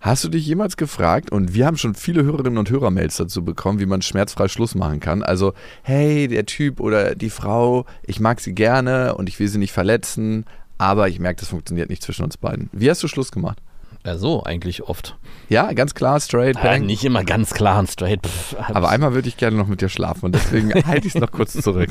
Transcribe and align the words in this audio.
Hast 0.00 0.24
du 0.24 0.30
dich 0.30 0.46
jemals 0.46 0.78
gefragt, 0.78 1.30
und 1.30 1.52
wir 1.52 1.66
haben 1.66 1.76
schon 1.76 1.94
viele 1.94 2.22
Hörerinnen 2.22 2.56
und 2.56 2.70
Hörermails 2.70 3.18
dazu 3.18 3.44
bekommen, 3.44 3.80
wie 3.80 3.86
man 3.86 4.00
schmerzfrei 4.00 4.48
Schluss 4.48 4.74
machen 4.74 4.98
kann? 4.98 5.22
Also, 5.22 5.52
hey, 5.82 6.26
der 6.26 6.46
Typ 6.46 6.80
oder 6.80 7.14
die 7.14 7.28
Frau, 7.28 7.84
ich 8.02 8.18
mag 8.18 8.40
sie 8.40 8.54
gerne 8.54 9.14
und 9.16 9.28
ich 9.28 9.38
will 9.38 9.48
sie 9.48 9.58
nicht 9.58 9.72
verletzen, 9.72 10.46
aber 10.78 11.08
ich 11.08 11.18
merke, 11.18 11.40
das 11.40 11.50
funktioniert 11.50 11.90
nicht 11.90 12.02
zwischen 12.02 12.24
uns 12.24 12.38
beiden. 12.38 12.70
Wie 12.72 12.88
hast 12.88 13.02
du 13.02 13.08
Schluss 13.08 13.30
gemacht? 13.30 13.58
Ja, 14.06 14.16
so 14.16 14.42
eigentlich 14.42 14.84
oft. 14.84 15.18
Ja, 15.50 15.70
ganz 15.74 15.94
klar, 15.94 16.18
straight, 16.18 16.56
Ja, 16.64 16.78
nicht 16.78 17.04
immer 17.04 17.22
ganz 17.22 17.52
klar 17.52 17.78
und 17.78 17.90
straight. 17.90 18.26
Pff, 18.26 18.56
aber 18.70 18.88
einmal 18.88 19.12
würde 19.12 19.28
ich 19.28 19.36
gerne 19.36 19.58
noch 19.58 19.66
mit 19.66 19.82
dir 19.82 19.90
schlafen 19.90 20.24
und 20.24 20.34
deswegen 20.34 20.72
halte 20.86 21.06
ich 21.08 21.14
es 21.14 21.20
noch 21.20 21.30
kurz 21.30 21.52
zurück. 21.52 21.90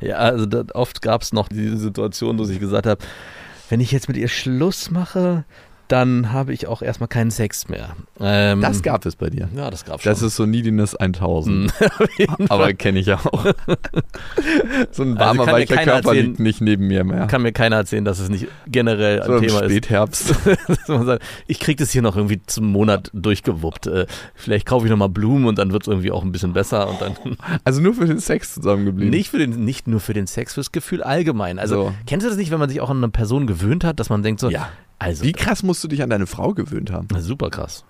Ja, 0.00 0.16
also 0.16 0.46
oft 0.74 1.00
gab 1.00 1.22
es 1.22 1.32
noch 1.32 1.48
diese 1.48 1.76
Situation, 1.76 2.38
dass 2.38 2.48
ich 2.48 2.58
gesagt 2.58 2.86
habe, 2.86 3.00
wenn 3.68 3.78
ich 3.78 3.92
jetzt 3.92 4.08
mit 4.08 4.16
ihr 4.16 4.26
Schluss 4.26 4.90
mache, 4.90 5.44
dann 5.92 6.32
habe 6.32 6.52
ich 6.52 6.66
auch 6.66 6.82
erstmal 6.82 7.08
keinen 7.08 7.30
Sex 7.30 7.68
mehr. 7.68 7.96
Ähm, 8.20 8.60
Das 8.60 8.82
gab 8.82 9.04
es 9.06 9.16
bei 9.16 9.28
dir. 9.30 9.48
Ja, 9.54 9.70
das 9.70 9.84
gab 9.84 10.00
schon. 10.02 10.10
Das 10.10 10.22
ist 10.22 10.36
so 10.36 10.46
Neediness 10.46 10.94
1000. 10.94 11.66
Mm, 11.66 11.84
auf 12.02 12.18
jeden 12.18 12.50
Aber 12.50 12.72
kenne 12.72 12.98
ich 13.00 13.12
auch. 13.12 13.44
so 14.92 15.02
ein 15.02 15.16
Also 15.16 15.18
warmer, 15.18 15.46
mir 15.46 15.52
weicher 15.52 15.76
Körper 15.76 15.92
erzählen- 16.10 16.26
liegt 16.26 16.40
nicht 16.40 16.60
neben 16.60 16.86
mir 16.86 17.04
mehr. 17.04 17.26
kann 17.26 17.42
mir 17.42 17.52
keiner 17.52 17.76
erzählen, 17.76 18.04
dass 18.04 18.18
es 18.18 18.28
nicht 18.28 18.46
generell 18.66 19.22
so 19.24 19.34
ein 19.34 19.40
Thema 19.42 19.60
ist. 19.60 19.70
Spätherbst. 19.72 20.34
Man 20.88 21.06
sagt, 21.06 21.22
ich 21.46 21.60
kriege 21.60 21.82
das 21.82 21.90
hier 21.90 22.02
noch 22.02 22.16
irgendwie 22.16 22.40
zum 22.46 22.66
Monat 22.66 23.10
durchgewuppt. 23.12 23.86
Äh, 23.86 24.06
vielleicht 24.34 24.66
kaufe 24.66 24.86
ich 24.86 24.90
nochmal 24.90 25.08
Blumen 25.08 25.46
und 25.46 25.58
dann 25.58 25.72
wird 25.72 25.82
es 25.82 25.88
irgendwie 25.88 26.10
auch 26.12 26.22
ein 26.24 26.32
bisschen 26.32 26.52
besser 26.52 26.88
und 26.88 27.00
dann 27.00 27.14
Also 27.64 27.80
nur 27.80 27.94
für 27.94 28.06
den 28.06 28.20
Sex 28.20 28.54
zusammengeblieben. 28.54 29.10
Nicht, 29.10 29.30
für 29.30 29.38
den, 29.38 29.64
nicht 29.64 29.88
nur 29.88 30.00
für 30.00 30.14
den 30.14 30.26
Sex, 30.26 30.54
fürs 30.54 30.72
Gefühl 30.72 31.02
allgemein. 31.02 31.58
Also, 31.58 31.74
So. 31.86 31.92
kennst 32.06 32.24
du 32.24 32.30
das 32.30 32.38
nicht, 32.38 32.50
wenn 32.50 32.58
man 32.58 32.68
sich 32.68 32.80
auch 32.80 32.90
an 32.90 32.98
eine 32.98 33.08
Person 33.08 33.46
gewöhnt 33.46 33.84
hat, 33.84 34.00
dass 34.00 34.08
man 34.10 34.22
denkt 34.22 34.40
so, 34.40 34.50
Ja. 34.50 34.68
Also, 35.00 35.24
Wie 35.24 35.32
krass 35.32 35.62
musst 35.62 35.82
du 35.82 35.88
dich 35.88 36.02
an 36.02 36.10
deine 36.10 36.26
Frau 36.26 36.52
gewöhnt 36.52 36.92
haben? 36.92 37.08
super 37.20 37.50
krass. 37.50 37.84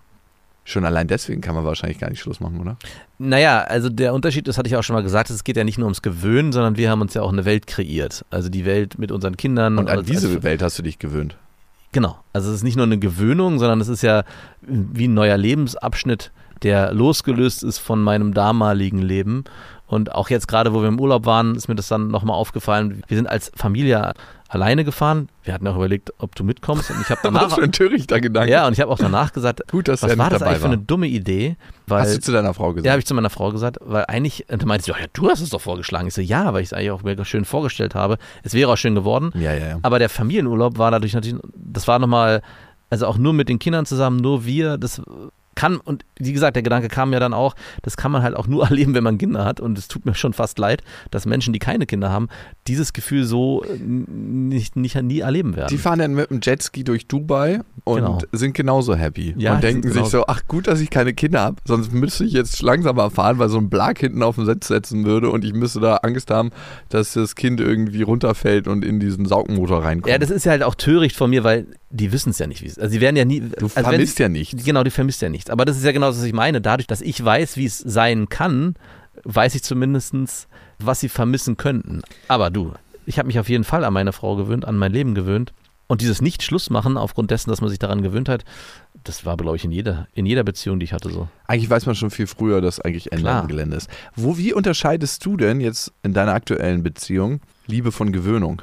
Schon 0.64 0.84
allein 0.84 1.08
deswegen 1.08 1.40
kann 1.40 1.56
man 1.56 1.64
wahrscheinlich 1.64 1.98
gar 1.98 2.08
nicht 2.08 2.20
Schluss 2.20 2.38
machen, 2.38 2.60
oder? 2.60 2.76
Naja, 3.18 3.62
also 3.62 3.88
der 3.88 4.14
Unterschied, 4.14 4.46
das 4.46 4.56
hatte 4.56 4.68
ich 4.68 4.76
auch 4.76 4.84
schon 4.84 4.94
mal 4.94 5.02
gesagt, 5.02 5.28
es 5.30 5.42
geht 5.42 5.56
ja 5.56 5.64
nicht 5.64 5.78
nur 5.78 5.86
ums 5.86 6.02
Gewöhnen, 6.02 6.52
sondern 6.52 6.76
wir 6.76 6.88
haben 6.88 7.00
uns 7.00 7.12
ja 7.14 7.22
auch 7.22 7.32
eine 7.32 7.44
Welt 7.44 7.66
kreiert. 7.66 8.24
Also 8.30 8.48
die 8.48 8.64
Welt 8.64 8.96
mit 8.96 9.10
unseren 9.10 9.36
Kindern. 9.36 9.78
Und 9.78 9.90
an 9.90 10.04
diese 10.04 10.28
als, 10.28 10.42
Welt 10.44 10.62
hast 10.62 10.78
du 10.78 10.82
dich 10.84 11.00
gewöhnt. 11.00 11.36
Genau. 11.90 12.16
Also 12.32 12.50
es 12.50 12.56
ist 12.56 12.62
nicht 12.62 12.76
nur 12.76 12.86
eine 12.86 12.98
Gewöhnung, 12.98 13.58
sondern 13.58 13.80
es 13.80 13.88
ist 13.88 14.02
ja 14.02 14.22
wie 14.60 15.08
ein 15.08 15.14
neuer 15.14 15.36
Lebensabschnitt, 15.36 16.30
der 16.62 16.92
losgelöst 16.92 17.64
ist 17.64 17.78
von 17.78 18.00
meinem 18.00 18.32
damaligen 18.34 19.02
Leben. 19.02 19.44
Und 19.88 20.14
auch 20.14 20.30
jetzt 20.30 20.46
gerade, 20.46 20.72
wo 20.72 20.82
wir 20.82 20.88
im 20.88 21.00
Urlaub 21.00 21.26
waren, 21.26 21.56
ist 21.56 21.66
mir 21.66 21.74
das 21.74 21.88
dann 21.88 22.08
nochmal 22.08 22.36
aufgefallen. 22.36 23.02
Wir 23.08 23.16
sind 23.16 23.26
als 23.26 23.50
Familie 23.56 24.12
alleine 24.50 24.84
gefahren. 24.84 25.28
Wir 25.44 25.54
hatten 25.54 25.66
auch 25.68 25.76
überlegt, 25.76 26.12
ob 26.18 26.34
du 26.34 26.42
mitkommst. 26.42 26.90
Und 26.90 27.00
ich 27.00 27.08
habe 27.08 27.20
Was 27.22 27.32
danach, 27.32 27.54
für 27.54 27.62
ein 27.62 27.70
törichter 27.72 28.20
Gedanke. 28.20 28.50
ja, 28.50 28.66
und 28.66 28.72
ich 28.72 28.80
habe 28.80 28.90
auch 28.90 28.98
danach 28.98 29.32
gesagt, 29.32 29.62
Gut, 29.70 29.86
dass 29.88 30.02
was 30.02 30.18
war 30.18 30.28
das 30.28 30.42
eigentlich 30.42 30.58
für 30.58 30.64
war. 30.64 30.72
eine 30.72 30.78
dumme 30.82 31.06
Idee? 31.06 31.56
Weil, 31.86 32.02
Hast 32.02 32.16
du 32.16 32.20
zu 32.20 32.32
deiner 32.32 32.52
Frau 32.52 32.72
gesagt? 32.72 32.84
ja, 32.84 32.92
habe 32.92 32.98
ich 32.98 33.06
zu 33.06 33.14
meiner 33.14 33.30
Frau 33.30 33.52
gesagt, 33.52 33.78
weil 33.80 34.04
eigentlich, 34.08 34.46
und 34.50 34.60
du 34.62 34.66
meinte 34.66 34.84
sie, 34.84 34.90
ja, 34.90 34.96
du 35.12 35.30
hast 35.30 35.40
es 35.40 35.50
doch 35.50 35.60
vorgeschlagen. 35.60 36.08
Ich 36.08 36.14
so, 36.14 36.20
ja, 36.20 36.52
weil 36.52 36.62
ich 36.62 36.68
es 36.68 36.72
eigentlich 36.72 36.90
auch 36.90 37.02
mir 37.02 37.24
schön 37.24 37.44
vorgestellt 37.44 37.94
habe. 37.94 38.18
Es 38.42 38.52
wäre 38.52 38.72
auch 38.72 38.76
schön 38.76 38.94
geworden. 38.96 39.30
ja, 39.36 39.54
ja, 39.54 39.68
ja. 39.68 39.78
Aber 39.82 39.98
der 40.00 40.08
Familienurlaub 40.08 40.78
war 40.78 40.90
dadurch 40.90 41.14
natürlich, 41.14 41.40
das 41.54 41.86
war 41.86 41.98
nochmal, 42.00 42.42
also 42.90 43.06
auch 43.06 43.18
nur 43.18 43.32
mit 43.32 43.48
den 43.48 43.60
Kindern 43.60 43.86
zusammen, 43.86 44.16
nur 44.16 44.44
wir, 44.44 44.76
das 44.78 45.00
kann, 45.60 45.76
und 45.78 46.04
wie 46.18 46.32
gesagt, 46.32 46.56
der 46.56 46.62
Gedanke 46.62 46.88
kam 46.88 47.12
ja 47.12 47.20
dann 47.20 47.34
auch, 47.34 47.54
das 47.82 47.96
kann 47.96 48.10
man 48.12 48.22
halt 48.22 48.34
auch 48.36 48.46
nur 48.46 48.64
erleben, 48.68 48.94
wenn 48.94 49.04
man 49.04 49.18
Kinder 49.18 49.44
hat. 49.44 49.60
Und 49.60 49.76
es 49.78 49.88
tut 49.88 50.06
mir 50.06 50.14
schon 50.14 50.32
fast 50.32 50.58
leid, 50.58 50.82
dass 51.10 51.26
Menschen, 51.26 51.52
die 51.52 51.58
keine 51.58 51.86
Kinder 51.86 52.10
haben, 52.10 52.28
dieses 52.66 52.92
Gefühl 52.92 53.24
so 53.24 53.62
äh, 53.64 53.76
nicht, 53.78 54.76
nicht 54.76 55.00
nie 55.02 55.20
erleben 55.20 55.56
werden. 55.56 55.68
Die 55.70 55.78
fahren 55.78 55.98
dann 55.98 56.14
mit 56.14 56.30
dem 56.30 56.40
Jetski 56.42 56.84
durch 56.84 57.06
Dubai 57.08 57.60
und 57.84 57.96
Genau. 58.00 58.18
sind 58.32 58.54
genauso 58.54 58.94
happy. 58.94 59.34
Ja, 59.36 59.54
und 59.54 59.62
denken 59.62 59.90
sich 59.92 60.04
so, 60.06 60.24
ach 60.26 60.42
gut, 60.48 60.66
dass 60.66 60.80
ich 60.80 60.90
keine 60.90 61.12
Kinder 61.14 61.40
habe, 61.42 61.56
sonst 61.66 61.92
müsste 61.92 62.24
ich 62.24 62.32
jetzt 62.32 62.62
langsamer 62.62 63.10
fahren, 63.10 63.38
weil 63.38 63.48
so 63.48 63.58
ein 63.58 63.68
Blag 63.70 63.98
hinten 63.98 64.22
auf 64.22 64.36
den 64.36 64.46
Sitz 64.46 64.68
setzen 64.68 65.04
würde 65.04 65.30
und 65.30 65.44
ich 65.44 65.52
müsste 65.52 65.80
da 65.80 65.96
Angst 65.96 66.30
haben, 66.30 66.50
dass 66.88 67.12
das 67.14 67.34
Kind 67.34 67.60
irgendwie 67.60 68.02
runterfällt 68.02 68.68
und 68.68 68.84
in 68.84 69.00
diesen 69.00 69.26
Saugmotor 69.26 69.82
reinkommt. 69.84 70.10
ja, 70.10 70.18
das 70.18 70.30
ist 70.30 70.44
ja 70.44 70.52
halt 70.52 70.62
auch 70.62 70.74
töricht 70.74 71.16
von 71.16 71.30
mir, 71.30 71.44
weil 71.44 71.66
die 71.92 72.12
wissen 72.12 72.30
es 72.30 72.38
ja 72.38 72.46
nicht, 72.46 72.62
wie 72.62 72.66
es 72.66 72.78
Also 72.78 72.92
die 72.94 73.00
werden 73.00 73.16
ja 73.16 73.24
nie. 73.24 73.40
du 73.40 73.46
also 73.64 73.76
wenn- 73.76 73.84
vermisst 73.84 74.18
ja 74.20 74.28
nichts. 74.28 74.64
Genau, 74.64 74.84
die 74.84 74.90
vermisst 74.90 75.22
ja 75.22 75.28
nichts. 75.28 75.49
Aber 75.50 75.64
das 75.64 75.76
ist 75.76 75.84
ja 75.84 75.92
genau 75.92 76.08
das, 76.08 76.18
was 76.18 76.24
ich 76.24 76.32
meine. 76.32 76.60
Dadurch, 76.60 76.86
dass 76.86 77.00
ich 77.00 77.22
weiß, 77.22 77.56
wie 77.56 77.66
es 77.66 77.78
sein 77.78 78.28
kann, 78.28 78.74
weiß 79.24 79.54
ich 79.54 79.62
zumindest, 79.62 80.48
was 80.78 81.00
sie 81.00 81.08
vermissen 81.08 81.56
könnten. 81.56 82.02
Aber 82.28 82.50
du, 82.50 82.72
ich 83.06 83.18
habe 83.18 83.26
mich 83.26 83.38
auf 83.38 83.48
jeden 83.48 83.64
Fall 83.64 83.84
an 83.84 83.92
meine 83.92 84.12
Frau 84.12 84.36
gewöhnt, 84.36 84.64
an 84.64 84.76
mein 84.76 84.92
Leben 84.92 85.14
gewöhnt. 85.14 85.52
Und 85.86 86.02
dieses 86.02 86.22
Nicht-Schluss-Machen 86.22 86.96
aufgrund 86.96 87.32
dessen, 87.32 87.50
dass 87.50 87.60
man 87.60 87.68
sich 87.68 87.80
daran 87.80 88.02
gewöhnt 88.02 88.28
hat, 88.28 88.44
das 89.02 89.26
war, 89.26 89.36
glaube 89.36 89.56
ich, 89.56 89.64
in 89.64 89.72
jeder, 89.72 90.06
in 90.14 90.24
jeder 90.24 90.44
Beziehung, 90.44 90.78
die 90.78 90.84
ich 90.84 90.92
hatte, 90.92 91.10
so. 91.10 91.28
Eigentlich 91.48 91.68
weiß 91.68 91.86
man 91.86 91.96
schon 91.96 92.10
viel 92.10 92.28
früher, 92.28 92.60
dass 92.60 92.78
eigentlich 92.78 93.10
Ende 93.10 93.28
am 93.28 93.48
Gelände 93.48 93.76
ist. 93.76 93.90
Wo, 94.14 94.38
wie 94.38 94.52
unterscheidest 94.52 95.26
du 95.26 95.36
denn 95.36 95.60
jetzt 95.60 95.92
in 96.04 96.12
deiner 96.12 96.32
aktuellen 96.32 96.84
Beziehung 96.84 97.40
Liebe 97.66 97.90
von 97.90 98.12
Gewöhnung? 98.12 98.62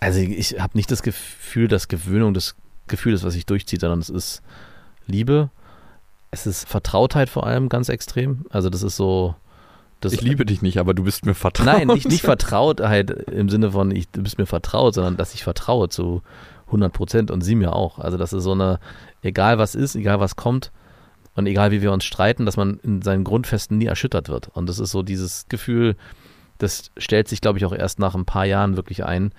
Also 0.00 0.20
ich 0.20 0.60
habe 0.60 0.76
nicht 0.76 0.90
das 0.90 1.02
Gefühl, 1.02 1.68
dass 1.68 1.88
Gewöhnung 1.88 2.34
das 2.34 2.54
Gefühl 2.88 3.14
ist, 3.14 3.24
was 3.24 3.34
sich 3.34 3.46
durchzieht, 3.46 3.80
sondern 3.80 4.00
es 4.00 4.10
ist 4.10 4.42
Liebe. 5.06 5.50
Es 6.30 6.46
ist 6.46 6.68
Vertrautheit 6.68 7.28
vor 7.28 7.46
allem 7.46 7.68
ganz 7.68 7.88
extrem. 7.88 8.44
Also 8.50 8.70
das 8.70 8.82
ist 8.82 8.96
so. 8.96 9.34
Das 10.00 10.12
ich 10.12 10.20
liebe 10.20 10.46
dich 10.46 10.62
nicht, 10.62 10.78
aber 10.78 10.94
du 10.94 11.02
bist 11.02 11.26
mir 11.26 11.34
vertraut. 11.34 11.66
Nein, 11.66 11.88
nicht, 11.88 12.06
nicht 12.06 12.22
Vertrautheit 12.22 13.10
im 13.10 13.48
Sinne 13.48 13.72
von, 13.72 13.90
ich, 13.90 14.08
du 14.10 14.22
bist 14.22 14.38
mir 14.38 14.46
vertraut, 14.46 14.94
sondern 14.94 15.16
dass 15.16 15.34
ich 15.34 15.42
vertraue 15.42 15.88
zu 15.88 16.22
100 16.66 16.92
Prozent 16.92 17.30
und 17.32 17.40
sie 17.40 17.56
mir 17.56 17.74
auch. 17.74 17.98
Also, 17.98 18.16
das 18.16 18.32
ist 18.32 18.44
so 18.44 18.52
eine, 18.52 18.78
egal 19.22 19.58
was 19.58 19.74
ist, 19.74 19.96
egal 19.96 20.20
was 20.20 20.36
kommt 20.36 20.70
und 21.34 21.46
egal 21.46 21.72
wie 21.72 21.82
wir 21.82 21.92
uns 21.92 22.04
streiten, 22.04 22.46
dass 22.46 22.56
man 22.56 22.78
in 22.84 23.02
seinen 23.02 23.24
Grundfesten 23.24 23.76
nie 23.78 23.86
erschüttert 23.86 24.28
wird. 24.28 24.48
Und 24.48 24.68
das 24.68 24.78
ist 24.78 24.92
so 24.92 25.02
dieses 25.02 25.46
Gefühl, 25.48 25.96
das 26.58 26.90
stellt 26.96 27.28
sich, 27.28 27.40
glaube 27.40 27.58
ich, 27.58 27.64
auch 27.64 27.72
erst 27.72 27.98
nach 27.98 28.14
ein 28.14 28.24
paar 28.24 28.44
Jahren 28.44 28.76
wirklich 28.76 29.04
ein. 29.04 29.32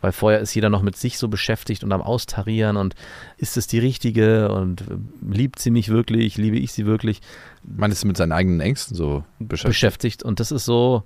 Weil 0.00 0.12
vorher 0.12 0.40
ist 0.40 0.54
jeder 0.54 0.68
noch 0.68 0.82
mit 0.82 0.96
sich 0.96 1.18
so 1.18 1.28
beschäftigt 1.28 1.82
und 1.82 1.92
am 1.92 2.02
Austarieren 2.02 2.76
und 2.76 2.94
ist 3.38 3.56
es 3.56 3.66
die 3.66 3.78
richtige 3.78 4.52
und 4.52 4.84
liebt 5.28 5.58
sie 5.58 5.70
mich 5.70 5.88
wirklich, 5.88 6.36
liebe 6.36 6.58
ich 6.58 6.72
sie 6.72 6.86
wirklich 6.86 7.20
Man 7.62 7.90
ist 7.90 8.04
mit 8.04 8.16
seinen 8.16 8.32
eigenen 8.32 8.60
Ängsten 8.60 8.96
so 8.96 9.24
beschäftigt. 9.38 9.68
beschäftigt 9.68 10.22
und 10.22 10.38
das 10.38 10.52
ist 10.52 10.64
so 10.64 11.02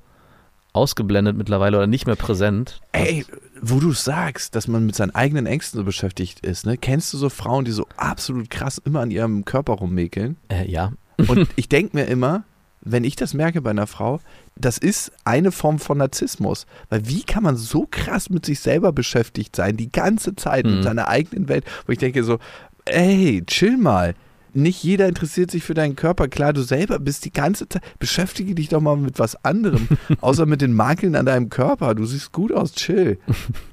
ausgeblendet 0.72 1.36
mittlerweile 1.36 1.76
oder 1.78 1.86
nicht 1.86 2.06
mehr 2.06 2.16
präsent. 2.16 2.80
Ey, 2.92 3.24
wo 3.60 3.80
du 3.80 3.92
sagst, 3.92 4.54
dass 4.54 4.68
man 4.68 4.86
mit 4.86 4.94
seinen 4.94 5.14
eigenen 5.14 5.46
Ängsten 5.46 5.78
so 5.78 5.84
beschäftigt 5.84 6.40
ist, 6.40 6.66
ne? 6.66 6.76
Kennst 6.76 7.12
du 7.12 7.18
so 7.18 7.28
Frauen, 7.28 7.64
die 7.64 7.72
so 7.72 7.86
absolut 7.96 8.50
krass 8.50 8.78
immer 8.78 9.00
an 9.00 9.10
ihrem 9.10 9.44
Körper 9.44 9.74
rummäkeln? 9.74 10.36
Äh, 10.48 10.70
ja. 10.70 10.92
Und 11.26 11.48
ich 11.56 11.68
denke 11.68 11.96
mir 11.96 12.04
immer, 12.04 12.44
wenn 12.82 13.04
ich 13.04 13.16
das 13.16 13.34
merke 13.34 13.60
bei 13.60 13.70
einer 13.70 13.86
Frau, 13.86 14.20
das 14.60 14.78
ist 14.78 15.12
eine 15.24 15.52
Form 15.52 15.78
von 15.78 15.98
Narzissmus. 15.98 16.66
Weil 16.88 17.06
wie 17.08 17.22
kann 17.22 17.42
man 17.42 17.56
so 17.56 17.86
krass 17.90 18.30
mit 18.30 18.44
sich 18.46 18.60
selber 18.60 18.92
beschäftigt 18.92 19.56
sein, 19.56 19.76
die 19.76 19.90
ganze 19.90 20.36
Zeit 20.36 20.66
mit 20.66 20.76
Mhm. 20.76 20.82
seiner 20.82 21.08
eigenen 21.08 21.48
Welt, 21.48 21.64
wo 21.86 21.92
ich 21.92 21.98
denke 21.98 22.22
so, 22.24 22.38
ey, 22.84 23.42
chill 23.46 23.76
mal. 23.76 24.14
Nicht 24.52 24.82
jeder 24.82 25.06
interessiert 25.06 25.48
sich 25.52 25.62
für 25.62 25.74
deinen 25.74 25.94
Körper. 25.94 26.26
Klar, 26.26 26.52
du 26.52 26.62
selber 26.62 26.98
bist 26.98 27.24
die 27.24 27.32
ganze 27.32 27.68
Zeit. 27.68 27.82
Beschäftige 28.00 28.56
dich 28.56 28.68
doch 28.68 28.80
mal 28.80 28.96
mit 28.96 29.20
was 29.20 29.44
anderem. 29.44 29.86
außer 30.20 30.44
mit 30.44 30.60
den 30.60 30.72
Makeln 30.74 31.14
an 31.14 31.26
deinem 31.26 31.50
Körper. 31.50 31.94
Du 31.94 32.04
siehst 32.04 32.32
gut 32.32 32.50
aus, 32.52 32.72
chill. 32.72 33.18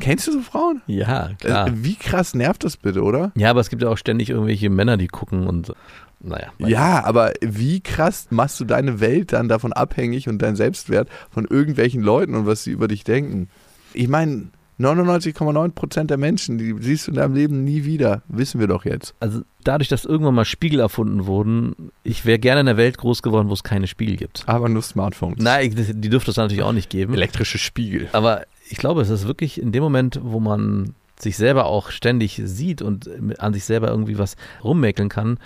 Kennst 0.00 0.26
du 0.26 0.32
so 0.32 0.40
Frauen? 0.40 0.82
Ja, 0.86 1.30
klar. 1.40 1.68
Äh, 1.68 1.72
Wie 1.74 1.96
krass 1.96 2.34
nervt 2.34 2.64
das 2.64 2.76
bitte, 2.76 3.02
oder? 3.02 3.32
Ja, 3.36 3.50
aber 3.50 3.60
es 3.60 3.70
gibt 3.70 3.82
ja 3.82 3.88
auch 3.88 3.98
ständig 3.98 4.30
irgendwelche 4.30 4.70
Männer, 4.70 4.96
die 4.96 5.08
gucken 5.08 5.46
und 5.46 5.72
naja. 6.20 6.48
Ja, 6.58 7.04
aber 7.04 7.32
wie 7.40 7.80
krass 7.80 8.26
machst 8.30 8.58
du 8.58 8.64
deine 8.64 9.00
Welt 9.00 9.32
dann 9.32 9.48
davon 9.48 9.72
abhängig 9.72 10.28
und 10.28 10.40
dein 10.42 10.56
Selbstwert 10.56 11.08
von 11.30 11.44
irgendwelchen 11.44 12.02
Leuten 12.02 12.34
und 12.34 12.46
was 12.46 12.64
sie 12.64 12.72
über 12.72 12.88
dich 12.88 13.04
denken? 13.04 13.48
Ich 13.94 14.08
meine, 14.08 14.48
99,9 14.80 15.72
Prozent 15.72 16.10
der 16.10 16.18
Menschen, 16.18 16.58
die 16.58 16.74
siehst 16.80 17.06
du 17.06 17.10
in 17.10 17.16
deinem 17.16 17.34
Leben 17.34 17.64
nie 17.64 17.84
wieder, 17.84 18.22
wissen 18.28 18.60
wir 18.60 18.68
doch 18.68 18.84
jetzt. 18.84 19.14
Also 19.18 19.42
dadurch, 19.64 19.88
dass 19.88 20.04
irgendwann 20.04 20.34
mal 20.34 20.44
Spiegel 20.44 20.80
erfunden 20.80 21.26
wurden, 21.26 21.90
ich 22.04 22.24
wäre 22.24 22.38
gerne 22.38 22.60
in 22.60 22.68
einer 22.68 22.76
Welt 22.76 22.98
groß 22.98 23.22
geworden, 23.22 23.48
wo 23.48 23.54
es 23.54 23.64
keine 23.64 23.88
Spiegel 23.88 24.16
gibt. 24.16 24.44
Aber 24.46 24.68
nur 24.68 24.82
Smartphones. 24.82 25.42
Nein, 25.42 25.74
die 25.74 26.10
dürfte 26.10 26.30
es 26.30 26.36
natürlich 26.36 26.62
auch 26.62 26.72
nicht 26.72 26.90
geben. 26.90 27.14
Elektrische 27.14 27.58
Spiegel. 27.58 28.08
Aber 28.12 28.42
ich 28.70 28.78
glaube, 28.78 29.00
es 29.02 29.08
ist 29.10 29.26
wirklich 29.26 29.60
in 29.60 29.72
dem 29.72 29.82
Moment, 29.82 30.20
wo 30.22 30.40
man 30.40 30.94
sich 31.18 31.36
selber 31.36 31.66
auch 31.66 31.90
ständig 31.90 32.40
sieht 32.44 32.80
und 32.82 33.08
an 33.40 33.52
sich 33.52 33.64
selber 33.64 33.88
irgendwie 33.88 34.18
was 34.18 34.36
rummäkeln 34.62 35.08
kann, 35.08 35.38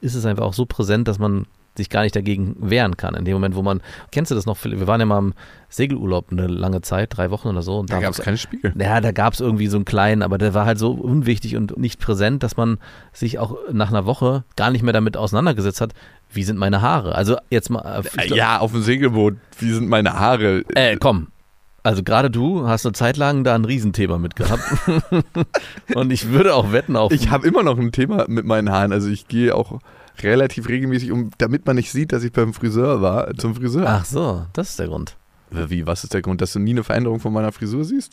ist 0.00 0.14
es 0.14 0.24
einfach 0.26 0.44
auch 0.44 0.54
so 0.54 0.66
präsent, 0.66 1.06
dass 1.08 1.18
man 1.18 1.46
sich 1.76 1.88
gar 1.88 2.02
nicht 2.02 2.16
dagegen 2.16 2.56
wehren 2.58 2.96
kann. 2.96 3.14
In 3.14 3.24
dem 3.24 3.34
Moment, 3.34 3.54
wo 3.54 3.62
man, 3.62 3.80
kennst 4.10 4.30
du 4.32 4.34
das 4.34 4.44
noch, 4.44 4.58
wir 4.64 4.86
waren 4.88 4.98
ja 5.00 5.06
mal 5.06 5.18
im 5.20 5.34
Segelurlaub 5.68 6.26
eine 6.32 6.48
lange 6.48 6.80
Zeit, 6.82 7.16
drei 7.16 7.30
Wochen 7.30 7.46
oder 7.48 7.62
so. 7.62 7.78
Und 7.78 7.90
Da 7.90 8.00
gab 8.00 8.10
es 8.12 8.18
keine 8.18 8.36
Spiegel. 8.38 8.72
ja, 8.76 9.00
da 9.00 9.12
gab 9.12 9.34
es 9.34 9.40
irgendwie 9.40 9.68
so 9.68 9.76
einen 9.76 9.84
kleinen, 9.84 10.22
aber 10.22 10.36
der 10.36 10.52
war 10.52 10.66
halt 10.66 10.78
so 10.78 10.90
unwichtig 10.92 11.56
und 11.56 11.78
nicht 11.78 12.00
präsent, 12.00 12.42
dass 12.42 12.56
man 12.56 12.78
sich 13.12 13.38
auch 13.38 13.56
nach 13.72 13.88
einer 13.90 14.04
Woche 14.04 14.42
gar 14.56 14.70
nicht 14.72 14.82
mehr 14.82 14.92
damit 14.92 15.16
auseinandergesetzt 15.16 15.80
hat, 15.80 15.92
wie 16.32 16.42
sind 16.42 16.58
meine 16.58 16.82
Haare. 16.82 17.14
Also 17.14 17.36
jetzt 17.50 17.70
mal. 17.70 18.02
glaub- 18.02 18.36
Ja, 18.36 18.58
auf 18.58 18.72
dem 18.72 18.82
Segelboot, 18.82 19.36
wie 19.58 19.70
sind 19.72 19.88
meine 19.88 20.14
Haare? 20.14 20.64
Äh, 20.74 20.96
komm. 20.96 21.28
Also 21.82 22.02
gerade 22.02 22.30
du 22.30 22.66
hast 22.66 22.84
eine 22.84 22.92
Zeit 22.92 23.16
lang 23.16 23.44
da 23.44 23.54
ein 23.54 23.64
Riesenthema 23.64 24.18
mit 24.18 24.36
gehabt. 24.36 24.62
und 25.94 26.10
ich 26.10 26.28
würde 26.28 26.54
auch 26.54 26.72
wetten 26.72 26.96
auf. 26.96 27.10
Ich 27.12 27.30
habe 27.30 27.46
immer 27.46 27.62
noch 27.62 27.78
ein 27.78 27.92
Thema 27.92 28.26
mit 28.28 28.44
meinen 28.44 28.70
Haaren. 28.70 28.92
Also 28.92 29.08
ich 29.08 29.28
gehe 29.28 29.54
auch 29.54 29.80
relativ 30.22 30.68
regelmäßig 30.68 31.12
um, 31.12 31.30
damit 31.38 31.66
man 31.66 31.76
nicht 31.76 31.90
sieht, 31.90 32.12
dass 32.12 32.22
ich 32.22 32.32
beim 32.32 32.52
Friseur 32.52 33.00
war, 33.00 33.34
zum 33.36 33.54
Friseur. 33.54 33.86
Ach 33.86 34.04
so, 34.04 34.44
das 34.52 34.70
ist 34.70 34.78
der 34.78 34.88
Grund. 34.88 35.16
Wie, 35.50 35.86
was 35.86 36.04
ist 36.04 36.14
der 36.14 36.22
Grund, 36.22 36.40
dass 36.40 36.52
du 36.52 36.58
nie 36.58 36.70
eine 36.70 36.84
Veränderung 36.84 37.18
von 37.18 37.32
meiner 37.32 37.52
Frisur 37.52 37.84
siehst? 37.84 38.12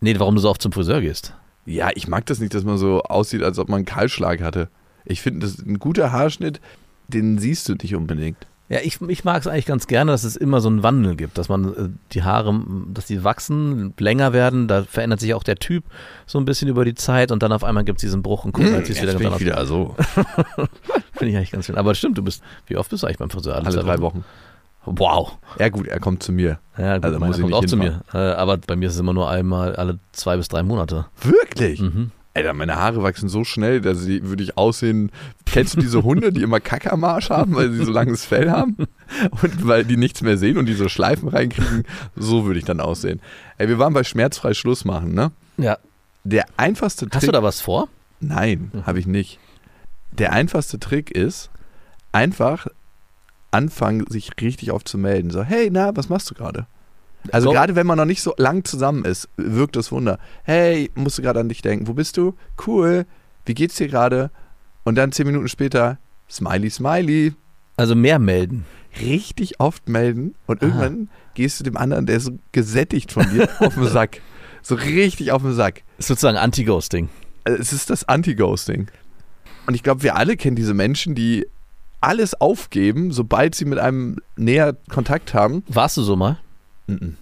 Nee, 0.00 0.14
warum 0.18 0.36
du 0.36 0.40
so 0.40 0.50
oft 0.50 0.62
zum 0.62 0.72
Friseur 0.72 1.00
gehst. 1.00 1.34
Ja, 1.64 1.90
ich 1.94 2.06
mag 2.06 2.26
das 2.26 2.38
nicht, 2.38 2.54
dass 2.54 2.64
man 2.64 2.78
so 2.78 3.02
aussieht, 3.02 3.42
als 3.42 3.58
ob 3.58 3.68
man 3.68 3.78
einen 3.78 3.86
Kahlschlag 3.86 4.40
hatte. 4.40 4.68
Ich 5.04 5.20
finde, 5.20 5.40
das 5.40 5.56
ist 5.56 5.66
ein 5.66 5.78
guter 5.78 6.12
Haarschnitt, 6.12 6.60
den 7.08 7.38
siehst 7.38 7.68
du 7.68 7.74
nicht 7.74 7.94
unbedingt. 7.94 8.46
Ja, 8.68 8.80
ich, 8.82 9.00
ich 9.00 9.22
mag 9.24 9.40
es 9.40 9.46
eigentlich 9.46 9.66
ganz 9.66 9.86
gerne, 9.86 10.10
dass 10.10 10.24
es 10.24 10.34
immer 10.34 10.60
so 10.60 10.68
einen 10.68 10.82
Wandel 10.82 11.14
gibt, 11.14 11.38
dass 11.38 11.48
man 11.48 11.64
äh, 11.72 11.88
die 12.12 12.24
Haare, 12.24 12.60
dass 12.88 13.06
die 13.06 13.22
wachsen, 13.22 13.94
länger 13.98 14.32
werden, 14.32 14.66
da 14.66 14.82
verändert 14.82 15.20
sich 15.20 15.34
auch 15.34 15.44
der 15.44 15.56
Typ 15.56 15.84
so 16.26 16.38
ein 16.38 16.44
bisschen 16.44 16.68
über 16.68 16.84
die 16.84 16.96
Zeit 16.96 17.30
und 17.30 17.44
dann 17.44 17.52
auf 17.52 17.62
einmal 17.62 17.84
gibt 17.84 17.98
es 17.98 18.00
diesen 18.00 18.22
Bruch 18.22 18.44
und 18.44 18.52
guck, 18.52 18.64
du 18.64 18.70
Jetzt 18.72 19.00
wieder 19.00 19.14
bin 19.14 19.28
ich 19.28 19.40
wieder 19.40 19.64
so. 19.66 19.94
Finde 21.12 21.30
ich 21.30 21.36
eigentlich 21.36 21.52
ganz 21.52 21.66
schön. 21.66 21.76
Aber 21.76 21.94
stimmt, 21.94 22.18
du 22.18 22.22
bist, 22.22 22.42
wie 22.66 22.76
oft 22.76 22.90
bist 22.90 23.04
du 23.04 23.06
eigentlich 23.06 23.18
beim 23.18 23.30
Friseur? 23.30 23.54
Alle 23.56 23.70
drei 23.70 24.00
Wochen. 24.00 24.24
Wow. 24.84 25.38
Ja 25.58 25.68
gut, 25.68 25.86
er 25.88 26.00
kommt 26.00 26.22
zu 26.22 26.32
mir. 26.32 26.58
Ja, 26.78 26.96
gut, 26.96 27.04
Also 27.04 27.18
muss 27.18 27.36
ich 27.36 27.42
kommt 27.42 27.54
auch 27.54 27.64
zu 27.64 27.76
mir. 27.76 28.02
Äh, 28.12 28.18
aber 28.18 28.56
bei 28.56 28.76
mir 28.76 28.86
ist 28.88 28.94
es 28.94 29.00
immer 29.00 29.12
nur 29.14 29.28
einmal 29.28 29.76
alle 29.76 29.98
zwei 30.12 30.36
bis 30.36 30.48
drei 30.48 30.62
Monate. 30.62 31.06
Wirklich? 31.22 31.80
Mhm. 31.80 32.10
Alter, 32.36 32.52
meine 32.52 32.76
Haare 32.76 33.02
wachsen 33.02 33.30
so 33.30 33.44
schnell, 33.44 33.80
dass 33.80 34.00
sie, 34.02 34.22
würde 34.28 34.42
ich 34.42 34.58
aussehen. 34.58 35.10
Kennst 35.46 35.74
du 35.74 35.80
diese 35.80 36.02
Hunde, 36.02 36.32
die 36.32 36.42
immer 36.42 36.60
Kack 36.60 36.92
am 36.92 37.02
Arsch 37.02 37.30
haben, 37.30 37.54
weil 37.54 37.72
sie 37.72 37.82
so 37.82 37.90
langes 37.90 38.26
Fell 38.26 38.50
haben? 38.50 38.76
Und 39.42 39.66
weil 39.66 39.84
die 39.84 39.96
nichts 39.96 40.20
mehr 40.20 40.36
sehen 40.36 40.58
und 40.58 40.66
die 40.66 40.74
so 40.74 40.90
Schleifen 40.90 41.30
reinkriegen? 41.30 41.84
So 42.14 42.44
würde 42.44 42.58
ich 42.58 42.66
dann 42.66 42.80
aussehen. 42.80 43.22
Ey, 43.56 43.68
wir 43.68 43.78
waren 43.78 43.94
bei 43.94 44.04
schmerzfrei 44.04 44.52
Schluss 44.52 44.84
machen, 44.84 45.14
ne? 45.14 45.32
Ja. 45.56 45.78
Der 46.24 46.44
einfachste 46.58 47.06
Trick. 47.06 47.14
Hast 47.14 47.28
du 47.28 47.32
da 47.32 47.42
was 47.42 47.62
vor? 47.62 47.88
Nein, 48.20 48.70
habe 48.84 48.98
ich 48.98 49.06
nicht. 49.06 49.38
Der 50.12 50.32
einfachste 50.32 50.78
Trick 50.78 51.10
ist, 51.10 51.48
einfach 52.12 52.66
anfangen, 53.50 54.04
sich 54.10 54.32
richtig 54.42 54.72
oft 54.72 54.86
zu 54.86 54.98
melden. 54.98 55.30
So, 55.30 55.42
hey, 55.42 55.70
na, 55.72 55.96
was 55.96 56.10
machst 56.10 56.30
du 56.30 56.34
gerade? 56.34 56.66
Also 57.32 57.48
So. 57.48 57.52
gerade 57.52 57.74
wenn 57.76 57.86
man 57.86 57.98
noch 57.98 58.04
nicht 58.04 58.22
so 58.22 58.34
lang 58.38 58.64
zusammen 58.64 59.04
ist, 59.04 59.28
wirkt 59.36 59.76
das 59.76 59.90
Wunder. 59.92 60.18
Hey, 60.44 60.90
musst 60.94 61.18
du 61.18 61.22
gerade 61.22 61.40
an 61.40 61.48
dich 61.48 61.62
denken. 61.62 61.86
Wo 61.86 61.92
bist 61.94 62.16
du? 62.16 62.34
Cool. 62.66 63.06
Wie 63.44 63.54
geht's 63.54 63.76
dir 63.76 63.88
gerade? 63.88 64.30
Und 64.84 64.96
dann 64.96 65.12
zehn 65.12 65.26
Minuten 65.26 65.48
später, 65.48 65.98
Smiley, 66.30 66.70
Smiley. 66.70 67.34
Also 67.76 67.94
mehr 67.94 68.18
melden. 68.18 68.64
Richtig 69.00 69.60
oft 69.60 69.88
melden 69.88 70.34
und 70.46 70.62
Aha. 70.62 70.66
irgendwann 70.68 71.08
gehst 71.34 71.60
du 71.60 71.64
dem 71.64 71.76
anderen, 71.76 72.06
der 72.06 72.16
ist 72.16 72.24
so 72.24 72.38
gesättigt 72.52 73.12
von 73.12 73.28
dir, 73.30 73.48
auf 73.60 73.74
den 73.74 73.86
Sack. 73.88 74.20
So 74.62 74.74
richtig 74.74 75.32
auf 75.32 75.42
den 75.42 75.52
Sack. 75.54 75.82
Ist 75.98 76.08
sozusagen 76.08 76.38
Anti-Ghosting. 76.38 77.08
Also 77.44 77.60
es 77.60 77.72
ist 77.72 77.90
das 77.90 78.08
Anti-Ghosting. 78.08 78.86
Und 79.66 79.74
ich 79.74 79.82
glaube, 79.82 80.02
wir 80.02 80.16
alle 80.16 80.36
kennen 80.36 80.56
diese 80.56 80.74
Menschen, 80.74 81.14
die 81.14 81.46
alles 82.00 82.40
aufgeben, 82.40 83.12
sobald 83.12 83.54
sie 83.54 83.64
mit 83.64 83.78
einem 83.78 84.16
näher 84.36 84.76
Kontakt 84.88 85.34
haben. 85.34 85.62
Warst 85.68 85.96
du 85.96 86.02
so 86.02 86.16
mal? 86.16 86.38
Mhm. 86.86 87.16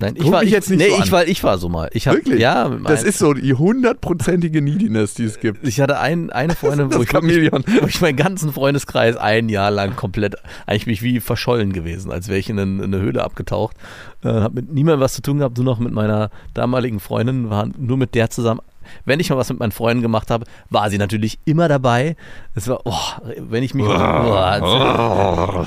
Nein, 0.00 0.14
ich 0.16 0.30
war 0.30 0.40
mich 0.40 0.48
ich, 0.48 0.54
jetzt 0.54 0.70
nicht 0.70 0.78
nee, 0.78 0.88
so 0.88 0.94
ich 0.96 1.02
an. 1.02 1.10
war 1.12 1.26
ich 1.28 1.44
war 1.44 1.58
so 1.58 1.68
mal. 1.68 1.90
Ich 1.92 2.08
hab, 2.08 2.14
Wirklich? 2.14 2.40
Ja, 2.40 2.70
Das 2.70 3.02
ist 3.02 3.18
so 3.18 3.34
die 3.34 3.52
hundertprozentige 3.52 4.62
Neediness, 4.62 5.12
die 5.12 5.24
es 5.24 5.40
gibt. 5.40 5.66
ich 5.66 5.78
hatte 5.78 5.98
ein, 5.98 6.30
eine 6.30 6.54
Freundin, 6.56 6.92
wo 6.94 7.02
ich, 7.02 7.12
wo 7.12 7.86
ich 7.86 8.00
meinen 8.00 8.16
ganzen 8.16 8.50
Freundeskreis 8.50 9.18
ein 9.18 9.50
Jahr 9.50 9.70
lang 9.70 9.96
komplett, 9.96 10.36
eigentlich 10.66 10.86
bin 10.86 10.94
ich 10.94 11.02
wie 11.02 11.20
verschollen 11.20 11.74
gewesen, 11.74 12.10
als 12.10 12.28
wäre 12.28 12.38
ich 12.38 12.48
in 12.48 12.58
eine, 12.58 12.82
in 12.82 12.94
eine 12.94 13.02
Höhle 13.02 13.22
abgetaucht. 13.22 13.76
Äh, 14.24 14.28
hab 14.28 14.54
mit 14.54 14.72
niemandem 14.72 15.00
was 15.00 15.12
zu 15.12 15.20
tun 15.20 15.36
gehabt, 15.38 15.58
nur 15.58 15.66
noch 15.66 15.78
mit 15.78 15.92
meiner 15.92 16.30
damaligen 16.54 16.98
Freundin, 16.98 17.50
war 17.50 17.68
nur 17.76 17.98
mit 17.98 18.14
der 18.14 18.30
zusammen. 18.30 18.62
Wenn 19.04 19.20
ich 19.20 19.30
mal 19.30 19.36
was 19.36 19.48
mit 19.50 19.58
meinen 19.58 19.72
Freunden 19.72 20.02
gemacht 20.02 20.30
habe, 20.30 20.46
war 20.68 20.90
sie 20.90 20.98
natürlich 20.98 21.38
immer 21.44 21.68
dabei. 21.68 22.16
Es 22.54 22.68
war, 22.68 22.80
oh, 22.84 23.32
wenn 23.38 23.62
ich 23.62 23.74
mich. 23.74 23.86
Oh, 23.86 25.66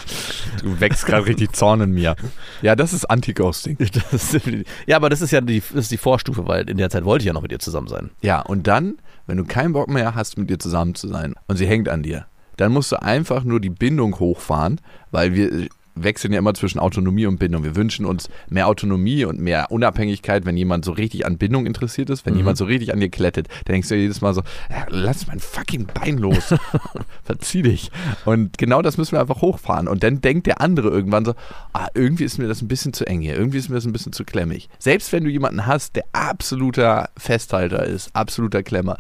Du 0.62 0.80
wächst 0.80 1.06
gerade 1.06 1.26
richtig 1.26 1.54
Zorn 1.54 1.82
in 1.82 1.92
mir. 1.92 2.16
Ja, 2.62 2.76
das 2.76 2.94
ist 2.94 3.06
Anti-Ghosting. 3.06 3.78
ja, 4.88 4.96
aber 4.96 5.10
das 5.10 5.22
ist 5.22 5.32
ja 5.32 5.42
die, 5.42 5.62
das 5.62 5.86
ist 5.86 5.92
die 5.92 5.98
Vorstufe, 5.98 6.48
weil 6.48 6.70
in 6.70 6.78
der 6.78 6.90
Zeit 6.90 7.06
wollte 7.06 7.24
ich 7.24 7.28
ja 7.28 7.34
noch 7.34 7.42
mit 7.42 7.52
ihr 7.52 7.60
zusammen 7.60 7.88
sein. 7.88 8.12
Ja, 8.22 8.42
und 8.42 8.68
dann, 8.68 8.98
wenn 9.28 9.38
du 9.38 9.46
keinen 9.46 9.74
Bock 9.74 9.90
mehr 9.90 10.16
hast, 10.16 10.38
mit 10.38 10.50
dir 10.50 10.60
zusammen 10.60 10.96
zu 10.96 11.08
sein 11.08 11.36
und 11.48 11.58
sie 11.58 11.68
hängt 11.68 11.90
an 11.90 12.04
dir, 12.04 12.26
dann 12.58 12.72
musst 12.72 12.92
du 12.92 13.02
einfach 13.02 13.44
nur 13.44 13.60
die 13.60 13.70
Bindung 13.70 14.20
hochfahren, 14.20 14.80
weil 15.12 15.34
wir 15.34 15.68
wechseln 15.96 16.34
ja 16.34 16.40
immer 16.40 16.54
zwischen 16.54 16.80
Autonomie 16.80 17.26
und 17.28 17.38
Bindung. 17.38 17.64
Wir 17.64 17.76
wünschen 17.76 18.06
uns 18.06 18.30
mehr 18.50 18.68
Autonomie 18.68 19.26
und 19.26 19.40
mehr 19.40 19.72
Unabhängigkeit, 19.72 20.46
wenn 20.46 20.58
jemand 20.58 20.86
so 20.86 20.92
richtig 20.92 21.26
an 21.26 21.38
Bindung 21.38 21.66
interessiert 21.66 22.10
ist, 22.10 22.26
wenn 22.26 22.34
Mhm. 22.34 22.40
jemand 22.40 22.58
so 22.58 22.66
richtig 22.66 22.92
an 22.94 23.00
dir 23.00 23.10
klettet. 23.10 23.48
Dann 23.66 23.74
denkst 23.74 23.90
du 23.90 23.96
dir 23.96 24.02
jedes 24.02 24.22
Mal 24.22 24.34
so, 24.34 24.42
ja, 24.72 24.86
lass 24.90 25.28
mein 25.28 25.40
fucking 25.40 25.86
Bein 25.94 26.18
los. 26.18 26.54
Verzieh 27.24 27.62
dich. 27.62 27.92
Und 28.26 28.58
genau 28.58 28.82
das 28.82 28.98
müssen 28.98 29.12
wir 29.14 29.22
einfach 29.22 29.42
hochfahren. 29.42 29.88
Und 29.88 30.04
dann 30.04 30.22
denkt 30.22 30.48
der 30.48 30.62
andere 30.62 30.90
irgendwann 30.90 31.26
so, 31.26 31.36
ah, 31.74 31.88
irgendwie 31.94 32.24
ist 32.24 32.38
mir 32.38 32.48
das 32.48 32.62
ein 32.62 32.68
bisschen 32.68 32.94
zu 32.94 33.06
eng 33.06 33.22
hier, 33.22 33.36
irgendwie 33.36 33.58
ist 33.60 33.70
mir 33.70 33.76
das 33.76 33.86
ein 33.86 33.94
bisschen 33.94 34.14
zu 34.14 34.24
klemmig. 34.26 34.70
Selbst 34.80 35.12
wenn 35.14 35.24
du 35.24 35.30
jemanden 35.30 35.66
hast, 35.68 35.96
der 35.96 36.06
absoluter 36.12 37.10
Festhalter 37.18 37.84
ist, 37.86 38.16
absoluter 38.16 38.64
Klemmer, 38.64 38.98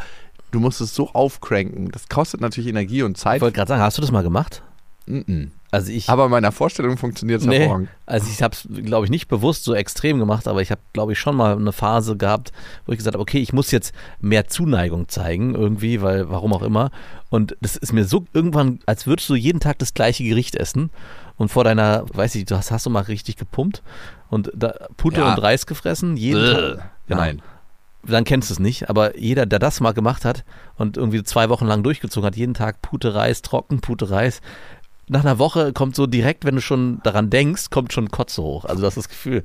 du 0.51 0.59
musst 0.59 0.79
es 0.81 0.93
so 0.93 1.09
aufcranken. 1.11 1.89
Das 1.91 2.07
kostet 2.07 2.39
natürlich 2.41 2.69
Energie 2.69 3.01
und 3.03 3.17
Ich 3.17 3.23
Zeit. 3.23 3.41
wollte 3.41 3.55
gerade 3.55 3.69
sagen, 3.69 3.81
hast 3.81 3.97
du 3.97 4.01
das 4.01 4.11
mal 4.11 4.23
gemacht? 4.23 4.61
Mm-mm. 5.07 5.49
Also 5.73 5.91
ich. 5.91 6.07
Aber 6.07 6.25
in 6.25 6.31
meiner 6.31 6.51
Vorstellung 6.51 6.97
funktioniert 6.97 7.41
es 7.41 7.47
Nee, 7.47 7.59
hervorragend. 7.59 7.89
also 8.05 8.27
ich 8.29 8.43
habe 8.43 8.53
es, 8.55 8.67
glaube 8.85 9.05
ich, 9.05 9.09
nicht 9.09 9.27
bewusst 9.27 9.63
so 9.63 9.73
extrem 9.73 10.19
gemacht, 10.19 10.47
aber 10.47 10.61
ich 10.61 10.69
habe, 10.69 10.81
glaube 10.93 11.13
ich, 11.13 11.19
schon 11.19 11.35
mal 11.35 11.55
eine 11.57 11.71
Phase 11.71 12.15
gehabt, 12.15 12.51
wo 12.85 12.91
ich 12.91 12.99
gesagt 12.99 13.15
habe, 13.15 13.21
okay, 13.21 13.39
ich 13.39 13.53
muss 13.53 13.71
jetzt 13.71 13.91
mehr 14.21 14.47
Zuneigung 14.47 15.09
zeigen 15.09 15.55
irgendwie, 15.55 16.01
weil 16.03 16.29
warum 16.29 16.53
auch 16.53 16.61
immer. 16.61 16.91
Und 17.31 17.57
das 17.59 17.75
ist 17.75 17.91
mir 17.91 18.05
so 18.05 18.25
irgendwann, 18.33 18.79
als 18.85 19.07
würdest 19.07 19.27
du 19.29 19.35
jeden 19.35 19.59
Tag 19.59 19.79
das 19.79 19.95
gleiche 19.95 20.23
Gericht 20.23 20.55
essen 20.55 20.91
und 21.37 21.49
vor 21.49 21.63
deiner, 21.63 22.05
weiß 22.13 22.35
ich, 22.35 22.45
du 22.45 22.55
hast, 22.55 22.69
hast 22.69 22.85
du 22.85 22.91
mal 22.91 23.01
richtig 23.01 23.35
gepumpt 23.37 23.81
und 24.29 24.51
da 24.53 24.75
Pute 24.95 25.21
Ja. 25.21 25.33
und 25.33 25.41
Reis 25.41 25.65
gefressen, 25.65 26.17
jeden 26.17 26.53
Tag. 26.53 26.91
Genau. 27.07 27.19
Nein. 27.19 27.41
Dann 28.05 28.25
kennst 28.25 28.49
du 28.49 28.53
es 28.55 28.59
nicht, 28.59 28.89
aber 28.89 29.17
jeder, 29.17 29.45
der 29.45 29.59
das 29.59 29.79
mal 29.79 29.93
gemacht 29.93 30.25
hat 30.25 30.43
und 30.75 30.97
irgendwie 30.97 31.23
zwei 31.23 31.47
Wochen 31.47 31.65
lang 31.65 31.83
durchgezogen 31.83 32.27
hat, 32.27 32.35
jeden 32.35 32.53
Tag 32.53 32.81
Pute 32.81 33.15
Reis, 33.15 33.41
trocken 33.41 33.79
Pute 33.79 34.09
Reis, 34.09 34.41
nach 35.09 35.21
einer 35.21 35.37
Woche 35.37 35.73
kommt 35.73 35.95
so 35.95 36.07
direkt, 36.07 36.45
wenn 36.45 36.55
du 36.55 36.61
schon 36.61 37.01
daran 37.03 37.29
denkst, 37.29 37.69
kommt 37.69 37.91
schon 37.91 38.09
Kotze 38.09 38.41
hoch. 38.41 38.63
Also 38.63 38.81
das 38.81 38.95
ist 38.95 39.05
das 39.05 39.09
Gefühl, 39.09 39.43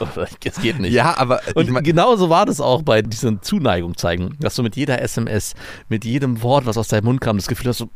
es 0.44 0.60
geht 0.60 0.80
nicht. 0.80 0.92
Ja, 0.92 1.16
aber 1.16 1.40
Und 1.54 1.66
ich 1.66 1.70
mein, 1.70 1.84
genauso 1.84 2.30
war 2.30 2.46
das 2.46 2.60
auch 2.60 2.82
bei 2.82 3.02
diesen 3.02 3.40
Zuneigung 3.42 3.96
zeigen, 3.96 4.36
dass 4.40 4.56
du 4.56 4.62
mit 4.64 4.74
jeder 4.74 5.00
SMS, 5.00 5.54
mit 5.88 6.04
jedem 6.04 6.42
Wort, 6.42 6.66
was 6.66 6.76
aus 6.76 6.88
deinem 6.88 7.04
Mund 7.04 7.20
kam, 7.20 7.36
das 7.36 7.46
Gefühl 7.46 7.68
hast, 7.68 7.78
so, 7.78 7.90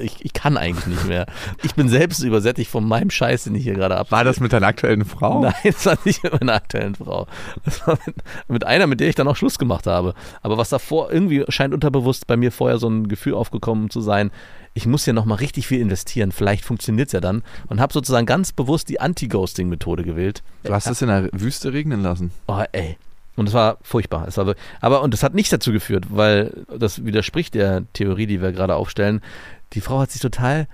ich, 0.00 0.24
ich 0.24 0.32
kann 0.32 0.56
eigentlich 0.56 0.86
nicht 0.86 1.06
mehr. 1.06 1.26
Ich 1.62 1.74
bin 1.74 1.88
selbst 1.90 2.22
übersättigt 2.22 2.70
von 2.70 2.88
meinem 2.88 3.10
Scheiß, 3.10 3.44
den 3.44 3.54
ich 3.54 3.64
hier 3.64 3.74
gerade 3.74 3.96
ab. 3.96 4.10
war 4.10 4.24
das 4.24 4.40
mit 4.40 4.54
deiner 4.54 4.68
aktuellen 4.68 5.04
Frau? 5.04 5.42
Nein, 5.42 5.54
das 5.64 5.84
war 5.84 5.98
nicht 6.04 6.22
mit 6.22 6.32
meiner 6.32 6.54
aktuellen 6.54 6.94
Frau. 6.94 7.26
Das 7.64 7.86
war 7.86 7.98
mit, 8.06 8.16
mit 8.48 8.64
einer, 8.64 8.86
mit 8.86 9.00
der 9.00 9.08
ich 9.08 9.14
dann 9.14 9.28
auch 9.28 9.36
Schluss 9.36 9.58
gemacht 9.58 9.86
habe. 9.86 10.14
Aber 10.40 10.56
was 10.56 10.70
davor, 10.70 11.12
irgendwie 11.12 11.44
scheint 11.48 11.74
unterbewusst 11.74 12.26
bei 12.26 12.38
mir 12.38 12.52
vorher 12.52 12.78
so 12.78 12.88
ein 12.88 13.08
Gefühl 13.08 13.34
aufgekommen 13.34 13.90
zu 13.90 14.00
sein, 14.00 14.30
ich 14.76 14.86
muss 14.86 15.04
hier 15.04 15.14
nochmal 15.14 15.38
richtig 15.38 15.66
viel 15.66 15.80
investieren, 15.80 16.32
vielleicht 16.32 16.62
funktioniert 16.62 17.08
es 17.08 17.12
ja 17.12 17.20
dann. 17.20 17.42
Und 17.68 17.80
habe 17.80 17.94
sozusagen 17.94 18.26
ganz 18.26 18.52
bewusst 18.52 18.90
die 18.90 19.00
Anti-Ghosting-Methode 19.00 20.04
gewählt. 20.04 20.42
Du 20.64 20.72
hast 20.74 20.86
es 20.86 21.00
in 21.00 21.08
der 21.08 21.30
Wüste 21.32 21.72
regnen 21.72 22.02
lassen. 22.02 22.30
Oh, 22.46 22.62
ey. 22.72 22.98
Und 23.36 23.48
es 23.48 23.54
war 23.54 23.78
furchtbar. 23.80 24.28
Es 24.28 24.36
war, 24.36 24.54
aber, 24.82 25.02
und 25.02 25.14
das 25.14 25.22
hat 25.22 25.32
nicht 25.32 25.50
dazu 25.50 25.72
geführt, 25.72 26.08
weil 26.10 26.52
das 26.78 27.06
widerspricht 27.06 27.54
der 27.54 27.84
Theorie, 27.94 28.26
die 28.26 28.42
wir 28.42 28.52
gerade 28.52 28.74
aufstellen. 28.74 29.22
Die 29.72 29.80
Frau 29.80 29.98
hat 29.98 30.10
sich 30.10 30.20
total, 30.20 30.68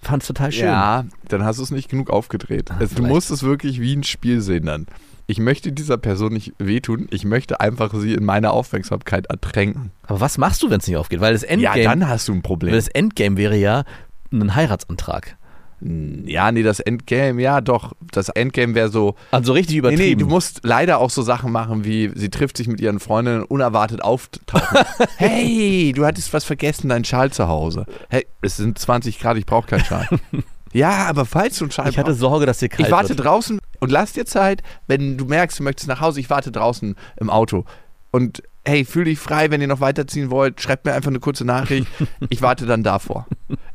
fand 0.00 0.22
es 0.22 0.26
total 0.26 0.50
schön. 0.50 0.64
Ja, 0.64 1.04
dann 1.28 1.44
hast 1.44 1.58
du 1.58 1.62
es 1.62 1.70
nicht 1.70 1.90
genug 1.90 2.08
aufgedreht. 2.08 2.70
Also, 2.70 2.96
du 2.96 3.02
musst 3.02 3.30
es 3.30 3.42
wirklich 3.42 3.78
wie 3.78 3.94
ein 3.94 4.04
Spiel 4.04 4.40
sehen 4.40 4.64
dann. 4.64 4.86
Ich 5.30 5.38
möchte 5.38 5.72
dieser 5.72 5.98
Person 5.98 6.32
nicht 6.32 6.54
wehtun, 6.58 7.06
ich 7.10 7.26
möchte 7.26 7.60
einfach 7.60 7.92
sie 7.94 8.14
in 8.14 8.24
meiner 8.24 8.52
Aufmerksamkeit 8.54 9.26
ertränken. 9.26 9.92
Aber 10.06 10.20
was 10.20 10.38
machst 10.38 10.62
du, 10.62 10.70
wenn 10.70 10.80
es 10.80 10.86
nicht 10.86 10.96
aufgeht? 10.96 11.20
Weil 11.20 11.34
das 11.34 11.42
Endgame, 11.42 11.82
ja, 11.82 11.84
dann 11.90 12.08
hast 12.08 12.28
du 12.28 12.32
ein 12.32 12.40
Problem. 12.42 12.72
weil 12.72 12.78
das 12.78 12.88
Endgame 12.88 13.36
wäre 13.36 13.54
ja 13.56 13.84
ein 14.32 14.54
Heiratsantrag. 14.54 15.36
Ja, 15.80 16.50
nee, 16.50 16.62
das 16.62 16.80
Endgame, 16.80 17.40
ja 17.42 17.60
doch. 17.60 17.92
Das 18.10 18.30
Endgame 18.30 18.74
wäre 18.74 18.88
so. 18.88 19.16
Also 19.30 19.52
richtig 19.52 19.74
Nee, 19.74 19.78
übertrieben. 19.80 20.02
nee, 20.02 20.14
du 20.16 20.26
musst 20.26 20.60
leider 20.64 20.98
auch 20.98 21.10
so 21.10 21.20
Sachen 21.22 21.52
machen, 21.52 21.84
wie 21.84 22.10
sie 22.16 22.30
trifft 22.30 22.56
sich 22.56 22.66
mit 22.66 22.80
ihren 22.80 22.98
Freundinnen 22.98 23.44
unerwartet 23.44 24.02
auftauchen. 24.02 24.78
hey, 25.18 25.92
du 25.94 26.04
hattest 26.06 26.32
was 26.32 26.44
vergessen, 26.44 26.88
dein 26.88 27.04
Schal 27.04 27.30
zu 27.32 27.46
Hause. 27.48 27.84
Hey, 28.08 28.26
es 28.40 28.56
sind 28.56 28.76
20 28.78 29.20
Grad, 29.20 29.36
ich 29.36 29.46
brauche 29.46 29.68
keinen 29.68 29.84
Schal. 29.84 30.08
ja, 30.72 31.06
aber 31.06 31.24
falls 31.26 31.58
du 31.58 31.66
einen 31.66 31.70
Schal 31.70 31.90
ich 31.90 31.96
hatte 31.98 32.06
brauchst, 32.10 32.20
Sorge, 32.20 32.46
dass 32.46 32.58
dir 32.58 32.70
kalt 32.70 32.88
ich 32.88 32.90
warte 32.90 33.10
wird. 33.10 33.20
draußen 33.20 33.60
und 33.80 33.90
lass 33.90 34.12
dir 34.12 34.26
Zeit, 34.26 34.62
wenn 34.86 35.18
du 35.18 35.24
merkst, 35.24 35.58
du 35.58 35.62
möchtest 35.62 35.88
nach 35.88 36.00
Hause, 36.00 36.20
ich 36.20 36.30
warte 36.30 36.52
draußen 36.52 36.96
im 37.16 37.30
Auto. 37.30 37.64
Und 38.10 38.42
hey, 38.66 38.84
fühl 38.84 39.04
dich 39.04 39.18
frei, 39.18 39.50
wenn 39.50 39.60
ihr 39.60 39.66
noch 39.66 39.80
weiterziehen 39.80 40.30
wollt, 40.30 40.60
schreibt 40.60 40.84
mir 40.84 40.92
einfach 40.92 41.10
eine 41.10 41.20
kurze 41.20 41.44
Nachricht. 41.44 41.86
Ich 42.30 42.42
warte 42.42 42.66
dann 42.66 42.82
davor. 42.82 43.26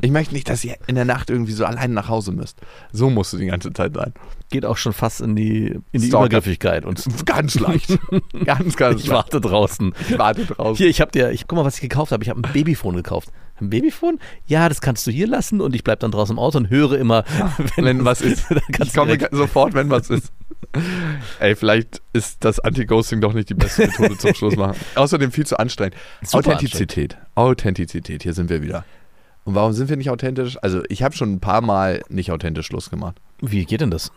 Ich 0.01 0.11
möchte 0.11 0.33
nicht, 0.33 0.47
dass 0.49 0.63
ihr 0.63 0.75
in 0.85 0.93
der 0.95 1.05
Nacht 1.05 1.29
irgendwie 1.31 1.53
so 1.53 1.65
allein 1.65 1.93
nach 1.93 2.07
Hause 2.09 2.31
müsst. 2.31 2.59
So 2.91 3.09
musst 3.09 3.33
du 3.33 3.37
die 3.37 3.47
ganze 3.47 3.73
Zeit 3.73 3.95
sein. 3.95 4.13
Geht 4.51 4.65
auch 4.65 4.77
schon 4.77 4.93
fast 4.93 5.21
in 5.21 5.35
die, 5.35 5.79
in 5.91 6.01
die 6.01 6.07
Stalker. 6.07 6.25
Übergriffigkeit. 6.27 6.85
Und 6.85 7.03
Ganz 7.25 7.59
leicht. 7.59 7.97
ganz, 8.45 8.75
ganz 8.75 9.01
ich 9.01 9.07
leicht. 9.07 9.09
warte 9.09 9.41
draußen. 9.41 9.93
Ich 10.09 10.17
warte 10.19 10.45
draußen. 10.45 10.75
Hier, 10.77 10.87
ich 10.87 11.01
hab 11.01 11.11
dir, 11.11 11.31
ich 11.31 11.47
guck 11.47 11.57
mal, 11.57 11.65
was 11.65 11.75
ich 11.75 11.81
gekauft 11.81 12.11
habe. 12.11 12.23
Ich 12.23 12.29
habe 12.29 12.41
ein 12.41 12.53
Babyphone 12.53 12.95
gekauft. 12.95 13.29
Ein 13.59 13.69
Babyphone? 13.69 14.19
Ja, 14.45 14.69
das 14.69 14.81
kannst 14.81 15.07
du 15.07 15.11
hier 15.11 15.27
lassen 15.27 15.61
und 15.61 15.73
ich 15.75 15.83
bleib 15.83 16.01
dann 16.01 16.11
draußen 16.11 16.35
im 16.35 16.39
Auto 16.39 16.57
und 16.59 16.69
höre 16.69 16.93
immer, 16.99 17.23
Wenn 17.77 18.05
was 18.05 18.21
ist. 18.21 18.45
dann 18.51 18.59
Ich 18.81 18.93
komme 18.93 19.15
direkt, 19.15 19.33
sofort, 19.35 19.73
wenn 19.73 19.89
was 19.89 20.09
ist. 20.09 20.31
Ey, 21.39 21.55
vielleicht 21.55 22.01
ist 22.13 22.43
das 22.43 22.59
Anti-Ghosting 22.59 23.21
doch 23.21 23.33
nicht 23.33 23.49
die 23.49 23.53
beste 23.53 23.87
Methode 23.87 24.17
zum 24.17 24.33
Schluss 24.33 24.55
machen. 24.55 24.77
Außerdem 24.95 25.31
viel 25.31 25.45
zu 25.45 25.57
anstrengend. 25.59 25.95
Super 26.23 26.55
Authentizität. 26.55 27.17
Authentizität, 27.35 28.23
hier 28.23 28.33
sind 28.33 28.49
wir 28.49 28.61
wieder. 28.61 28.83
Und 29.43 29.55
warum 29.55 29.73
sind 29.73 29.89
wir 29.89 29.97
nicht 29.97 30.09
authentisch? 30.09 30.57
Also, 30.61 30.81
ich 30.89 31.03
habe 31.03 31.15
schon 31.15 31.33
ein 31.33 31.39
paar 31.39 31.61
Mal 31.61 32.01
nicht 32.09 32.31
authentisch 32.31 32.67
Schluss 32.67 32.89
gemacht. 32.89 33.17
Wie 33.41 33.65
geht 33.65 33.81
denn 33.81 33.91
das? 33.91 34.11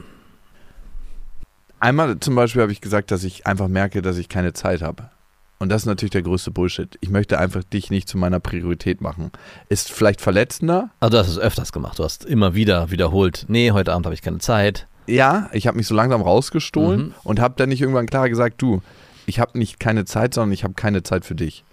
Einmal 1.79 2.19
zum 2.21 2.35
Beispiel 2.35 2.63
habe 2.63 2.73
ich 2.73 2.81
gesagt, 2.81 3.11
dass 3.11 3.25
ich 3.25 3.47
einfach 3.47 3.69
merke, 3.69 4.01
dass 4.01 4.17
ich 4.17 4.29
keine 4.29 4.53
Zeit 4.53 4.83
habe. 4.83 5.11
Und 5.59 5.71
das 5.71 5.83
ist 5.83 5.87
natürlich 5.87 6.11
der 6.11 6.23
größte 6.23 6.51
Bullshit. 6.51 6.99
Ich 7.01 7.09
möchte 7.09 7.39
einfach 7.39 7.65
dich 7.65 7.91
nicht 7.91 8.09
zu 8.09 8.19
meiner 8.19 8.41
Priorität 8.41 9.01
machen. 9.01 9.31
Ist 9.69 9.91
vielleicht 9.91 10.21
verletzender. 10.21 10.91
Also 11.01 11.17
du 11.17 11.23
hast 11.23 11.29
es 11.29 11.39
öfters 11.39 11.73
gemacht. 11.73 11.99
Du 11.99 12.05
hast 12.05 12.25
immer 12.25 12.55
wieder 12.55 12.91
wiederholt, 12.91 13.47
nee, 13.49 13.71
heute 13.71 13.93
Abend 13.93 14.07
habe 14.07 14.15
ich 14.15 14.23
keine 14.23 14.39
Zeit. 14.39 14.87
Ja, 15.07 15.49
ich 15.53 15.67
habe 15.67 15.77
mich 15.77 15.87
so 15.87 15.95
langsam 15.95 16.21
rausgestohlen 16.23 17.07
Mhm. 17.09 17.15
und 17.25 17.41
habe 17.41 17.55
dann 17.57 17.69
nicht 17.69 17.81
irgendwann 17.81 18.07
klar 18.07 18.29
gesagt, 18.29 18.61
du, 18.63 18.83
ich 19.27 19.41
habe 19.41 19.59
nicht 19.59 19.81
keine 19.81 20.05
Zeit, 20.05 20.35
sondern 20.35 20.53
ich 20.53 20.65
habe 20.65 20.75
keine 20.75 21.03
Zeit 21.03 21.25
für 21.25 21.35
dich. 21.35 21.65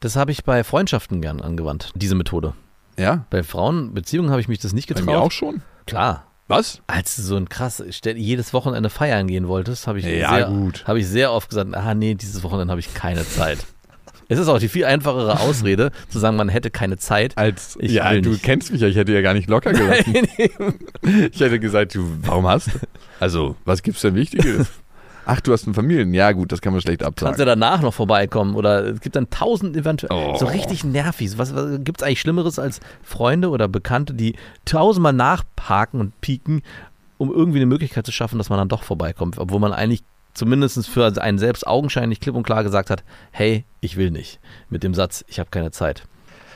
Das 0.00 0.16
habe 0.16 0.32
ich 0.32 0.44
bei 0.44 0.64
Freundschaften 0.64 1.20
gern 1.20 1.40
angewandt, 1.40 1.92
diese 1.94 2.14
Methode. 2.14 2.54
Ja? 2.98 3.24
Bei 3.30 3.42
Frauenbeziehungen 3.42 4.30
habe 4.30 4.40
ich 4.40 4.48
mich 4.48 4.58
das 4.58 4.72
nicht 4.72 4.88
Bei 4.88 4.94
getraut. 4.94 5.14
mir 5.14 5.20
auch 5.20 5.30
schon. 5.32 5.62
Klar. 5.86 6.26
Was? 6.48 6.82
Als 6.88 7.16
du 7.16 7.22
so 7.22 7.36
ein 7.36 7.48
krass, 7.48 7.82
jedes 8.04 8.52
Wochenende 8.52 8.90
feiern 8.90 9.26
gehen 9.28 9.48
wolltest, 9.48 9.86
habe 9.86 10.00
ich, 10.00 10.04
Ja, 10.04 10.34
sehr, 10.34 10.86
habe 10.86 10.98
ich 10.98 11.06
sehr 11.06 11.32
oft 11.32 11.48
gesagt, 11.48 11.74
ah 11.74 11.94
nee, 11.94 12.14
dieses 12.14 12.42
Wochenende 12.42 12.70
habe 12.72 12.80
ich 12.80 12.92
keine 12.92 13.24
Zeit. 13.26 13.64
Es 14.32 14.38
ist 14.38 14.48
auch 14.48 14.58
die 14.58 14.68
viel 14.68 14.84
einfachere 14.84 15.40
Ausrede, 15.40 15.90
zu 16.08 16.18
sagen, 16.18 16.36
man 16.36 16.48
hätte 16.48 16.70
keine 16.70 16.96
Zeit. 16.98 17.36
Als, 17.38 17.76
Ich 17.80 17.92
ja, 17.92 18.12
du 18.20 18.30
nicht. 18.30 18.42
kennst 18.42 18.72
mich 18.72 18.80
ja, 18.80 18.88
ich 18.88 18.96
hätte 18.96 19.12
ja 19.12 19.20
gar 19.20 19.34
nicht 19.34 19.48
locker 19.48 19.72
gelassen. 19.72 20.14
ich 21.32 21.40
hätte 21.40 21.60
gesagt, 21.60 21.94
du, 21.94 22.04
warum 22.22 22.46
hast 22.46 22.68
du? 22.68 22.78
Also, 23.20 23.56
was 23.64 23.82
gibt's 23.82 24.00
denn 24.02 24.14
Wichtiges? 24.14 24.68
Ach, 25.24 25.40
du 25.40 25.52
hast 25.52 25.66
eine 25.66 25.74
Familie. 25.74 26.04
Ja, 26.06 26.32
gut, 26.32 26.50
das 26.50 26.60
kann 26.60 26.72
man 26.72 26.82
schlecht 26.82 27.00
Kannst 27.02 27.20
du 27.22 27.26
absagen. 27.26 27.46
danach 27.46 27.80
noch 27.80 27.94
vorbeikommen 27.94 28.56
oder 28.56 28.86
es 28.88 29.00
gibt 29.00 29.14
dann 29.14 29.30
tausend 29.30 29.76
eventuell 29.76 30.10
Oh. 30.12 30.36
so 30.36 30.46
richtig 30.46 30.82
nervig. 30.82 31.38
Was, 31.38 31.54
was 31.54 31.78
gibt 31.84 32.00
es 32.00 32.06
eigentlich 32.06 32.20
Schlimmeres 32.20 32.58
als 32.58 32.80
Freunde 33.04 33.50
oder 33.50 33.68
Bekannte, 33.68 34.14
die 34.14 34.34
tausendmal 34.64 35.12
nachparken 35.12 36.00
und 36.00 36.20
pieken, 36.20 36.62
um 37.18 37.32
irgendwie 37.32 37.58
eine 37.58 37.66
Möglichkeit 37.66 38.04
zu 38.04 38.10
schaffen, 38.10 38.38
dass 38.38 38.50
man 38.50 38.58
dann 38.58 38.68
doch 38.68 38.82
vorbeikommt, 38.82 39.38
obwohl 39.38 39.60
man 39.60 39.72
eigentlich 39.72 40.02
zumindest 40.34 40.86
für 40.88 41.20
einen 41.20 41.38
selbst 41.38 41.66
augenscheinlich 41.66 42.20
klipp 42.20 42.34
und 42.34 42.42
klar 42.42 42.62
gesagt 42.62 42.90
hat, 42.90 43.04
hey, 43.30 43.64
ich 43.80 43.96
will 43.96 44.10
nicht. 44.10 44.40
Mit 44.70 44.82
dem 44.82 44.94
Satz, 44.94 45.24
ich 45.28 45.38
habe 45.38 45.50
keine 45.50 45.70
Zeit. 45.70 46.04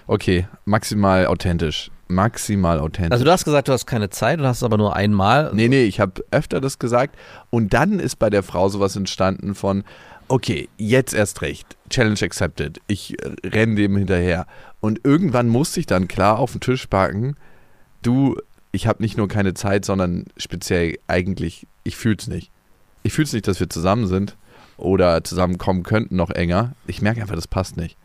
Okay, 0.06 0.47
maximal 0.64 1.26
authentisch. 1.26 1.90
Maximal 2.09 2.78
authentisch. 2.78 3.12
Also 3.12 3.25
du 3.25 3.33
hast 3.33 3.45
gesagt, 3.45 3.66
du 3.66 3.73
hast 3.73 3.87
keine 3.87 4.11
Zeit, 4.11 4.38
du 4.38 4.45
hast 4.45 4.59
es 4.59 4.62
aber 4.62 4.78
nur 4.78 4.95
einmal. 4.95 5.50
Nee, 5.52 5.68
nee, 5.68 5.85
ich 5.85 5.99
habe 5.99 6.25
öfter 6.30 6.61
das 6.61 6.78
gesagt. 6.78 7.16
Und 7.50 7.75
dann 7.75 7.99
ist 7.99 8.16
bei 8.16 8.30
der 8.30 8.45
Frau 8.45 8.68
sowas 8.68 8.95
entstanden 8.95 9.56
von, 9.56 9.83
okay, 10.28 10.68
jetzt 10.76 11.14
erst 11.14 11.42
recht. 11.42 11.76
Challenge 11.90 12.21
accepted. 12.23 12.80
Ich 12.87 13.16
renne 13.45 13.75
dem 13.75 13.97
hinterher. 13.97 14.47
Und 14.80 15.00
irgendwann 15.04 15.49
musste 15.49 15.80
ich 15.80 15.87
dann 15.87 16.06
klar 16.06 16.38
auf 16.38 16.52
den 16.52 16.61
Tisch 16.61 16.87
packen, 16.87 17.37
du, 18.02 18.37
ich 18.71 18.87
habe 18.87 19.02
nicht 19.02 19.16
nur 19.16 19.26
keine 19.26 19.54
Zeit, 19.54 19.85
sondern 19.85 20.26
speziell 20.37 20.99
eigentlich, 21.09 21.66
ich 21.83 21.97
fühl's 21.97 22.28
nicht. 22.28 22.52
Ich 23.07 23.13
fühl's 23.13 23.33
nicht, 23.33 23.47
dass 23.47 23.61
wir 23.61 23.71
zusammen 23.71 24.09
sind 24.09 24.37
oder 24.77 25.23
zusammenkommen 25.23 25.85
könnten 25.85 26.17
noch 26.17 26.31
enger. 26.31 26.73
Ich 26.87 27.01
merke 27.03 27.21
einfach, 27.21 27.37
das 27.37 27.47
passt 27.47 27.77
nicht. 27.77 27.97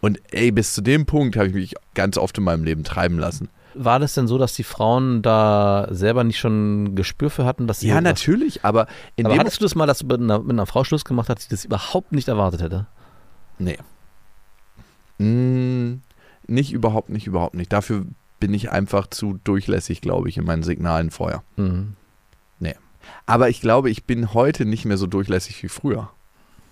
Und 0.00 0.20
ey, 0.30 0.50
bis 0.50 0.74
zu 0.74 0.82
dem 0.82 1.06
Punkt 1.06 1.36
habe 1.36 1.48
ich 1.48 1.54
mich 1.54 1.74
ganz 1.94 2.18
oft 2.18 2.36
in 2.36 2.44
meinem 2.44 2.62
Leben 2.62 2.84
treiben 2.84 3.18
lassen. 3.18 3.48
War 3.74 3.98
das 3.98 4.12
denn 4.12 4.26
so, 4.26 4.36
dass 4.36 4.54
die 4.54 4.64
Frauen 4.64 5.22
da 5.22 5.88
selber 5.90 6.22
nicht 6.24 6.38
schon 6.38 6.94
Gespür 6.94 7.30
für 7.30 7.46
hatten, 7.46 7.66
dass 7.66 7.80
sie 7.80 7.88
Ja, 7.88 8.02
natürlich, 8.02 8.62
aber 8.62 8.88
in 9.16 9.24
Aber 9.24 9.38
hattest 9.38 9.60
du 9.60 9.64
das 9.64 9.74
mal, 9.74 9.86
dass 9.86 10.00
du 10.00 10.06
mit 10.06 10.20
einer, 10.20 10.40
mit 10.40 10.50
einer 10.50 10.66
Frau 10.66 10.84
Schluss 10.84 11.06
gemacht 11.06 11.30
hast, 11.30 11.46
die 11.46 11.48
das 11.48 11.64
überhaupt 11.64 12.12
nicht 12.12 12.28
erwartet 12.28 12.60
hätte? 12.60 12.86
Nee. 13.58 13.78
Mm, 15.16 16.02
nicht, 16.46 16.72
überhaupt 16.72 17.08
nicht, 17.08 17.26
überhaupt 17.26 17.54
nicht. 17.54 17.72
Dafür 17.72 18.04
bin 18.38 18.52
ich 18.52 18.70
einfach 18.70 19.06
zu 19.06 19.40
durchlässig, 19.44 20.02
glaube 20.02 20.28
ich, 20.28 20.36
in 20.36 20.44
meinen 20.44 20.62
Signalen 20.62 21.10
vorher. 21.10 21.42
Mhm. 21.56 21.96
Aber 23.26 23.48
ich 23.48 23.60
glaube, 23.60 23.90
ich 23.90 24.04
bin 24.04 24.34
heute 24.34 24.64
nicht 24.64 24.84
mehr 24.84 24.96
so 24.96 25.06
durchlässig 25.06 25.62
wie 25.62 25.68
früher. 25.68 26.10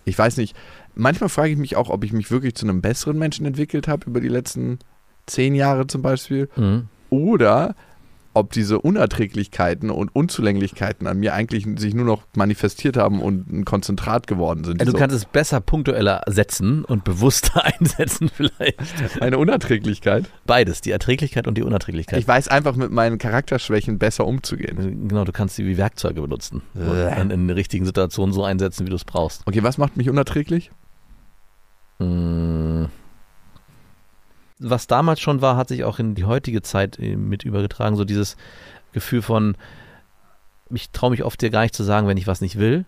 Ich 0.04 0.18
weiß 0.18 0.36
nicht, 0.38 0.56
manchmal 0.94 1.28
frage 1.28 1.50
ich 1.52 1.58
mich 1.58 1.76
auch, 1.76 1.90
ob 1.90 2.04
ich 2.04 2.12
mich 2.12 2.30
wirklich 2.30 2.54
zu 2.54 2.66
einem 2.66 2.80
besseren 2.80 3.18
Menschen 3.18 3.46
entwickelt 3.46 3.88
habe 3.88 4.06
über 4.06 4.20
die 4.20 4.28
letzten 4.28 4.78
zehn 5.26 5.54
Jahre 5.54 5.86
zum 5.86 6.02
Beispiel. 6.02 6.48
Mhm. 6.56 6.88
Oder 7.10 7.74
ob 8.32 8.52
diese 8.52 8.80
Unerträglichkeiten 8.80 9.90
und 9.90 10.14
Unzulänglichkeiten 10.14 11.06
an 11.06 11.18
mir 11.18 11.34
eigentlich 11.34 11.66
sich 11.78 11.94
nur 11.94 12.04
noch 12.04 12.22
manifestiert 12.36 12.96
haben 12.96 13.20
und 13.20 13.50
ein 13.52 13.64
Konzentrat 13.64 14.26
geworden 14.26 14.64
sind. 14.64 14.80
Also 14.80 14.92
du 14.92 14.96
So 14.96 15.00
kannst 15.00 15.16
es 15.16 15.24
besser 15.24 15.60
punktueller 15.60 16.22
setzen 16.28 16.84
und 16.84 17.02
bewusster 17.04 17.64
einsetzen 17.80 18.28
vielleicht. 18.32 18.78
eine 19.20 19.38
Unerträglichkeit. 19.38 20.26
Beides, 20.46 20.80
die 20.80 20.92
Erträglichkeit 20.92 21.48
und 21.48 21.58
die 21.58 21.62
Unerträglichkeit. 21.62 22.20
Ich 22.20 22.28
weiß 22.28 22.48
einfach 22.48 22.76
mit 22.76 22.92
meinen 22.92 23.18
Charakterschwächen 23.18 23.98
besser 23.98 24.26
umzugehen. 24.26 25.08
genau, 25.08 25.24
du 25.24 25.32
kannst 25.32 25.56
sie 25.56 25.66
wie 25.66 25.76
Werkzeuge 25.76 26.20
benutzen. 26.20 26.62
Und 26.74 27.30
in 27.32 27.48
den 27.48 27.50
richtigen 27.50 27.84
Situationen 27.84 28.32
so 28.32 28.44
einsetzen, 28.44 28.86
wie 28.86 28.90
du 28.90 28.96
es 28.96 29.04
brauchst. 29.04 29.42
Okay, 29.46 29.62
was 29.62 29.76
macht 29.78 29.96
mich 29.96 30.08
unerträglich? 30.08 30.70
Mhm. 31.98 32.69
Was 34.60 34.86
damals 34.86 35.20
schon 35.20 35.40
war, 35.40 35.56
hat 35.56 35.68
sich 35.68 35.84
auch 35.84 35.98
in 35.98 36.14
die 36.14 36.24
heutige 36.24 36.62
Zeit 36.62 36.98
äh, 36.98 37.16
mit 37.16 37.42
übergetragen. 37.44 37.96
So 37.96 38.04
dieses 38.04 38.36
Gefühl 38.92 39.22
von, 39.22 39.56
ich 40.70 40.90
traue 40.90 41.10
mich 41.10 41.24
oft 41.24 41.40
dir 41.40 41.50
gar 41.50 41.62
nicht 41.62 41.74
zu 41.74 41.82
sagen, 41.82 42.06
wenn 42.06 42.16
ich 42.16 42.26
was 42.26 42.40
nicht 42.40 42.58
will, 42.58 42.84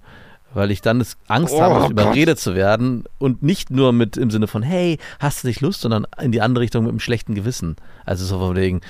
weil 0.55 0.71
ich 0.71 0.83
dann 0.83 0.99
das 0.99 1.17
Angst 1.29 1.55
Oh 1.55 1.61
habe, 1.61 1.91
überredet 1.91 2.38
zu 2.38 2.55
werden 2.55 3.05
und 3.19 3.43
nicht 3.43 3.71
nur 3.71 3.93
mit 3.93 4.17
im 4.17 4.31
Sinne 4.31 4.47
von, 4.47 4.62
hey, 4.62 4.99
hast 5.19 5.43
du 5.43 5.49
nicht 5.49 5.61
Lust, 5.61 5.81
sondern 5.81 6.07
in 6.21 6.33
die 6.33 6.43
andere 6.43 6.62
Richtung 6.62 6.85
mit 6.85 6.91
einem 6.91 7.00
schlechten 7.00 7.35
Gewissen. 7.35 7.76
Also 8.05 8.25
so 8.25 8.38
von 8.38 8.55
wegen, 8.55 8.83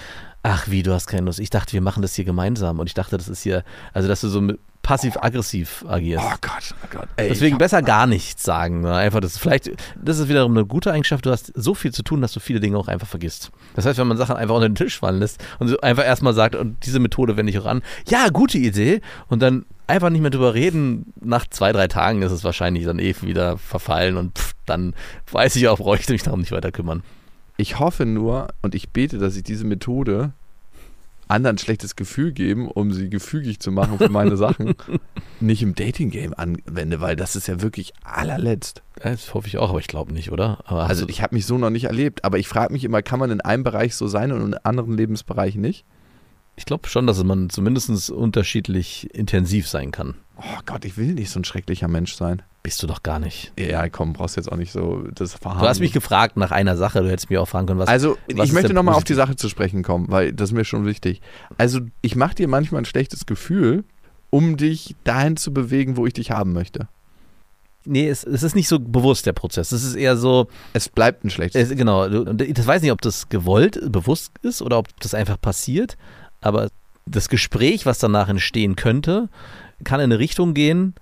ach 0.42 0.68
wie, 0.68 0.82
du 0.82 0.92
hast 0.92 1.06
keine 1.06 1.26
Lust. 1.26 1.38
Ich 1.38 1.50
dachte, 1.50 1.72
wir 1.72 1.80
machen 1.80 2.02
das 2.02 2.14
hier 2.14 2.24
gemeinsam 2.24 2.80
und 2.80 2.88
ich 2.88 2.94
dachte, 2.94 3.16
das 3.16 3.28
ist 3.28 3.42
hier, 3.42 3.64
also 3.92 4.08
dass 4.08 4.20
du 4.20 4.28
so 4.28 4.40
mit 4.40 4.58
passiv-aggressiv 4.82 5.84
agierst. 5.88 6.24
Oh 6.26 6.36
Gott, 6.40 6.74
oh 6.82 6.86
Gott. 6.90 7.08
Ey, 7.16 7.28
Deswegen 7.28 7.54
ich 7.54 7.58
besser 7.58 7.82
gar 7.82 8.06
nichts 8.06 8.42
sagen. 8.42 8.80
Ne? 8.80 8.94
Einfach 8.94 9.20
das 9.20 9.38
vielleicht, 9.38 9.70
das 9.96 10.18
ist 10.18 10.28
wiederum 10.28 10.52
eine 10.56 10.66
gute 10.66 10.92
Eigenschaft. 10.92 11.24
Du 11.24 11.30
hast 11.30 11.52
so 11.54 11.74
viel 11.74 11.92
zu 11.92 12.02
tun, 12.02 12.20
dass 12.20 12.32
du 12.32 12.40
viele 12.40 12.60
Dinge 12.60 12.76
auch 12.76 12.88
einfach 12.88 13.06
vergisst. 13.06 13.50
Das 13.74 13.86
heißt, 13.86 13.98
wenn 13.98 14.08
man 14.08 14.16
Sachen 14.16 14.36
einfach 14.36 14.54
unter 14.54 14.68
den 14.68 14.74
Tisch 14.74 14.98
fallen 14.98 15.20
lässt 15.20 15.42
und 15.58 15.68
so 15.68 15.78
einfach 15.80 16.04
erstmal 16.04 16.34
sagt, 16.34 16.56
und 16.56 16.84
diese 16.84 16.98
Methode 16.98 17.36
wende 17.36 17.50
ich 17.50 17.58
auch 17.58 17.66
an, 17.66 17.82
ja, 18.08 18.28
gute 18.28 18.58
Idee, 18.58 19.00
und 19.28 19.40
dann 19.40 19.64
einfach 19.86 20.10
nicht 20.10 20.20
mehr 20.20 20.30
drüber 20.30 20.54
reden, 20.54 21.12
nach 21.20 21.46
zwei, 21.48 21.72
drei 21.72 21.86
Tagen 21.86 22.22
ist 22.22 22.32
es 22.32 22.44
wahrscheinlich 22.44 22.84
dann 22.84 22.98
eh 22.98 23.14
wieder 23.20 23.58
verfallen 23.58 24.16
und 24.16 24.38
pff, 24.38 24.52
dann 24.66 24.94
weiß 25.30 25.56
ich 25.56 25.68
auch, 25.68 25.78
bräuchte 25.78 26.12
mich 26.12 26.22
darum 26.22 26.40
nicht 26.40 26.52
weiter 26.52 26.72
kümmern. 26.72 27.02
ich 27.56 27.78
hoffe 27.78 28.06
nur 28.06 28.48
und 28.62 28.74
ich 28.74 28.90
bete, 28.90 29.18
dass 29.18 29.36
ich 29.36 29.42
diese 29.42 29.64
Methode 29.64 30.32
anderen 31.32 31.58
schlechtes 31.58 31.96
Gefühl 31.96 32.32
geben, 32.32 32.68
um 32.68 32.92
sie 32.92 33.10
gefügig 33.10 33.58
zu 33.60 33.72
machen 33.72 33.98
für 33.98 34.08
meine 34.08 34.36
Sachen, 34.36 34.74
nicht 35.40 35.62
im 35.62 35.74
Dating-Game 35.74 36.34
anwende, 36.34 37.00
weil 37.00 37.16
das 37.16 37.34
ist 37.34 37.48
ja 37.48 37.60
wirklich 37.62 37.92
allerletzt. 38.04 38.82
Das 39.02 39.34
hoffe 39.34 39.48
ich 39.48 39.58
auch, 39.58 39.70
aber 39.70 39.80
ich 39.80 39.88
glaube 39.88 40.12
nicht, 40.12 40.30
oder? 40.30 40.62
Aber 40.66 40.84
Also 40.84 41.08
ich 41.08 41.22
habe 41.22 41.34
mich 41.34 41.46
so 41.46 41.58
noch 41.58 41.70
nicht 41.70 41.84
erlebt, 41.84 42.24
aber 42.24 42.38
ich 42.38 42.46
frage 42.46 42.72
mich 42.72 42.84
immer, 42.84 43.02
kann 43.02 43.18
man 43.18 43.30
in 43.30 43.40
einem 43.40 43.64
Bereich 43.64 43.96
so 43.96 44.06
sein 44.06 44.30
und 44.30 44.42
in 44.42 44.54
anderen 44.54 44.96
Lebensbereichen 44.96 45.60
nicht? 45.60 45.84
Ich 46.56 46.64
glaube 46.64 46.88
schon, 46.88 47.06
dass 47.06 47.22
man 47.24 47.50
zumindest 47.50 48.10
unterschiedlich 48.10 49.12
intensiv 49.14 49.68
sein 49.68 49.90
kann. 49.90 50.14
Oh 50.36 50.60
Gott, 50.66 50.84
ich 50.84 50.96
will 50.96 51.14
nicht 51.14 51.30
so 51.30 51.40
ein 51.40 51.44
schrecklicher 51.44 51.88
Mensch 51.88 52.14
sein. 52.14 52.42
Bist 52.62 52.82
du 52.82 52.86
doch 52.86 53.02
gar 53.02 53.18
nicht. 53.18 53.52
Ja, 53.58 53.88
komm, 53.88 54.12
brauchst 54.12 54.36
jetzt 54.36 54.50
auch 54.50 54.56
nicht 54.56 54.70
so 54.70 55.04
das 55.14 55.34
Verharren. 55.34 55.62
Du 55.62 55.68
hast 55.68 55.80
mich 55.80 55.92
gefragt 55.92 56.36
nach 56.36 56.52
einer 56.52 56.76
Sache, 56.76 57.02
du 57.02 57.10
hättest 57.10 57.28
mir 57.28 57.42
auch 57.42 57.48
fragen 57.48 57.66
können, 57.66 57.80
was 57.80 57.88
Also, 57.88 58.16
was 58.34 58.48
ich 58.48 58.52
möchte 58.52 58.72
nochmal 58.72 58.94
auf 58.94 59.04
die? 59.04 59.14
Sache 59.14 59.34
zu 59.34 59.48
sprechen 59.48 59.82
kommen, 59.82 60.06
weil 60.10 60.32
das 60.32 60.50
ist 60.50 60.54
mir 60.54 60.64
schon 60.64 60.86
wichtig. 60.86 61.20
Also, 61.58 61.80
ich 62.02 62.14
mache 62.14 62.36
dir 62.36 62.48
manchmal 62.48 62.82
ein 62.82 62.84
schlechtes 62.84 63.26
Gefühl, 63.26 63.84
um 64.30 64.56
dich 64.56 64.94
dahin 65.04 65.36
zu 65.36 65.52
bewegen, 65.52 65.96
wo 65.96 66.06
ich 66.06 66.12
dich 66.12 66.30
haben 66.30 66.52
möchte. 66.52 66.88
Nee, 67.84 68.08
es, 68.08 68.22
es 68.22 68.44
ist 68.44 68.54
nicht 68.54 68.68
so 68.68 68.78
bewusst, 68.78 69.26
der 69.26 69.32
Prozess. 69.32 69.72
Es 69.72 69.82
ist 69.82 69.96
eher 69.96 70.16
so, 70.16 70.46
Es 70.72 70.88
bleibt 70.88 71.24
ein 71.24 71.30
schlechtes 71.30 71.70
es, 71.70 71.76
genau, 71.76 72.06
ich 72.06 72.66
weiß 72.66 72.80
nicht, 72.82 72.92
ob 72.92 73.00
das 73.00 73.28
gewollt, 73.28 73.80
bewusst 73.90 74.32
ist 74.42 74.62
oder 74.62 74.78
ob 74.78 74.88
das 75.00 75.14
einfach 75.14 75.40
passiert, 75.40 75.96
aber 76.42 76.68
das 77.06 77.28
Gespräch, 77.28 77.86
was 77.86 77.98
danach 77.98 78.28
entstehen 78.28 78.76
könnte, 78.76 79.28
kann 79.84 80.00
in 80.00 80.04
eine 80.04 80.18
Richtung 80.18 80.54
gehen, 80.54 80.94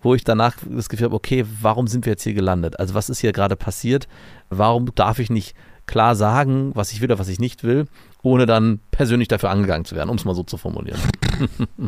wo 0.00 0.14
ich 0.14 0.24
danach 0.24 0.56
das 0.68 0.88
Gefühl 0.88 1.06
habe, 1.06 1.16
okay, 1.16 1.44
warum 1.60 1.86
sind 1.86 2.06
wir 2.06 2.12
jetzt 2.12 2.22
hier 2.22 2.34
gelandet? 2.34 2.78
Also 2.80 2.94
was 2.94 3.10
ist 3.10 3.20
hier 3.20 3.32
gerade 3.32 3.56
passiert? 3.56 4.08
Warum 4.50 4.94
darf 4.94 5.18
ich 5.18 5.30
nicht 5.30 5.54
klar 5.86 6.14
sagen, 6.16 6.72
was 6.74 6.92
ich 6.92 7.00
will 7.00 7.08
oder 7.08 7.18
was 7.18 7.28
ich 7.28 7.38
nicht 7.38 7.64
will, 7.64 7.86
ohne 8.22 8.46
dann 8.46 8.80
persönlich 8.90 9.28
dafür 9.28 9.50
angegangen 9.50 9.84
zu 9.84 9.94
werden, 9.94 10.10
um 10.10 10.16
es 10.16 10.24
mal 10.24 10.34
so 10.34 10.42
zu 10.42 10.56
formulieren. 10.56 11.00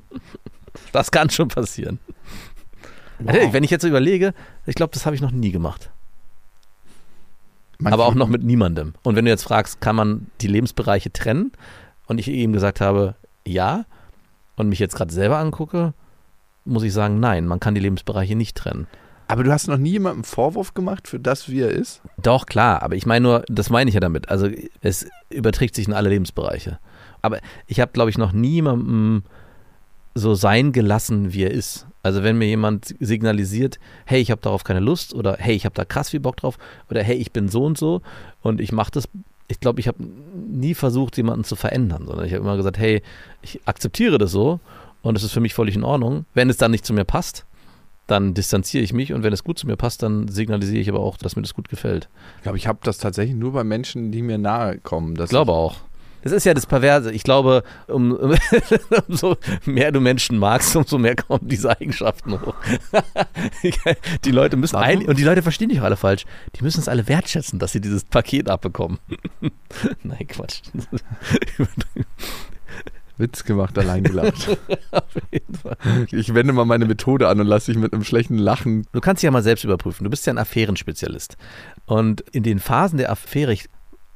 das 0.93 1.11
kann 1.11 1.31
schon 1.31 1.49
passieren. 1.49 1.99
Also, 3.25 3.53
Wenn 3.53 3.65
ich 3.65 3.71
jetzt 3.71 3.83
so 3.83 3.89
überlege, 3.89 4.35
ich 4.67 4.75
glaube, 4.75 4.93
das 4.93 5.07
habe 5.07 5.15
ich 5.15 5.23
noch 5.23 5.31
nie 5.31 5.53
gemacht. 5.53 5.91
Manchmal- 7.79 7.93
Aber 7.93 8.07
auch 8.07 8.15
noch 8.15 8.29
mit 8.29 8.43
niemandem. 8.43 8.95
Und 9.03 9.17
wenn 9.17 9.25
du 9.25 9.31
jetzt 9.31 9.45
fragst, 9.45 9.81
kann 9.81 9.97
man 9.97 10.27
die 10.41 10.49
Lebensbereiche 10.49 11.13
trennen? 11.13 11.53
Und 12.07 12.19
ich 12.19 12.29
ihm 12.29 12.53
gesagt 12.53 12.81
habe, 12.81 13.15
ja, 13.47 13.85
und 14.57 14.69
mich 14.69 14.79
jetzt 14.79 14.97
gerade 14.97 15.13
selber 15.13 15.39
angucke, 15.39 15.95
muss 16.65 16.83
ich 16.83 16.93
sagen, 16.93 17.21
nein, 17.21 17.47
man 17.47 17.61
kann 17.61 17.75
die 17.75 17.81
Lebensbereiche 17.81 18.37
nicht 18.37 18.57
trennen. 18.57 18.87
Aber 19.27 19.43
du 19.43 19.53
hast 19.53 19.69
noch 19.69 19.79
nie 19.79 19.93
jemandem 19.93 20.25
Vorwurf 20.25 20.75
gemacht 20.75 21.09
für 21.09 21.19
das, 21.19 21.49
wie 21.49 21.61
er 21.61 21.71
ist? 21.71 22.03
Doch, 22.23 22.47
klar, 22.47 22.83
aber 22.83 22.95
ich 22.95 23.07
meine 23.07 23.23
nur, 23.23 23.45
das 23.49 23.71
meine 23.71 23.89
ich 23.89 23.95
ja 23.95 24.01
damit. 24.01 24.29
Also 24.29 24.49
es 24.81 25.07
überträgt 25.31 25.75
sich 25.75 25.89
in 25.89 25.95
alle 25.95 26.11
Lebensbereiche. 26.11 26.79
Aber 27.23 27.39
ich 27.67 27.81
habe, 27.81 27.93
glaube 27.93 28.11
ich, 28.11 28.19
noch 28.19 28.33
niemandem 28.33 29.25
so 30.15 30.35
sein 30.35 30.73
gelassen, 30.73 31.33
wie 31.33 31.45
er 31.45 31.51
ist. 31.51 31.87
Also 32.03 32.23
wenn 32.23 32.37
mir 32.37 32.47
jemand 32.47 32.95
signalisiert, 33.01 33.79
hey, 34.05 34.21
ich 34.21 34.31
habe 34.31 34.43
darauf 34.43 34.63
keine 34.63 34.81
Lust 34.81 35.15
oder 35.15 35.37
hey, 35.39 35.55
ich 35.55 35.65
habe 35.65 35.75
da 35.75 35.87
krass 35.87 36.11
viel 36.11 36.21
Bock 36.21 36.37
drauf 36.37 36.59
oder 36.91 37.03
hey, 37.03 37.17
ich 37.17 37.33
bin 37.33 37.49
so 37.49 37.65
und 37.65 37.79
so 37.79 38.03
und 38.43 38.61
ich 38.61 38.73
mache 38.73 38.91
das. 38.93 39.09
Ich 39.49 39.61
glaube, 39.61 39.81
ich 39.81 39.89
habe 39.89 40.03
nie 40.03 40.75
versucht, 40.75 41.17
jemanden 41.17 41.45
zu 41.45 41.57
verändern, 41.57 42.07
sondern 42.07 42.27
ich 42.27 42.33
habe 42.33 42.43
immer 42.43 42.57
gesagt, 42.57 42.79
hey, 42.79 43.03
ich 43.43 43.61
akzeptiere 43.67 44.19
das 44.19 44.31
so 44.31 44.61
und 45.03 45.17
es 45.17 45.23
ist 45.23 45.33
für 45.33 45.41
mich 45.41 45.55
völlig 45.55 45.77
in 45.77 45.85
Ordnung. 45.85 46.25
Wenn 46.35 46.49
es 46.49 46.57
dann 46.57 46.71
nicht 46.71 46.87
zu 46.87 46.95
mir 46.95 47.05
passt, 47.05 47.45
dann 48.07 48.35
distanziere 48.35 48.85
ich 48.85 48.93
mich 48.93 49.13
und 49.13 49.23
wenn 49.23 49.33
es 49.33 49.45
gut 49.45 49.59
zu 49.59 49.67
mir 49.67 49.77
passt, 49.77 50.03
dann 50.03 50.29
signalisiere 50.29 50.81
ich 50.81 50.89
aber 50.89 51.01
auch, 51.01 51.17
dass 51.17 51.37
mir 51.37 51.43
das 51.43 51.55
gut 51.55 51.69
gefällt. 51.69 52.09
Ich 52.37 52.43
glaube, 52.43 52.59
ich 52.59 52.67
habe 52.67 52.79
das 52.83 52.99
tatsächlich 52.99 53.37
nur 53.37 53.53
bei 53.53 53.65
Menschen, 53.65 54.13
die 54.13 54.23
mir 54.23 54.39
nahe 54.39 54.79
kommen. 54.79 55.17
Ich 55.21 55.29
glaube 55.29 55.53
auch. 55.53 55.77
Das 56.25 56.33
ist 56.33 56.45
ja 56.45 56.55
das 56.55 56.65
Perverse. 56.65 57.13
Ich 57.13 57.23
glaube, 57.23 57.63
um, 57.87 58.13
umso 59.09 59.37
mehr 59.67 59.93
du 59.93 60.01
Menschen 60.01 60.39
magst, 60.39 60.75
umso 60.75 60.97
mehr 60.97 61.17
kommen 61.17 61.47
diese 61.47 61.79
Eigenschaften 61.79 62.41
hoch. 62.41 62.55
die 64.25 64.31
Leute 64.31 64.57
müssen 64.57 64.77
ein, 64.77 65.07
und 65.07 65.19
die 65.19 65.23
Leute 65.23 65.43
verstehen 65.43 65.69
dich 65.69 65.81
auch 65.81 65.85
alle 65.85 65.99
falsch. 65.99 66.25
Die 66.57 66.65
müssen 66.65 66.81
es 66.81 66.89
alle 66.89 67.09
wertschätzen, 67.09 67.59
dass 67.59 67.73
sie 67.73 67.81
dieses 67.83 68.05
Paket 68.05 68.49
abbekommen. 68.49 68.99
Nein, 70.03 70.27
Quatsch. 70.27 70.63
Witz 73.19 73.45
gemacht, 73.45 73.77
allein 73.79 74.03
gelacht. 74.03 74.49
Auf 74.93 75.05
jeden 75.31 75.55
Fall. 75.55 75.77
ich 76.11 76.35
wende 76.35 76.55
mal 76.55 76.65
meine 76.65 76.87
Methode 76.87 77.29
an 77.29 77.39
und 77.39 77.47
lasse 77.47 77.71
dich 77.71 77.81
mit 77.81 77.93
einem 77.93 78.03
schlechten 78.03 78.39
Lachen. 78.39 78.87
Du 78.93 79.01
kannst 79.01 79.23
dich 79.23 79.27
ja 79.27 79.31
mal 79.31 79.43
selbst 79.43 79.63
überprüfen. 79.63 80.05
Du 80.05 80.11
bist 80.11 80.27
ja 80.27 80.33
ein 80.33 80.39
Affärenspezialist. 80.39 81.37
Und 81.85 82.23
in 82.33 82.43
den 82.43 82.61
Phasen 82.61 82.97
der 82.97 83.13
Affäre, 83.13 83.53
ich, 83.53 83.69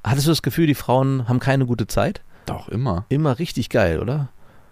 hattest 0.04 0.26
du 0.26 0.30
das 0.30 0.42
Gefühl, 0.42 0.66
die 0.66 0.74
Frauen 0.74 1.28
haben 1.28 1.40
keine 1.40 1.66
gute 1.66 1.86
Zeit? 1.86 2.22
Doch, 2.46 2.68
immer. 2.68 3.04
Immer 3.08 3.38
richtig 3.38 3.68
geil, 3.68 4.00
oder? 4.00 4.28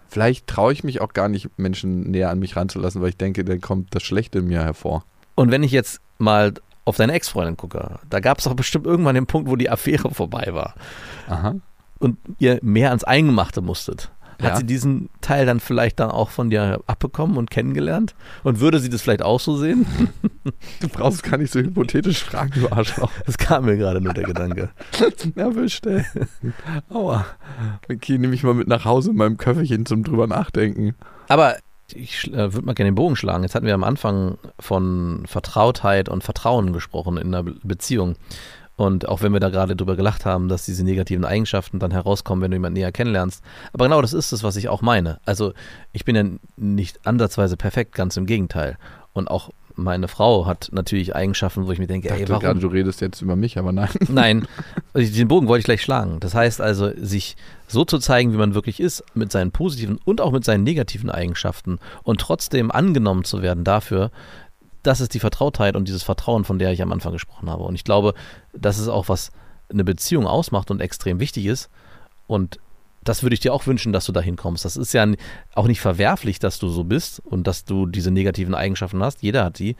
Vielleicht 0.09 0.47
traue 0.47 0.73
ich 0.73 0.83
mich 0.83 1.01
auch 1.01 1.13
gar 1.13 1.27
nicht, 1.27 1.49
Menschen 1.57 2.11
näher 2.11 2.29
an 2.29 2.39
mich 2.39 2.55
ranzulassen, 2.55 3.01
weil 3.01 3.09
ich 3.09 3.17
denke, 3.17 3.43
dann 3.43 3.61
kommt 3.61 3.93
das 3.93 4.03
Schlechte 4.03 4.39
in 4.39 4.47
mir 4.47 4.63
hervor. 4.63 5.03
Und 5.35 5.51
wenn 5.51 5.63
ich 5.63 5.71
jetzt 5.71 5.99
mal 6.17 6.53
auf 6.85 6.95
deine 6.95 7.13
Ex-Freundin 7.13 7.57
gucke, 7.57 7.99
da 8.09 8.19
gab 8.19 8.37
es 8.39 8.45
doch 8.45 8.53
bestimmt 8.53 8.85
irgendwann 8.85 9.15
den 9.15 9.27
Punkt, 9.27 9.49
wo 9.49 9.55
die 9.55 9.69
Affäre 9.69 10.09
vorbei 10.11 10.47
war 10.53 10.73
Aha. 11.27 11.55
und 11.99 12.17
ihr 12.39 12.59
mehr 12.61 12.89
ans 12.89 13.03
Eingemachte 13.03 13.61
musstet. 13.61 14.09
Hat 14.41 14.49
Ja. 14.51 14.55
sie 14.57 14.65
diesen 14.65 15.09
Teil 15.21 15.45
dann 15.45 15.59
vielleicht 15.59 15.99
dann 15.99 16.11
auch 16.11 16.29
von 16.29 16.49
dir 16.49 16.81
abbekommen 16.85 17.37
und 17.37 17.49
kennengelernt? 17.49 18.13
Und 18.43 18.59
würde 18.59 18.79
sie 18.79 18.89
das 18.89 19.01
vielleicht 19.01 19.23
auch 19.23 19.39
so 19.39 19.57
sehen? 19.57 19.85
Du 20.79 20.87
brauchst 20.87 21.23
gar 21.23 21.37
nicht 21.37 21.51
so 21.51 21.59
hypothetisch 21.59 22.23
fragen, 22.23 22.51
du 22.61 22.71
Arschloch. 22.71 23.11
Das 23.25 23.37
kam 23.37 23.65
mir 23.65 23.75
gerade 23.75 23.99
nur 23.99 24.13
der 24.13 24.23
Gedanke. 24.23 24.69
Erwischt, 25.35 25.85
ey. 25.85 26.05
Aua. 26.89 27.25
Okay, 27.91 28.17
nehme 28.17 28.33
ich 28.33 28.43
mal 28.43 28.53
mit 28.53 28.67
nach 28.69 28.85
Hause 28.85 29.11
in 29.11 29.17
meinem 29.17 29.37
Köfferchen 29.37 29.85
zum 29.85 30.03
drüber 30.03 30.25
nachdenken. 30.27 30.95
Aber 31.27 31.57
ich 31.93 32.31
äh, 32.33 32.53
würde 32.53 32.61
mal 32.65 32.73
gerne 32.75 32.91
den 32.91 32.95
Bogen 32.95 33.15
schlagen. 33.17 33.43
Jetzt 33.43 33.55
hatten 33.55 33.65
wir 33.65 33.73
am 33.73 33.83
Anfang 33.83 34.37
von 34.59 35.23
Vertrautheit 35.25 36.07
und 36.09 36.23
Vertrauen 36.23 36.71
gesprochen 36.73 37.17
in 37.17 37.27
einer 37.27 37.43
Be 37.43 37.55
Beziehung. 37.63 38.15
Und 38.77 39.07
auch 39.09 39.21
wenn 39.23 39.33
wir 39.33 39.39
da 39.39 39.49
gerade 39.49 39.75
drüber 39.75 39.95
gelacht 39.95 40.23
haben, 40.23 40.49
dass 40.49 40.65
diese 40.65 40.83
negativen 40.83 41.25
Eigenschaften 41.25 41.79
dann 41.79 41.91
herauskommen, 41.91 42.43
wenn 42.43 42.51
du 42.51 42.55
jemanden 42.55 42.79
näher 42.79 42.91
kennenlernst. 42.91 43.43
Aber 43.73 43.85
genau 43.85 44.01
das 44.01 44.13
ist 44.13 44.31
es, 44.31 44.43
was 44.43 44.55
ich 44.55 44.69
auch 44.69 44.81
meine. 44.81 45.19
Also 45.25 45.53
ich 45.93 46.05
bin 46.05 46.15
ja 46.15 46.23
nicht 46.55 47.05
ansatzweise 47.05 47.57
perfekt, 47.57 47.93
ganz 47.95 48.15
im 48.17 48.27
Gegenteil. 48.27 48.77
Und 49.13 49.29
auch 49.29 49.49
meine 49.77 50.07
Frau 50.07 50.45
hat 50.45 50.69
natürlich 50.71 51.15
Eigenschaften, 51.15 51.65
wo 51.65 51.71
ich 51.71 51.79
mir 51.79 51.87
denke, 51.87 52.07
Ich 52.07 52.13
ey, 52.13 52.29
warum? 52.29 52.41
gerade, 52.41 52.59
du 52.59 52.67
redest 52.67 53.01
jetzt 53.01 53.21
über 53.21 53.35
mich, 53.35 53.57
aber 53.57 53.71
nein. 53.71 53.89
Nein, 54.09 54.47
also 54.93 55.11
den 55.11 55.27
Bogen 55.27 55.47
wollte 55.47 55.59
ich 55.59 55.65
gleich 55.65 55.81
schlagen. 55.81 56.19
Das 56.19 56.33
heißt 56.35 56.61
also, 56.61 56.91
sich 56.97 57.35
so 57.67 57.85
zu 57.85 57.99
zeigen, 57.99 58.33
wie 58.33 58.37
man 58.37 58.53
wirklich 58.55 58.79
ist, 58.79 59.03
mit 59.13 59.31
seinen 59.31 59.51
positiven 59.51 59.99
und 60.03 60.21
auch 60.21 60.31
mit 60.31 60.43
seinen 60.45 60.63
negativen 60.63 61.09
Eigenschaften 61.09 61.79
und 62.03 62.19
trotzdem 62.21 62.71
angenommen 62.71 63.23
zu 63.23 63.41
werden 63.41 63.63
dafür, 63.63 64.11
das 64.87 65.01
ist 65.01 65.13
die 65.13 65.19
Vertrautheit 65.19 65.75
und 65.75 65.87
dieses 65.87 66.03
Vertrauen, 66.03 66.45
von 66.45 66.59
der 66.59 66.71
ich 66.71 66.81
am 66.81 66.93
Anfang 66.93 67.11
gesprochen 67.11 67.49
habe. 67.49 67.63
Und 67.63 67.75
ich 67.75 67.83
glaube, 67.83 68.13
das 68.53 68.79
ist 68.79 68.87
auch, 68.87 69.09
was 69.09 69.31
eine 69.69 69.83
Beziehung 69.83 70.25
ausmacht 70.25 70.71
und 70.71 70.79
extrem 70.79 71.19
wichtig 71.19 71.45
ist. 71.45 71.69
Und 72.25 72.59
das 73.03 73.21
würde 73.21 73.33
ich 73.33 73.39
dir 73.39 73.53
auch 73.53 73.67
wünschen, 73.67 73.93
dass 73.93 74.05
du 74.05 74.11
dahin 74.11 74.35
kommst. 74.35 74.65
Das 74.65 74.75
ist 74.75 74.93
ja 74.93 75.05
auch 75.55 75.67
nicht 75.67 75.81
verwerflich, 75.81 76.39
dass 76.39 76.59
du 76.59 76.69
so 76.69 76.83
bist 76.83 77.21
und 77.25 77.47
dass 77.47 77.65
du 77.65 77.85
diese 77.85 78.11
negativen 78.11 78.55
Eigenschaften 78.55 79.03
hast. 79.03 79.21
Jeder 79.21 79.45
hat 79.45 79.59
die. 79.59 79.75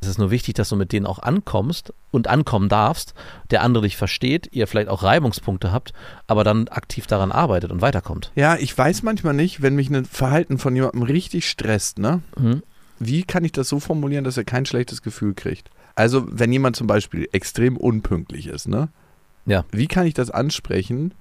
Es 0.00 0.08
ist 0.08 0.18
nur 0.18 0.30
wichtig, 0.30 0.54
dass 0.54 0.68
du 0.68 0.76
mit 0.76 0.92
denen 0.92 1.06
auch 1.06 1.18
ankommst 1.18 1.92
und 2.10 2.28
ankommen 2.28 2.68
darfst, 2.68 3.14
der 3.50 3.62
andere 3.62 3.84
dich 3.84 3.96
versteht, 3.96 4.48
ihr 4.52 4.66
vielleicht 4.66 4.88
auch 4.88 5.02
Reibungspunkte 5.02 5.72
habt, 5.72 5.92
aber 6.26 6.44
dann 6.44 6.68
aktiv 6.68 7.06
daran 7.06 7.32
arbeitet 7.32 7.70
und 7.70 7.80
weiterkommt. 7.80 8.30
Ja, 8.34 8.56
ich 8.56 8.76
weiß 8.76 9.02
manchmal 9.02 9.34
nicht, 9.34 9.62
wenn 9.62 9.74
mich 9.74 9.90
ein 9.90 10.04
Verhalten 10.04 10.58
von 10.58 10.74
jemandem 10.74 11.02
richtig 11.02 11.48
stresst, 11.48 11.98
ne? 11.98 12.22
Mhm. 12.38 12.62
Wie 13.00 13.24
kann 13.24 13.44
ich 13.44 13.52
das 13.52 13.68
so 13.68 13.80
formulieren, 13.80 14.24
dass 14.24 14.36
er 14.36 14.44
kein 14.44 14.66
schlechtes 14.66 15.02
Gefühl 15.02 15.34
kriegt? 15.34 15.70
Also, 15.94 16.26
wenn 16.30 16.52
jemand 16.52 16.76
zum 16.76 16.86
Beispiel 16.86 17.28
extrem 17.32 17.76
unpünktlich 17.76 18.46
ist, 18.46 18.68
ne? 18.68 18.90
Ja. 19.46 19.64
Wie 19.72 19.88
kann 19.88 20.06
ich 20.06 20.14
das 20.14 20.30
ansprechen, 20.30 21.14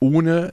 ohne 0.00 0.52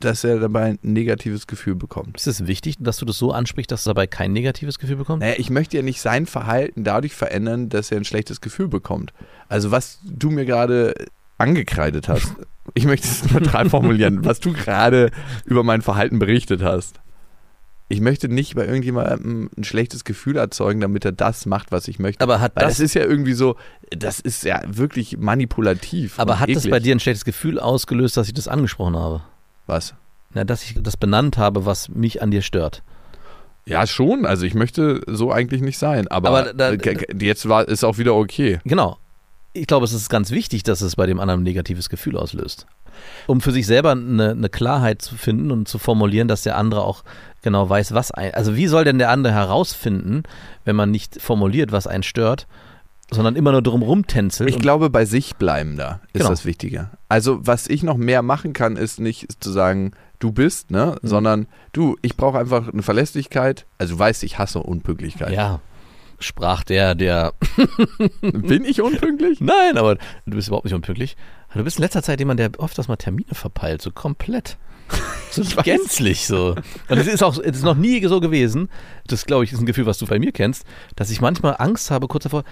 dass 0.00 0.24
er 0.24 0.40
dabei 0.40 0.64
ein 0.64 0.78
negatives 0.82 1.46
Gefühl 1.46 1.74
bekommt? 1.74 2.16
Ist 2.16 2.26
es 2.26 2.46
wichtig, 2.46 2.76
dass 2.80 2.96
du 2.96 3.04
das 3.04 3.18
so 3.18 3.32
ansprichst, 3.32 3.70
dass 3.70 3.84
du 3.84 3.90
dabei 3.90 4.06
kein 4.06 4.32
negatives 4.32 4.78
Gefühl 4.78 4.96
bekommst? 4.96 5.20
Naja, 5.20 5.34
ich 5.38 5.50
möchte 5.50 5.76
ja 5.76 5.82
nicht 5.82 6.00
sein 6.00 6.26
Verhalten 6.26 6.84
dadurch 6.84 7.14
verändern, 7.14 7.68
dass 7.68 7.90
er 7.90 7.98
ein 7.98 8.04
schlechtes 8.04 8.40
Gefühl 8.40 8.68
bekommt. 8.68 9.12
Also, 9.48 9.70
was 9.70 10.00
du 10.04 10.30
mir 10.30 10.46
gerade 10.46 10.94
angekreidet 11.38 12.08
hast, 12.08 12.34
ich 12.74 12.86
möchte 12.86 13.06
es 13.06 13.30
neutral 13.30 13.68
formulieren, 13.68 14.24
was 14.24 14.40
du 14.40 14.52
gerade 14.52 15.10
über 15.44 15.62
mein 15.62 15.82
Verhalten 15.82 16.18
berichtet 16.18 16.62
hast. 16.62 17.00
Ich 17.88 18.00
möchte 18.00 18.28
nicht 18.28 18.54
bei 18.54 18.64
irgendjemandem 18.66 19.50
ein 19.56 19.64
schlechtes 19.64 20.04
Gefühl 20.04 20.36
erzeugen, 20.36 20.80
damit 20.80 21.04
er 21.04 21.12
das 21.12 21.44
macht, 21.44 21.70
was 21.70 21.86
ich 21.86 21.98
möchte. 21.98 22.22
Aber 22.22 22.40
hat 22.40 22.56
Weil 22.56 22.64
das, 22.64 22.74
das 22.78 22.80
ist 22.80 22.94
ja 22.94 23.02
irgendwie 23.02 23.34
so, 23.34 23.56
das 23.90 24.20
ist 24.20 24.42
ja 24.44 24.62
wirklich 24.66 25.18
manipulativ. 25.18 26.18
aber 26.18 26.40
hat 26.40 26.48
das 26.48 26.58
eklig. 26.64 26.70
bei 26.70 26.80
dir 26.80 26.94
ein 26.94 27.00
schlechtes 27.00 27.24
Gefühl 27.26 27.60
ausgelöst, 27.60 28.16
dass 28.16 28.26
ich 28.28 28.34
das 28.34 28.48
angesprochen 28.48 28.96
habe? 28.96 29.22
was? 29.66 29.94
Na, 30.32 30.44
dass 30.44 30.62
ich 30.64 30.76
das 30.82 30.96
benannt 30.96 31.38
habe, 31.38 31.64
was 31.64 31.88
mich 31.88 32.20
an 32.20 32.30
dir 32.30 32.42
stört. 32.42 32.82
Ja, 33.66 33.86
schon. 33.86 34.26
Also 34.26 34.44
ich 34.44 34.54
möchte 34.54 35.00
so 35.06 35.30
eigentlich 35.32 35.62
nicht 35.62 35.78
sein. 35.78 36.08
Aber, 36.08 36.28
Aber 36.28 36.52
da- 36.52 36.72
äh, 36.72 36.96
jetzt 37.20 37.48
war 37.48 37.66
ist 37.68 37.84
auch 37.84 37.98
wieder 37.98 38.14
okay. 38.14 38.58
Genau. 38.64 38.98
Ich 39.52 39.66
glaube, 39.68 39.84
es 39.84 39.92
ist 39.92 40.08
ganz 40.10 40.32
wichtig, 40.32 40.64
dass 40.64 40.80
es 40.80 40.96
bei 40.96 41.06
dem 41.06 41.20
anderen 41.20 41.40
ein 41.40 41.44
negatives 41.44 41.88
Gefühl 41.88 42.16
auslöst. 42.16 42.66
Um 43.26 43.40
für 43.40 43.52
sich 43.52 43.66
selber 43.66 43.92
eine, 43.92 44.30
eine 44.32 44.48
Klarheit 44.48 45.00
zu 45.02 45.14
finden 45.16 45.50
und 45.50 45.68
zu 45.68 45.78
formulieren, 45.78 46.28
dass 46.28 46.42
der 46.42 46.56
andere 46.58 46.82
auch 46.82 47.04
genau 47.44 47.68
weiß, 47.68 47.94
was 47.94 48.10
ein. 48.10 48.34
Also, 48.34 48.56
wie 48.56 48.66
soll 48.66 48.82
denn 48.84 48.98
der 48.98 49.10
andere 49.10 49.32
herausfinden, 49.32 50.24
wenn 50.64 50.74
man 50.74 50.90
nicht 50.90 51.20
formuliert, 51.22 51.70
was 51.70 51.86
einen 51.86 52.02
stört, 52.02 52.48
sondern 53.12 53.36
immer 53.36 53.52
nur 53.52 53.62
drum 53.62 53.82
rumtänzelt. 53.82 54.48
Ich 54.50 54.58
glaube, 54.58 54.90
bei 54.90 55.04
sich 55.04 55.36
bleiben 55.36 55.76
da 55.76 56.00
ist 56.12 56.20
Genau. 56.22 56.30
das 56.30 56.44
Wichtige. 56.44 56.90
Also, 57.08 57.46
was 57.46 57.68
ich 57.68 57.82
noch 57.84 57.96
mehr 57.98 58.22
machen 58.22 58.52
kann, 58.54 58.76
ist 58.76 58.98
nicht 58.98 59.42
zu 59.44 59.52
sagen, 59.52 59.92
du 60.18 60.32
bist, 60.32 60.70
ne, 60.72 60.96
Mhm. 61.02 61.06
sondern 61.08 61.46
du, 61.72 61.96
ich 62.02 62.16
brauche 62.16 62.38
einfach 62.38 62.72
eine 62.72 62.82
Verlässlichkeit. 62.82 63.66
Also, 63.78 63.94
du 63.94 63.98
weißt, 64.00 64.24
ich 64.24 64.38
hasse 64.38 64.58
Unpünktlichkeit. 64.60 65.32
ja, 65.32 65.60
sprach 66.18 66.64
der, 66.64 66.94
der 66.94 67.34
Bin 68.22 68.64
ich 68.64 68.80
unpünktlich? 68.80 69.40
Nein, 69.40 69.76
aber 69.76 69.96
du 70.26 70.36
bist 70.36 70.48
überhaupt 70.48 70.64
nicht 70.64 70.74
unpünktlich. 70.74 71.16
Du 71.54 71.62
bist 71.62 71.76
in 71.78 71.82
letzter 71.82 72.02
Zeit 72.02 72.18
jemand, 72.20 72.40
der 72.40 72.50
öfters 72.58 72.88
mal 72.88 72.96
Termine 72.96 73.32
verpeilt, 73.34 73.82
so 73.82 73.90
komplett. 73.92 74.56
So 75.30 75.42
gänzlich 75.62 76.26
so. 76.26 76.54
Und 76.88 76.98
es 76.98 77.08
ist 77.08 77.22
auch, 77.22 77.36
es 77.38 77.56
ist 77.56 77.64
noch 77.64 77.74
nie 77.74 78.04
so 78.06 78.20
gewesen, 78.20 78.68
das 79.08 79.26
glaube 79.26 79.44
ich 79.44 79.52
ist 79.52 79.58
ein 79.58 79.66
Gefühl, 79.66 79.86
was 79.86 79.98
du 79.98 80.06
bei 80.06 80.20
mir 80.20 80.30
kennst, 80.30 80.64
dass 80.94 81.10
ich 81.10 81.20
manchmal 81.20 81.56
Angst 81.58 81.90
habe, 81.90 82.06
kurz 82.06 82.22
davor, 82.22 82.44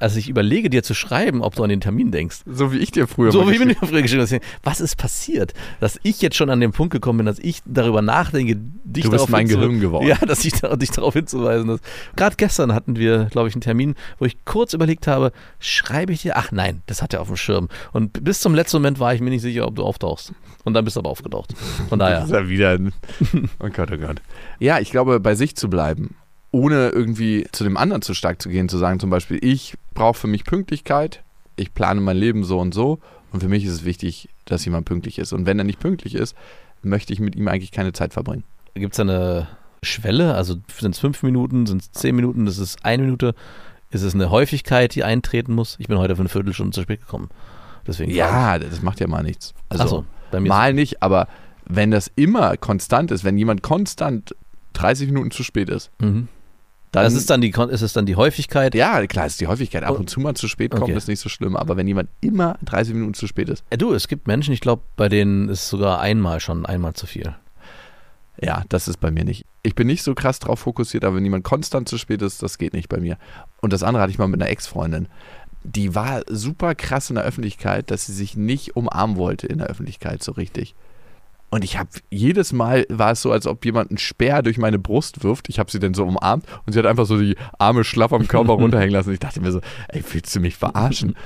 als 0.00 0.16
ich 0.16 0.28
überlege, 0.28 0.70
dir 0.70 0.82
zu 0.82 0.94
schreiben, 0.94 1.42
ob 1.42 1.54
du 1.54 1.62
an 1.62 1.68
den 1.68 1.80
Termin 1.80 2.10
denkst. 2.10 2.38
So 2.46 2.72
wie 2.72 2.78
ich 2.78 2.90
dir 2.90 3.06
früher 3.06 3.32
So 3.32 3.48
wie 3.48 3.54
ich 3.54 3.64
mir 3.64 3.74
früher 3.74 4.02
geschrieben 4.02 4.26
habe, 4.26 4.40
was 4.62 4.80
ist 4.80 4.96
passiert? 4.96 5.54
Dass 5.78 6.00
ich 6.02 6.20
jetzt 6.22 6.36
schon 6.36 6.50
an 6.50 6.60
den 6.60 6.72
Punkt 6.72 6.92
gekommen 6.92 7.18
bin, 7.18 7.26
dass 7.26 7.38
ich 7.38 7.60
darüber 7.66 8.02
nachdenke, 8.02 8.56
dich 8.56 9.04
Du 9.04 9.10
bist 9.10 9.20
darauf 9.20 9.28
mein 9.28 9.46
Gehirn 9.46 9.80
geworden. 9.80 10.06
Ja, 10.06 10.16
dass 10.16 10.44
ich 10.44 10.54
da, 10.54 10.74
dich 10.76 10.90
darauf 10.90 11.14
hinzuweisen. 11.14 11.68
Dass, 11.68 11.80
gerade 12.16 12.36
gestern 12.36 12.74
hatten 12.74 12.96
wir, 12.96 13.26
glaube 13.26 13.48
ich, 13.48 13.54
einen 13.54 13.60
Termin, 13.60 13.94
wo 14.18 14.24
ich 14.24 14.44
kurz 14.44 14.72
überlegt 14.72 15.06
habe, 15.06 15.32
schreibe 15.58 16.12
ich 16.12 16.22
dir? 16.22 16.36
Ach 16.36 16.50
nein, 16.50 16.82
das 16.86 17.02
hat 17.02 17.12
er 17.12 17.20
auf 17.20 17.28
dem 17.28 17.36
Schirm. 17.36 17.68
Und 17.92 18.24
bis 18.24 18.40
zum 18.40 18.54
letzten 18.54 18.78
Moment 18.78 18.98
war 19.00 19.14
ich 19.14 19.20
mir 19.20 19.30
nicht 19.30 19.42
sicher, 19.42 19.66
ob 19.66 19.76
du 19.76 19.84
auftauchst. 19.84 20.32
Und 20.64 20.74
dann 20.74 20.84
bist 20.84 20.96
du 20.96 21.00
aber 21.00 21.10
aufgetaucht. 21.10 21.54
Von 21.88 21.98
Das 21.98 22.08
daher. 22.10 22.24
ist 22.24 22.30
ja 22.30 22.48
wieder 22.48 22.70
ein 22.70 22.92
Oh 23.58 23.68
Gott, 23.72 23.90
oh 23.92 23.96
Gott. 23.96 24.20
Ja, 24.58 24.78
ich 24.78 24.90
glaube, 24.90 25.20
bei 25.20 25.34
sich 25.34 25.56
zu 25.56 25.68
bleiben, 25.70 26.14
ohne 26.52 26.88
irgendwie 26.88 27.46
zu 27.52 27.64
dem 27.64 27.76
anderen 27.76 28.02
zu 28.02 28.14
stark 28.14 28.42
zu 28.42 28.48
gehen, 28.48 28.68
zu 28.68 28.78
sagen 28.78 28.98
zum 29.00 29.10
Beispiel, 29.10 29.38
ich 29.42 29.74
brauche 29.94 30.18
für 30.18 30.26
mich 30.26 30.44
Pünktlichkeit, 30.44 31.22
ich 31.56 31.74
plane 31.74 32.00
mein 32.00 32.16
Leben 32.16 32.44
so 32.44 32.58
und 32.58 32.74
so 32.74 32.98
und 33.32 33.40
für 33.42 33.48
mich 33.48 33.64
ist 33.64 33.72
es 33.72 33.84
wichtig, 33.84 34.28
dass 34.46 34.64
jemand 34.64 34.86
pünktlich 34.86 35.18
ist. 35.18 35.32
Und 35.32 35.46
wenn 35.46 35.58
er 35.58 35.64
nicht 35.64 35.78
pünktlich 35.80 36.14
ist, 36.14 36.34
möchte 36.82 37.12
ich 37.12 37.20
mit 37.20 37.36
ihm 37.36 37.46
eigentlich 37.48 37.70
keine 37.70 37.92
Zeit 37.92 38.12
verbringen. 38.12 38.44
Gibt 38.74 38.94
es 38.94 38.96
da 38.96 39.02
eine 39.02 39.48
Schwelle? 39.82 40.34
Also 40.34 40.56
sind 40.78 40.94
es 40.94 40.98
fünf 41.00 41.22
Minuten, 41.22 41.66
sind 41.66 41.82
es 41.82 41.92
zehn 41.92 42.16
Minuten, 42.16 42.46
ist 42.46 42.58
es 42.58 42.76
eine 42.82 43.02
Minute? 43.04 43.34
Ist 43.90 44.02
es 44.02 44.14
eine 44.14 44.30
Häufigkeit, 44.30 44.94
die 44.94 45.04
eintreten 45.04 45.52
muss? 45.52 45.76
Ich 45.78 45.88
bin 45.88 45.98
heute 45.98 46.14
für 46.16 46.20
eine 46.20 46.28
Viertelstunde 46.28 46.72
zu 46.72 46.82
spät 46.82 47.00
gekommen. 47.00 47.28
Deswegen 47.86 48.10
Ja, 48.12 48.58
das 48.58 48.82
macht 48.82 49.00
ja 49.00 49.08
mal 49.08 49.22
nichts. 49.22 49.54
Also 49.68 49.84
Achso, 49.84 50.04
bei 50.30 50.40
mir 50.40 50.48
mal 50.48 50.72
nicht, 50.72 51.02
aber 51.02 51.28
wenn 51.66 51.90
das 51.90 52.10
immer 52.14 52.56
konstant 52.56 53.10
ist, 53.10 53.24
wenn 53.24 53.36
jemand 53.38 53.62
konstant 53.62 54.34
30 54.74 55.08
Minuten 55.08 55.30
zu 55.30 55.42
spät 55.42 55.68
ist, 55.68 55.90
Mhm. 56.00 56.28
Dann 56.92 57.04
das 57.04 57.14
ist 57.14 57.30
dann 57.30 57.40
die, 57.40 57.50
ist 57.50 57.82
es 57.82 57.92
dann 57.92 58.06
die 58.06 58.16
Häufigkeit? 58.16 58.74
ja, 58.74 59.06
klar, 59.06 59.26
ist 59.26 59.40
die 59.40 59.46
Häufigkeit. 59.46 59.84
Ab 59.84 59.98
und 59.98 60.10
zu 60.10 60.20
mal 60.20 60.34
zu 60.34 60.48
spät 60.48 60.72
kommt, 60.72 60.82
Okay. 60.84 60.94
ist 60.96 61.08
nicht 61.08 61.20
so 61.20 61.28
schlimm. 61.28 61.56
Aber 61.56 61.76
wenn 61.76 61.86
jemand 61.86 62.08
immer 62.20 62.58
30 62.64 62.94
Minuten 62.94 63.14
zu 63.14 63.26
spät 63.26 63.48
ist, 63.48 63.64
Äh, 63.70 63.78
Du, 63.78 63.92
es 63.92 64.08
gibt 64.08 64.26
Menschen, 64.26 64.52
ich 64.52 64.60
glaube, 64.60 64.82
bei 64.96 65.08
denen 65.08 65.48
ist 65.48 65.68
sogar 65.68 66.00
einmal 66.00 66.40
schon 66.40 66.66
einmal 66.66 66.94
zu 66.94 67.06
viel. 67.06 67.34
Ja, 68.42 68.62
das 68.70 68.88
ist 68.88 68.98
bei 69.00 69.10
mir 69.10 69.24
nicht. 69.24 69.44
Ich 69.62 69.74
bin 69.74 69.86
nicht 69.86 70.02
so 70.02 70.14
krass 70.14 70.38
drauf 70.38 70.60
fokussiert, 70.60 71.04
aber 71.04 71.16
wenn 71.16 71.24
jemand 71.24 71.44
konstant 71.44 71.88
zu 71.88 71.98
spät 71.98 72.22
ist, 72.22 72.42
das 72.42 72.56
geht 72.58 72.72
nicht 72.72 72.88
bei 72.88 72.98
mir. 72.98 73.18
Und 73.60 73.72
das 73.72 73.82
andere 73.82 74.02
hatte 74.02 74.12
ich 74.12 74.18
mal 74.18 74.28
mit 74.28 74.40
einer 74.40 74.50
Ex-Freundin. 74.50 75.08
Die 75.62 75.94
war 75.94 76.22
super 76.26 76.74
krass 76.74 77.10
in 77.10 77.16
der 77.16 77.24
Öffentlichkeit, 77.24 77.90
dass 77.90 78.06
sie 78.06 78.14
sich 78.14 78.36
nicht 78.36 78.76
umarmen 78.76 79.16
wollte 79.18 79.46
in 79.46 79.58
der 79.58 79.66
Öffentlichkeit 79.66 80.22
so 80.22 80.32
richtig. 80.32 80.74
Und 81.50 81.64
ich 81.64 81.76
habe 81.76 81.90
jedes 82.10 82.52
Mal 82.52 82.86
war 82.88 83.12
es 83.12 83.22
so, 83.22 83.32
als 83.32 83.46
ob 83.46 83.64
jemand 83.64 83.90
einen 83.90 83.98
Speer 83.98 84.42
durch 84.42 84.56
meine 84.56 84.78
Brust 84.78 85.24
wirft. 85.24 85.48
Ich 85.48 85.58
habe 85.58 85.70
sie 85.70 85.80
dann 85.80 85.94
so 85.94 86.04
umarmt 86.04 86.46
und 86.64 86.72
sie 86.72 86.78
hat 86.78 86.86
einfach 86.86 87.06
so 87.06 87.18
die 87.18 87.36
Arme 87.58 87.84
schlaff 87.84 88.12
am 88.12 88.28
Körper 88.28 88.52
runterhängen 88.54 88.92
lassen. 88.92 89.12
Ich 89.12 89.18
dachte 89.18 89.40
mir 89.40 89.50
so, 89.50 89.60
ey, 89.88 90.02
willst 90.12 90.34
du 90.34 90.40
mich 90.40 90.56
verarschen? 90.56 91.16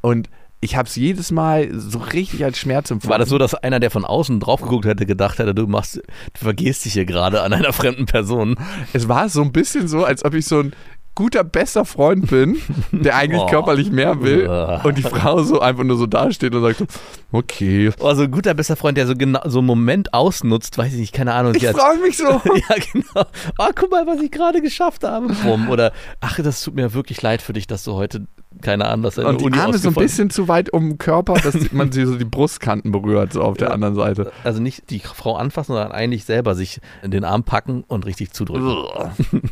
Und 0.00 0.30
ich 0.64 0.76
habe 0.76 0.88
es 0.88 0.96
jedes 0.96 1.30
Mal 1.30 1.68
so 1.78 1.98
richtig 1.98 2.42
als 2.42 2.58
Schmerz 2.58 2.90
empfunden. 2.90 3.10
War 3.10 3.18
das 3.18 3.28
so, 3.28 3.36
dass 3.36 3.54
einer, 3.54 3.80
der 3.80 3.90
von 3.90 4.06
außen 4.06 4.40
drauf 4.40 4.62
geguckt 4.62 4.86
hätte, 4.86 5.04
gedacht 5.04 5.38
hätte, 5.38 5.54
du 5.54 5.66
machst, 5.66 5.96
du 5.96 6.02
vergehst 6.40 6.86
dich 6.86 6.94
hier 6.94 7.04
gerade 7.04 7.42
an 7.42 7.52
einer 7.52 7.74
fremden 7.74 8.06
Person? 8.06 8.56
Es 8.94 9.06
war 9.06 9.28
so 9.28 9.42
ein 9.42 9.52
bisschen 9.52 9.88
so, 9.88 10.04
als 10.04 10.24
ob 10.24 10.32
ich 10.32 10.46
so 10.46 10.60
ein 10.60 10.72
guter, 11.14 11.44
bester 11.44 11.84
Freund 11.84 12.28
bin, 12.28 12.58
der 12.92 13.16
eigentlich 13.16 13.40
Oh. 13.44 13.46
körperlich 13.46 13.90
mehr 13.90 14.20
will 14.22 14.48
und 14.82 14.98
die 14.98 15.02
Frau 15.02 15.42
so 15.42 15.60
einfach 15.60 15.84
nur 15.84 15.96
so 15.96 16.06
dasteht 16.06 16.54
und 16.54 16.62
sagt 16.62 16.84
okay. 17.32 17.90
Also 18.02 18.22
ein 18.22 18.30
guter 18.30 18.54
bester 18.54 18.76
Freund, 18.76 18.96
der 18.98 19.06
so 19.06 19.14
genau 19.14 19.40
so 19.44 19.58
einen 19.58 19.66
Moment 19.66 20.14
ausnutzt, 20.14 20.78
weiß 20.78 20.92
ich 20.92 21.00
nicht, 21.00 21.12
keine 21.12 21.34
Ahnung. 21.34 21.54
Ich 21.54 21.66
freue 21.66 21.98
mich 21.98 22.16
so. 22.16 22.24
ja, 22.24 22.76
genau. 22.92 23.26
Oh, 23.58 23.68
guck 23.74 23.90
mal, 23.90 24.06
was 24.06 24.20
ich 24.20 24.30
gerade 24.30 24.60
geschafft 24.62 25.04
habe. 25.04 25.28
Bumm. 25.44 25.68
Oder, 25.68 25.92
ach, 26.20 26.38
das 26.42 26.62
tut 26.62 26.74
mir 26.74 26.94
wirklich 26.94 27.20
leid 27.22 27.42
für 27.42 27.52
dich, 27.52 27.66
dass 27.66 27.84
du 27.84 27.94
heute, 27.94 28.26
keine 28.62 28.86
Ahnung, 28.86 29.02
dass 29.02 29.16
deine 29.16 29.28
Und 29.28 29.40
die 29.40 29.44
Uni 29.44 29.58
Arme 29.58 29.78
so 29.78 29.88
ein 29.88 29.94
bisschen 29.94 30.30
zu 30.30 30.48
weit 30.48 30.72
um 30.72 30.90
den 30.90 30.98
Körper, 30.98 31.34
dass 31.34 31.72
man 31.72 31.92
sie 31.92 32.06
so 32.06 32.16
die 32.16 32.24
Brustkanten 32.24 32.92
berührt, 32.92 33.32
so 33.32 33.42
auf 33.42 33.56
der 33.56 33.72
anderen 33.72 33.94
Seite. 33.94 34.32
Also 34.42 34.60
nicht 34.60 34.90
die 34.90 35.00
Frau 35.00 35.36
anfassen, 35.36 35.74
sondern 35.74 35.92
eigentlich 35.92 36.24
selber 36.24 36.54
sich 36.54 36.80
in 37.02 37.10
den 37.10 37.24
Arm 37.24 37.44
packen 37.44 37.84
und 37.86 38.06
richtig 38.06 38.32
zudrücken. 38.32 38.74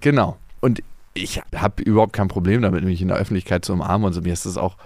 Genau. 0.00 0.36
Und 0.60 0.82
ich 1.14 1.40
habe 1.54 1.82
überhaupt 1.82 2.12
kein 2.12 2.28
Problem 2.28 2.62
damit, 2.62 2.84
mich 2.84 3.00
in 3.02 3.08
der 3.08 3.16
Öffentlichkeit 3.16 3.64
zu 3.64 3.72
umarmen 3.72 4.06
und 4.06 4.12
so. 4.12 4.20
Mir 4.20 4.32
ist 4.32 4.46
das 4.46 4.56
auch 4.58 4.76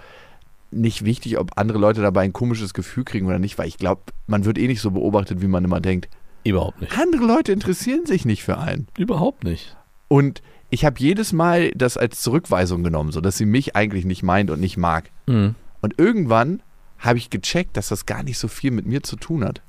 nicht 0.71 1.03
wichtig, 1.03 1.37
ob 1.37 1.51
andere 1.57 1.77
Leute 1.77 2.01
dabei 2.01 2.21
ein 2.21 2.33
komisches 2.33 2.73
Gefühl 2.73 3.03
kriegen 3.03 3.27
oder 3.27 3.39
nicht, 3.39 3.57
weil 3.57 3.67
ich 3.67 3.77
glaube, 3.77 4.01
man 4.27 4.45
wird 4.45 4.57
eh 4.57 4.67
nicht 4.67 4.81
so 4.81 4.91
beobachtet, 4.91 5.41
wie 5.41 5.47
man 5.47 5.65
immer 5.65 5.81
denkt. 5.81 6.09
Überhaupt 6.43 6.81
nicht. 6.81 6.97
Andere 6.97 7.25
Leute 7.25 7.51
interessieren 7.51 8.05
sich 8.05 8.25
nicht 8.25 8.43
für 8.43 8.57
einen. 8.57 8.87
Überhaupt 8.97 9.43
nicht. 9.43 9.75
Und 10.07 10.41
ich 10.69 10.85
habe 10.85 10.99
jedes 10.99 11.33
Mal 11.33 11.71
das 11.71 11.97
als 11.97 12.21
Zurückweisung 12.21 12.83
genommen, 12.83 13.11
so 13.11 13.21
dass 13.21 13.37
sie 13.37 13.45
mich 13.45 13.75
eigentlich 13.75 14.05
nicht 14.05 14.23
meint 14.23 14.49
und 14.49 14.59
nicht 14.59 14.77
mag. 14.77 15.11
Mhm. 15.27 15.55
Und 15.81 15.99
irgendwann 15.99 16.63
habe 16.97 17.17
ich 17.17 17.29
gecheckt, 17.29 17.75
dass 17.77 17.89
das 17.89 18.05
gar 18.05 18.23
nicht 18.23 18.37
so 18.37 18.47
viel 18.47 18.71
mit 18.71 18.85
mir 18.85 19.03
zu 19.03 19.17
tun 19.17 19.43
hat. 19.43 19.61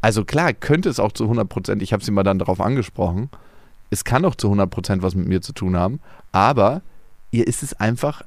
Also 0.00 0.24
klar, 0.24 0.52
könnte 0.52 0.88
es 0.88 1.00
auch 1.00 1.12
zu 1.12 1.24
100 1.24 1.48
Prozent, 1.48 1.82
ich 1.82 1.92
habe 1.92 2.04
sie 2.04 2.10
mal 2.10 2.22
dann 2.22 2.38
darauf 2.38 2.60
angesprochen, 2.60 3.30
es 3.90 4.04
kann 4.04 4.24
auch 4.24 4.34
zu 4.34 4.48
100 4.48 4.70
Prozent 4.70 5.02
was 5.02 5.14
mit 5.14 5.26
mir 5.26 5.40
zu 5.40 5.52
tun 5.52 5.76
haben, 5.76 6.00
aber 6.32 6.82
ihr 7.30 7.46
ist 7.46 7.62
es 7.62 7.74
einfach 7.74 8.22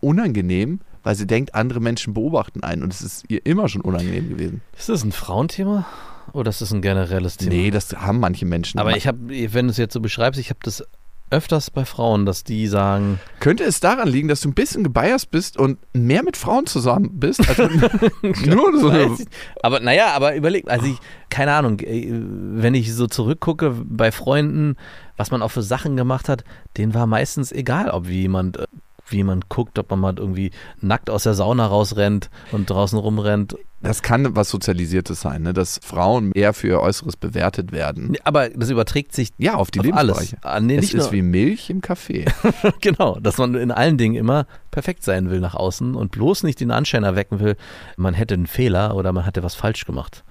unangenehm, 0.00 0.80
weil 1.02 1.14
sie 1.14 1.26
denkt, 1.26 1.54
andere 1.54 1.80
Menschen 1.80 2.14
beobachten 2.14 2.62
einen 2.62 2.82
und 2.82 2.92
es 2.92 3.00
ist 3.00 3.24
ihr 3.28 3.44
immer 3.44 3.68
schon 3.68 3.80
unangenehm 3.80 4.28
gewesen. 4.28 4.62
Ist 4.76 4.88
das 4.88 5.04
ein 5.04 5.12
Frauenthema 5.12 5.86
oder 6.32 6.50
ist 6.50 6.60
das 6.60 6.72
ein 6.72 6.82
generelles 6.82 7.36
Thema? 7.36 7.54
Nee, 7.54 7.70
das 7.70 7.92
haben 7.92 8.20
manche 8.20 8.44
Menschen. 8.44 8.78
Aber 8.78 8.96
ich 8.96 9.06
habe, 9.06 9.18
wenn 9.28 9.66
du 9.66 9.70
es 9.70 9.76
jetzt 9.76 9.94
so 9.94 10.00
beschreibst, 10.00 10.40
ich 10.40 10.50
habe 10.50 10.60
das 10.62 10.84
öfters 11.30 11.70
bei 11.70 11.84
Frauen, 11.84 12.24
dass 12.24 12.44
die 12.44 12.66
sagen, 12.68 13.18
Könnte 13.40 13.64
es 13.64 13.80
daran 13.80 14.08
liegen, 14.08 14.28
dass 14.28 14.40
du 14.40 14.48
ein 14.48 14.54
bisschen 14.54 14.84
gebiased 14.84 15.30
bist 15.30 15.56
und 15.56 15.78
mehr 15.92 16.22
mit 16.22 16.36
Frauen 16.36 16.66
zusammen 16.66 17.18
bist? 17.18 17.40
Also 17.48 17.64
nur 18.22 18.78
so 18.78 18.88
eine, 18.90 19.16
aber 19.62 19.80
naja, 19.80 20.12
aber 20.14 20.36
überleg, 20.36 20.70
also 20.70 20.86
ich, 20.86 20.98
keine 21.28 21.52
Ahnung, 21.52 21.80
äh, 21.80 22.08
wenn 22.10 22.74
ich 22.74 22.94
so 22.94 23.06
zurückgucke 23.06 23.74
bei 23.84 24.12
Freunden, 24.12 24.76
was 25.16 25.30
man 25.30 25.42
auch 25.42 25.50
für 25.50 25.62
Sachen 25.62 25.96
gemacht 25.96 26.28
hat, 26.28 26.44
denen 26.76 26.94
war 26.94 27.06
meistens 27.06 27.52
egal, 27.52 27.90
ob 27.90 28.08
wie 28.08 28.22
jemand, 28.22 28.58
äh, 28.58 28.66
wie 29.08 29.16
jemand 29.16 29.48
guckt, 29.48 29.78
ob 29.78 29.90
man 29.90 30.00
mal 30.00 30.14
irgendwie 30.18 30.50
nackt 30.80 31.10
aus 31.10 31.22
der 31.22 31.34
Sauna 31.34 31.66
rausrennt 31.66 32.28
und 32.52 32.68
draußen 32.70 32.98
rumrennt. 32.98 33.56
Das 33.80 34.02
kann 34.02 34.34
was 34.34 34.48
Sozialisiertes 34.48 35.20
sein, 35.20 35.42
ne? 35.42 35.52
dass 35.52 35.78
Frauen 35.84 36.32
eher 36.32 36.54
für 36.54 36.66
ihr 36.66 36.80
Äußeres 36.80 37.16
bewertet 37.16 37.70
werden. 37.70 38.16
Aber 38.24 38.48
das 38.48 38.70
überträgt 38.70 39.14
sich 39.14 39.30
Ja, 39.38 39.54
auf 39.54 39.70
die 39.70 39.78
auf 39.78 39.84
Lebensbereiche. 39.86 40.38
alles. 40.42 40.44
Ah, 40.56 40.60
nee, 40.60 40.76
es 40.76 40.92
ist 40.92 41.12
wie 41.12 41.22
Milch 41.22 41.70
im 41.70 41.82
Kaffee. 41.82 42.24
genau, 42.80 43.20
dass 43.20 43.38
man 43.38 43.54
in 43.54 43.70
allen 43.70 43.96
Dingen 43.96 44.16
immer 44.16 44.46
perfekt 44.72 45.04
sein 45.04 45.30
will 45.30 45.38
nach 45.40 45.54
außen 45.54 45.94
und 45.94 46.10
bloß 46.10 46.42
nicht 46.42 46.58
den 46.58 46.72
Anschein 46.72 47.04
erwecken 47.04 47.38
will, 47.38 47.56
man 47.96 48.14
hätte 48.14 48.34
einen 48.34 48.46
Fehler 48.48 48.96
oder 48.96 49.12
man 49.12 49.24
hätte 49.24 49.44
was 49.44 49.54
falsch 49.54 49.84
gemacht 49.84 50.24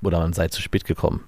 oder 0.00 0.20
man 0.20 0.32
sei 0.32 0.48
zu 0.48 0.62
spät 0.62 0.84
gekommen. 0.84 1.24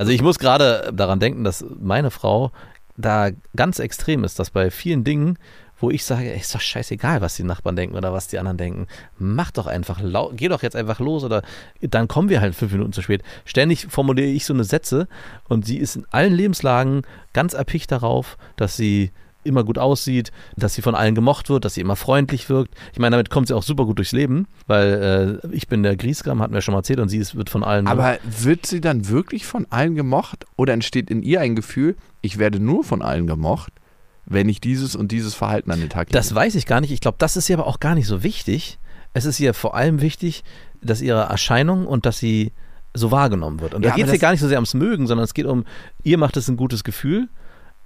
Also 0.00 0.12
ich 0.12 0.22
muss 0.22 0.38
gerade 0.38 0.94
daran 0.94 1.20
denken, 1.20 1.44
dass 1.44 1.62
meine 1.78 2.10
Frau 2.10 2.52
da 2.96 3.28
ganz 3.54 3.80
extrem 3.80 4.24
ist, 4.24 4.38
dass 4.38 4.48
bei 4.48 4.70
vielen 4.70 5.04
Dingen, 5.04 5.38
wo 5.78 5.90
ich 5.90 6.06
sage, 6.06 6.32
ey, 6.32 6.40
ist 6.40 6.54
doch 6.54 6.60
scheißegal, 6.62 7.20
was 7.20 7.36
die 7.36 7.42
Nachbarn 7.42 7.76
denken 7.76 7.96
oder 7.96 8.10
was 8.10 8.26
die 8.26 8.38
anderen 8.38 8.56
denken. 8.56 8.86
Mach 9.18 9.50
doch 9.50 9.66
einfach, 9.66 10.00
geh 10.36 10.48
doch 10.48 10.62
jetzt 10.62 10.74
einfach 10.74 11.00
los 11.00 11.22
oder 11.22 11.42
dann 11.82 12.08
kommen 12.08 12.30
wir 12.30 12.40
halt 12.40 12.54
fünf 12.54 12.72
Minuten 12.72 12.94
zu 12.94 13.02
spät. 13.02 13.22
Ständig 13.44 13.88
formuliere 13.90 14.28
ich 14.28 14.46
so 14.46 14.54
eine 14.54 14.64
Sätze 14.64 15.06
und 15.50 15.66
sie 15.66 15.76
ist 15.76 15.96
in 15.96 16.06
allen 16.10 16.32
Lebenslagen 16.32 17.02
ganz 17.34 17.52
erpicht 17.52 17.92
darauf, 17.92 18.38
dass 18.56 18.78
sie 18.78 19.10
immer 19.44 19.64
gut 19.64 19.78
aussieht, 19.78 20.32
dass 20.56 20.74
sie 20.74 20.82
von 20.82 20.94
allen 20.94 21.14
gemocht 21.14 21.48
wird, 21.48 21.64
dass 21.64 21.74
sie 21.74 21.80
immer 21.80 21.96
freundlich 21.96 22.48
wirkt. 22.48 22.74
Ich 22.92 22.98
meine, 22.98 23.14
damit 23.14 23.30
kommt 23.30 23.48
sie 23.48 23.54
auch 23.56 23.62
super 23.62 23.84
gut 23.86 23.98
durchs 23.98 24.12
Leben, 24.12 24.46
weil 24.66 25.40
äh, 25.44 25.48
ich 25.54 25.68
bin 25.68 25.82
der 25.82 25.96
Griesgram, 25.96 26.40
hatten 26.42 26.52
wir 26.54 26.60
schon 26.60 26.72
mal 26.72 26.80
erzählt, 26.80 27.00
und 27.00 27.08
sie 27.08 27.18
ist, 27.18 27.34
wird 27.36 27.50
von 27.50 27.64
allen 27.64 27.86
Aber 27.86 28.18
wird 28.24 28.66
sie 28.66 28.80
dann 28.80 29.08
wirklich 29.08 29.46
von 29.46 29.66
allen 29.70 29.94
gemocht 29.94 30.44
oder 30.56 30.72
entsteht 30.74 31.10
in 31.10 31.22
ihr 31.22 31.40
ein 31.40 31.56
Gefühl, 31.56 31.96
ich 32.20 32.38
werde 32.38 32.60
nur 32.60 32.84
von 32.84 33.02
allen 33.02 33.26
gemocht, 33.26 33.72
wenn 34.26 34.48
ich 34.48 34.60
dieses 34.60 34.94
und 34.94 35.10
dieses 35.10 35.34
Verhalten 35.34 35.70
an 35.70 35.80
den 35.80 35.88
Tag 35.88 36.08
lege? 36.08 36.18
Das 36.18 36.34
weiß 36.34 36.54
ich 36.54 36.66
gar 36.66 36.80
nicht. 36.80 36.90
Ich 36.92 37.00
glaube, 37.00 37.16
das 37.18 37.36
ist 37.36 37.48
ihr 37.48 37.58
aber 37.58 37.66
auch 37.66 37.80
gar 37.80 37.94
nicht 37.94 38.06
so 38.06 38.22
wichtig. 38.22 38.78
Es 39.14 39.24
ist 39.24 39.40
ihr 39.40 39.54
vor 39.54 39.74
allem 39.74 40.00
wichtig, 40.00 40.44
dass 40.82 41.00
ihre 41.00 41.22
Erscheinung 41.22 41.86
und 41.86 42.06
dass 42.06 42.18
sie 42.18 42.52
so 42.94 43.10
wahrgenommen 43.10 43.60
wird. 43.60 43.74
Und 43.74 43.82
Ja, 43.84 43.90
da 43.90 43.96
geht 43.96 44.06
es 44.06 44.12
das- 44.12 44.20
gar 44.20 44.32
nicht 44.32 44.40
so 44.40 44.48
sehr 44.48 44.58
ums 44.58 44.74
Mögen, 44.74 45.06
sondern 45.06 45.24
es 45.24 45.34
geht 45.34 45.46
um, 45.46 45.64
ihr 46.02 46.18
macht 46.18 46.36
es 46.36 46.48
ein 46.48 46.56
gutes 46.56 46.84
Gefühl 46.84 47.28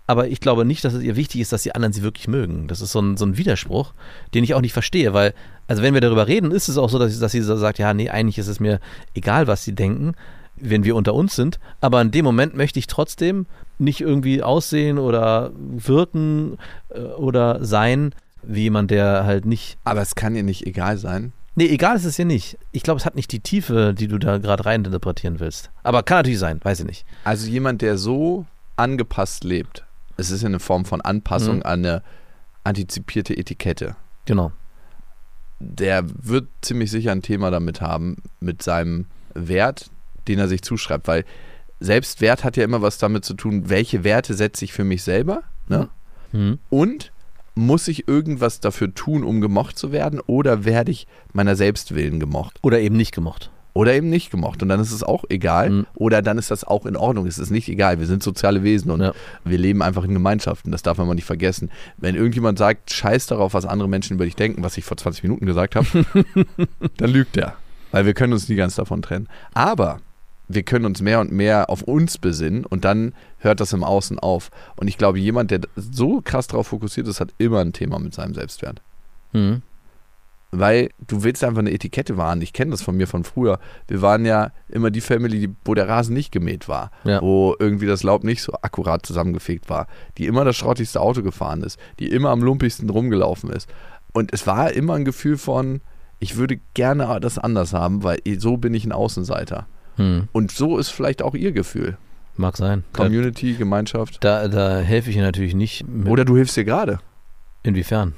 aber 0.06 0.28
ich 0.28 0.40
glaube 0.40 0.64
nicht, 0.64 0.84
dass 0.84 0.92
es 0.94 1.02
ihr 1.02 1.16
wichtig 1.16 1.40
ist, 1.40 1.52
dass 1.52 1.62
die 1.62 1.74
anderen 1.74 1.92
sie 1.92 2.02
wirklich 2.02 2.28
mögen. 2.28 2.68
Das 2.68 2.80
ist 2.80 2.92
so 2.92 3.00
ein, 3.00 3.16
so 3.16 3.24
ein 3.24 3.36
Widerspruch, 3.38 3.94
den 4.34 4.44
ich 4.44 4.54
auch 4.54 4.60
nicht 4.60 4.72
verstehe, 4.74 5.14
weil, 5.14 5.32
also 5.66 5.82
wenn 5.82 5.94
wir 5.94 6.00
darüber 6.00 6.26
reden, 6.28 6.50
ist 6.50 6.68
es 6.68 6.76
auch 6.78 6.90
so, 6.90 6.98
dass, 6.98 7.12
sie- 7.14 7.20
dass 7.20 7.32
sie 7.32 7.40
so 7.40 7.56
sagt, 7.56 7.78
ja, 7.78 7.94
nee, 7.94 8.10
eigentlich 8.10 8.38
ist 8.38 8.48
es 8.48 8.60
mir 8.60 8.80
egal, 9.14 9.46
was 9.46 9.64
sie 9.64 9.74
denken, 9.74 10.14
wenn 10.56 10.84
wir 10.84 10.94
unter 10.94 11.14
uns 11.14 11.34
sind, 11.34 11.58
aber 11.80 12.00
in 12.00 12.10
dem 12.10 12.24
Moment 12.24 12.54
möchte 12.54 12.78
ich 12.78 12.86
trotzdem 12.86 13.46
nicht 13.78 14.00
irgendwie 14.00 14.42
aussehen 14.42 14.98
oder 14.98 15.50
wirken 15.88 16.58
äh, 16.90 17.00
oder 17.00 17.64
sein 17.64 18.14
wie 18.42 18.62
jemand, 18.62 18.90
der 18.90 19.24
halt 19.24 19.46
nicht 19.46 19.78
Aber 19.84 20.02
es 20.02 20.14
kann 20.14 20.36
ihr 20.36 20.42
nicht 20.42 20.66
egal 20.66 20.98
sein. 20.98 21.32
Nee, 21.56 21.66
egal 21.68 21.96
ist 21.96 22.04
es 22.04 22.16
hier 22.16 22.24
nicht. 22.24 22.58
Ich 22.72 22.82
glaube, 22.82 22.98
es 22.98 23.06
hat 23.06 23.14
nicht 23.14 23.32
die 23.32 23.40
Tiefe, 23.40 23.94
die 23.94 24.06
du 24.08 24.18
da 24.18 24.38
gerade 24.38 24.64
reininterpretieren 24.66 25.40
willst. 25.40 25.70
Aber 25.82 26.02
kann 26.02 26.18
natürlich 26.18 26.38
sein, 26.40 26.60
weiß 26.62 26.80
ich 26.80 26.86
nicht. 26.86 27.06
Also 27.24 27.48
jemand, 27.48 27.80
der 27.80 27.96
so 27.96 28.44
angepasst 28.76 29.44
lebt, 29.44 29.84
es 30.16 30.30
ist 30.30 30.42
ja 30.42 30.48
eine 30.48 30.60
Form 30.60 30.84
von 30.84 31.00
Anpassung 31.00 31.56
Mhm. 31.56 31.62
an 31.62 31.84
eine 31.84 32.02
antizipierte 32.64 33.36
Etikette. 33.36 33.96
Genau. 34.24 34.52
Der 35.60 36.04
wird 36.06 36.48
ziemlich 36.62 36.90
sicher 36.90 37.12
ein 37.12 37.22
Thema 37.22 37.50
damit 37.50 37.80
haben, 37.80 38.16
mit 38.40 38.62
seinem 38.62 39.06
Wert, 39.34 39.90
den 40.28 40.38
er 40.38 40.48
sich 40.48 40.62
zuschreibt, 40.62 41.06
weil 41.08 41.24
Selbstwert 41.80 42.44
hat 42.44 42.56
ja 42.56 42.64
immer 42.64 42.82
was 42.82 42.98
damit 42.98 43.24
zu 43.24 43.34
tun, 43.34 43.68
welche 43.68 44.04
Werte 44.04 44.34
setze 44.34 44.64
ich 44.64 44.72
für 44.72 44.84
mich 44.84 45.02
selber 45.02 45.42
ne? 45.68 45.88
Mhm. 46.32 46.58
und 46.70 47.12
muss 47.56 47.86
ich 47.88 48.08
irgendwas 48.08 48.60
dafür 48.60 48.94
tun, 48.94 49.22
um 49.22 49.40
gemocht 49.40 49.78
zu 49.78 49.92
werden 49.92 50.20
oder 50.26 50.64
werde 50.64 50.90
ich 50.90 51.06
meiner 51.32 51.54
Selbstwillen 51.54 52.18
gemocht? 52.18 52.58
Oder 52.62 52.80
eben 52.80 52.96
nicht 52.96 53.14
gemocht. 53.14 53.50
Oder 53.74 53.92
eben 53.94 54.08
nicht 54.08 54.30
gemocht. 54.30 54.62
Und 54.62 54.68
dann 54.70 54.78
ist 54.80 54.92
es 54.92 55.02
auch 55.02 55.24
egal. 55.28 55.68
Mhm. 55.70 55.86
Oder 55.94 56.22
dann 56.22 56.38
ist 56.38 56.50
das 56.50 56.62
auch 56.64 56.86
in 56.86 56.96
Ordnung. 56.96 57.26
Es 57.26 57.38
ist 57.38 57.50
nicht 57.50 57.68
egal. 57.68 57.98
Wir 57.98 58.06
sind 58.06 58.22
soziale 58.22 58.62
Wesen 58.62 58.90
und 58.92 59.00
Ja. 59.00 59.12
wir 59.44 59.58
leben 59.58 59.82
einfach 59.82 60.04
in 60.04 60.12
Gemeinschaften. 60.14 60.70
Das 60.70 60.82
darf 60.82 60.96
man 60.96 61.08
mal 61.08 61.14
nicht 61.14 61.24
vergessen. 61.26 61.70
Wenn 61.96 62.14
irgendjemand 62.14 62.56
sagt, 62.56 62.92
scheiß 62.92 63.26
darauf, 63.26 63.52
was 63.52 63.66
andere 63.66 63.88
Menschen 63.88 64.14
über 64.14 64.24
dich 64.24 64.36
denken, 64.36 64.62
was 64.62 64.78
ich 64.78 64.84
vor 64.84 64.96
20 64.96 65.24
Minuten 65.24 65.44
gesagt 65.44 65.74
habe, 65.74 65.86
dann 66.96 67.10
lügt 67.10 67.36
er. 67.36 67.54
Weil 67.90 68.06
wir 68.06 68.14
können 68.14 68.32
uns 68.32 68.48
nie 68.48 68.54
ganz 68.56 68.76
davon 68.76 69.02
trennen. 69.02 69.28
Aber 69.54 70.00
wir 70.46 70.62
können 70.62 70.84
uns 70.84 71.00
mehr 71.00 71.20
und 71.20 71.32
mehr 71.32 71.68
auf 71.68 71.82
uns 71.82 72.18
besinnen 72.18 72.64
und 72.66 72.84
dann 72.84 73.12
hört 73.38 73.60
das 73.60 73.72
im 73.72 73.82
Außen 73.82 74.18
auf. 74.20 74.50
Und 74.76 74.88
ich 74.88 74.98
glaube, 74.98 75.18
jemand, 75.18 75.50
der 75.50 75.60
so 75.74 76.20
krass 76.22 76.46
darauf 76.46 76.68
fokussiert 76.68 77.08
ist, 77.08 77.18
hat 77.20 77.30
immer 77.38 77.60
ein 77.60 77.72
Thema 77.72 77.98
mit 77.98 78.14
seinem 78.14 78.34
Selbstwert. 78.34 78.80
Mhm. 79.32 79.62
Weil 80.56 80.90
du 81.06 81.24
willst 81.24 81.42
einfach 81.42 81.60
eine 81.60 81.72
Etikette 81.72 82.16
wahren. 82.16 82.40
Ich 82.42 82.52
kenne 82.52 82.70
das 82.70 82.82
von 82.82 82.96
mir 82.96 83.06
von 83.08 83.24
früher. 83.24 83.58
Wir 83.88 84.02
waren 84.02 84.24
ja 84.24 84.52
immer 84.68 84.90
die 84.90 85.00
Family, 85.00 85.40
die, 85.40 85.54
wo 85.64 85.74
der 85.74 85.88
Rasen 85.88 86.14
nicht 86.14 86.30
gemäht 86.32 86.68
war, 86.68 86.90
Ja. 87.04 87.20
wo 87.20 87.56
irgendwie 87.58 87.86
das 87.86 88.02
Laub 88.02 88.22
nicht 88.24 88.42
so 88.42 88.52
akkurat 88.62 89.04
zusammengefegt 89.04 89.68
war, 89.68 89.86
die 90.18 90.26
immer 90.26 90.44
das 90.44 90.56
schrottigste 90.56 91.00
Auto 91.00 91.22
gefahren 91.22 91.62
ist, 91.62 91.78
die 91.98 92.08
immer 92.08 92.30
am 92.30 92.42
lumpigsten 92.42 92.88
rumgelaufen 92.90 93.50
ist. 93.50 93.68
Und 94.12 94.32
es 94.32 94.46
war 94.46 94.72
immer 94.72 94.94
ein 94.94 95.04
Gefühl 95.04 95.38
von, 95.38 95.80
ich 96.20 96.36
würde 96.36 96.60
gerne 96.74 97.18
das 97.20 97.38
anders 97.38 97.72
haben, 97.72 98.02
weil 98.04 98.20
so 98.38 98.56
bin 98.56 98.74
ich 98.74 98.84
ein 98.84 98.92
Außenseiter. 98.92 99.66
Mhm. 99.96 100.28
Und 100.32 100.52
so 100.52 100.78
ist 100.78 100.90
vielleicht 100.90 101.22
auch 101.22 101.34
ihr 101.34 101.52
Gefühl. 101.52 101.96
Mag 102.36 102.56
sein. 102.56 102.84
Da, 102.92 103.04
Community, 103.04 103.54
Gemeinschaft. 103.54 104.22
da, 104.24 104.48
da 104.48 104.78
helfe 104.80 105.10
ich 105.10 105.16
ihr 105.16 105.22
natürlich 105.22 105.54
nicht. 105.54 105.86
Mit, 105.88 106.08
Oder 106.08 106.24
du 106.24 106.36
hilfst 106.36 106.56
dir 106.56 106.64
gerade. 106.64 106.98
inwiefern? 107.62 108.14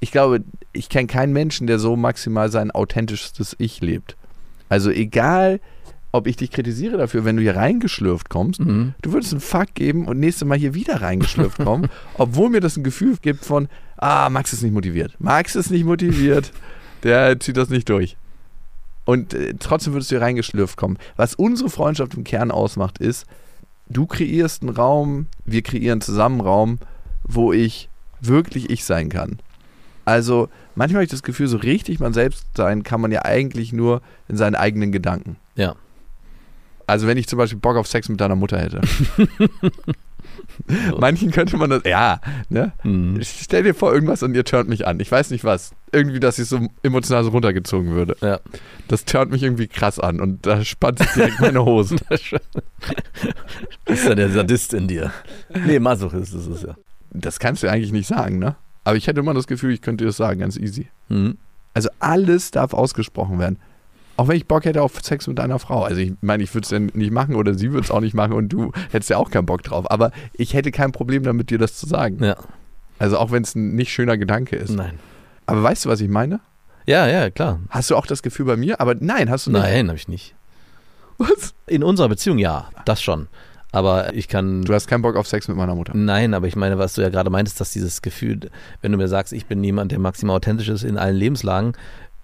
Ich 0.00 0.12
glaube, 0.12 0.44
ich 0.72 0.88
kenne 0.88 1.06
keinen 1.06 1.32
Menschen, 1.32 1.66
der 1.66 1.78
so 1.78 1.96
maximal 1.96 2.50
sein 2.50 2.70
authentischstes 2.70 3.56
Ich 3.58 3.80
lebt. 3.80 4.16
Also 4.68 4.90
egal, 4.90 5.60
ob 6.12 6.26
ich 6.26 6.36
dich 6.36 6.50
kritisiere 6.50 6.96
dafür, 6.96 7.24
wenn 7.24 7.36
du 7.36 7.42
hier 7.42 7.56
reingeschlürft 7.56 8.28
kommst, 8.30 8.60
Mhm. 8.60 8.94
du 9.02 9.12
würdest 9.12 9.32
einen 9.32 9.40
Fuck 9.40 9.74
geben 9.74 10.06
und 10.06 10.18
nächstes 10.20 10.46
Mal 10.46 10.58
hier 10.58 10.74
wieder 10.74 11.00
reingeschlürft 11.02 11.58
kommen, 11.58 11.88
obwohl 12.14 12.48
mir 12.50 12.60
das 12.60 12.76
ein 12.76 12.84
Gefühl 12.84 13.16
gibt 13.20 13.44
von, 13.44 13.68
ah, 13.96 14.28
Max 14.30 14.52
ist 14.52 14.62
nicht 14.62 14.72
motiviert. 14.72 15.14
Max 15.18 15.54
ist 15.56 15.70
nicht 15.70 15.84
motiviert, 15.84 16.52
der 17.02 17.38
zieht 17.40 17.56
das 17.56 17.68
nicht 17.68 17.88
durch. 17.88 18.16
Und 19.04 19.32
äh, 19.34 19.54
trotzdem 19.58 19.94
würdest 19.94 20.10
du 20.10 20.16
hier 20.16 20.22
reingeschlürft 20.22 20.76
kommen. 20.76 20.98
Was 21.16 21.34
unsere 21.34 21.70
Freundschaft 21.70 22.14
im 22.14 22.24
Kern 22.24 22.50
ausmacht, 22.50 22.98
ist, 22.98 23.26
du 23.88 24.06
kreierst 24.06 24.62
einen 24.62 24.74
Raum, 24.74 25.26
wir 25.44 25.62
kreieren 25.62 26.00
zusammen 26.02 26.40
einen 26.40 26.48
Raum, 26.48 26.78
wo 27.24 27.52
ich 27.52 27.88
wirklich 28.20 28.68
ich 28.70 28.84
sein 28.84 29.08
kann. 29.08 29.38
Also 30.08 30.48
manchmal 30.74 31.00
habe 31.00 31.04
ich 31.04 31.10
das 31.10 31.22
Gefühl, 31.22 31.48
so 31.48 31.58
richtig 31.58 32.00
man 32.00 32.14
selbst 32.14 32.46
sein 32.56 32.82
kann 32.82 33.02
man 33.02 33.12
ja 33.12 33.26
eigentlich 33.26 33.74
nur 33.74 34.00
in 34.26 34.38
seinen 34.38 34.54
eigenen 34.54 34.90
Gedanken. 34.90 35.36
Ja. 35.54 35.74
Also 36.86 37.06
wenn 37.06 37.18
ich 37.18 37.26
zum 37.26 37.36
Beispiel 37.36 37.58
Bock 37.58 37.76
auf 37.76 37.86
Sex 37.86 38.08
mit 38.08 38.18
deiner 38.18 38.34
Mutter 38.34 38.58
hätte. 38.58 38.80
Manchen 40.98 41.30
könnte 41.30 41.58
man 41.58 41.68
das, 41.68 41.82
ja, 41.84 42.22
ne? 42.48 42.72
Mhm. 42.84 43.20
Stell 43.22 43.64
dir 43.64 43.74
vor 43.74 43.92
irgendwas 43.92 44.22
und 44.22 44.34
ihr 44.34 44.46
turnt 44.46 44.70
mich 44.70 44.86
an. 44.86 44.98
Ich 44.98 45.12
weiß 45.12 45.30
nicht 45.30 45.44
was. 45.44 45.72
Irgendwie, 45.92 46.20
dass 46.20 46.38
ich 46.38 46.48
so 46.48 46.68
emotional 46.82 47.22
so 47.22 47.28
runtergezogen 47.28 47.90
würde. 47.90 48.16
Ja. 48.22 48.40
Das 48.88 49.04
turnt 49.04 49.30
mich 49.30 49.42
irgendwie 49.42 49.68
krass 49.68 49.98
an 49.98 50.22
und 50.22 50.46
da 50.46 50.64
spannt 50.64 51.00
sich 51.00 51.08
direkt 51.08 51.38
meine 51.40 51.62
Hosen. 51.66 52.00
Das 53.84 54.00
ist 54.00 54.08
ja 54.08 54.14
der 54.14 54.30
Sadist 54.30 54.72
in 54.72 54.86
dir. 54.86 55.12
Nee, 55.66 55.78
Masochist 55.78 56.32
ist 56.32 56.46
es 56.46 56.62
ja. 56.62 56.76
Das 57.10 57.38
kannst 57.38 57.62
du 57.62 57.70
eigentlich 57.70 57.92
nicht 57.92 58.06
sagen, 58.06 58.38
ne? 58.38 58.56
Aber 58.88 58.96
ich 58.96 59.06
hätte 59.06 59.20
immer 59.20 59.34
das 59.34 59.46
Gefühl, 59.46 59.74
ich 59.74 59.82
könnte 59.82 60.04
dir 60.04 60.08
das 60.08 60.16
sagen, 60.16 60.40
ganz 60.40 60.56
easy. 60.56 60.88
Mhm. 61.10 61.36
Also 61.74 61.90
alles 61.98 62.52
darf 62.52 62.72
ausgesprochen 62.72 63.38
werden. 63.38 63.58
Auch 64.16 64.28
wenn 64.28 64.36
ich 64.38 64.46
Bock 64.46 64.64
hätte 64.64 64.80
auf 64.80 64.98
Sex 65.02 65.26
mit 65.26 65.38
einer 65.40 65.58
Frau. 65.58 65.82
Also 65.82 66.00
ich 66.00 66.14
meine, 66.22 66.42
ich 66.42 66.54
würde 66.54 66.64
es 66.64 66.70
ja 66.70 66.78
nicht 66.78 67.12
machen 67.12 67.34
oder 67.34 67.52
sie 67.52 67.70
würde 67.70 67.84
es 67.84 67.90
auch 67.90 68.00
nicht 68.00 68.14
machen 68.14 68.32
und 68.32 68.48
du 68.48 68.72
hättest 68.90 69.10
ja 69.10 69.18
auch 69.18 69.30
keinen 69.30 69.44
Bock 69.44 69.62
drauf. 69.62 69.90
Aber 69.90 70.10
ich 70.32 70.54
hätte 70.54 70.70
kein 70.70 70.92
Problem 70.92 71.22
damit, 71.22 71.50
dir 71.50 71.58
das 71.58 71.76
zu 71.76 71.86
sagen. 71.86 72.24
Ja. 72.24 72.36
Also 72.98 73.18
auch 73.18 73.30
wenn 73.30 73.42
es 73.42 73.54
ein 73.54 73.74
nicht 73.74 73.92
schöner 73.92 74.16
Gedanke 74.16 74.56
ist. 74.56 74.70
Nein. 74.70 74.98
Aber 75.44 75.62
weißt 75.62 75.84
du, 75.84 75.90
was 75.90 76.00
ich 76.00 76.08
meine? 76.08 76.40
Ja, 76.86 77.06
ja, 77.06 77.28
klar. 77.28 77.60
Hast 77.68 77.90
du 77.90 77.94
auch 77.94 78.06
das 78.06 78.22
Gefühl 78.22 78.46
bei 78.46 78.56
mir? 78.56 78.80
Aber 78.80 78.94
nein, 78.94 79.28
hast 79.28 79.48
du 79.48 79.50
nicht. 79.50 79.60
Nein, 79.60 79.88
habe 79.88 79.98
ich 79.98 80.08
nicht. 80.08 80.34
Was? 81.18 81.52
In 81.66 81.84
unserer 81.84 82.08
Beziehung 82.08 82.38
ja, 82.38 82.70
das 82.86 83.02
schon. 83.02 83.28
Aber 83.70 84.14
ich 84.14 84.28
kann. 84.28 84.62
Du 84.62 84.72
hast 84.72 84.86
keinen 84.86 85.02
Bock 85.02 85.16
auf 85.16 85.26
Sex 85.26 85.46
mit 85.48 85.56
meiner 85.56 85.74
Mutter. 85.74 85.92
Nein, 85.94 86.32
aber 86.32 86.46
ich 86.46 86.56
meine, 86.56 86.78
was 86.78 86.94
du 86.94 87.02
ja 87.02 87.10
gerade 87.10 87.30
meintest, 87.30 87.60
dass 87.60 87.72
dieses 87.72 88.00
Gefühl, 88.00 88.50
wenn 88.80 88.92
du 88.92 88.98
mir 88.98 89.08
sagst, 89.08 89.32
ich 89.32 89.46
bin 89.46 89.62
jemand, 89.62 89.92
der 89.92 89.98
maximal 89.98 90.36
authentisch 90.36 90.68
ist 90.68 90.84
in 90.84 90.96
allen 90.96 91.16
Lebenslagen, 91.16 91.74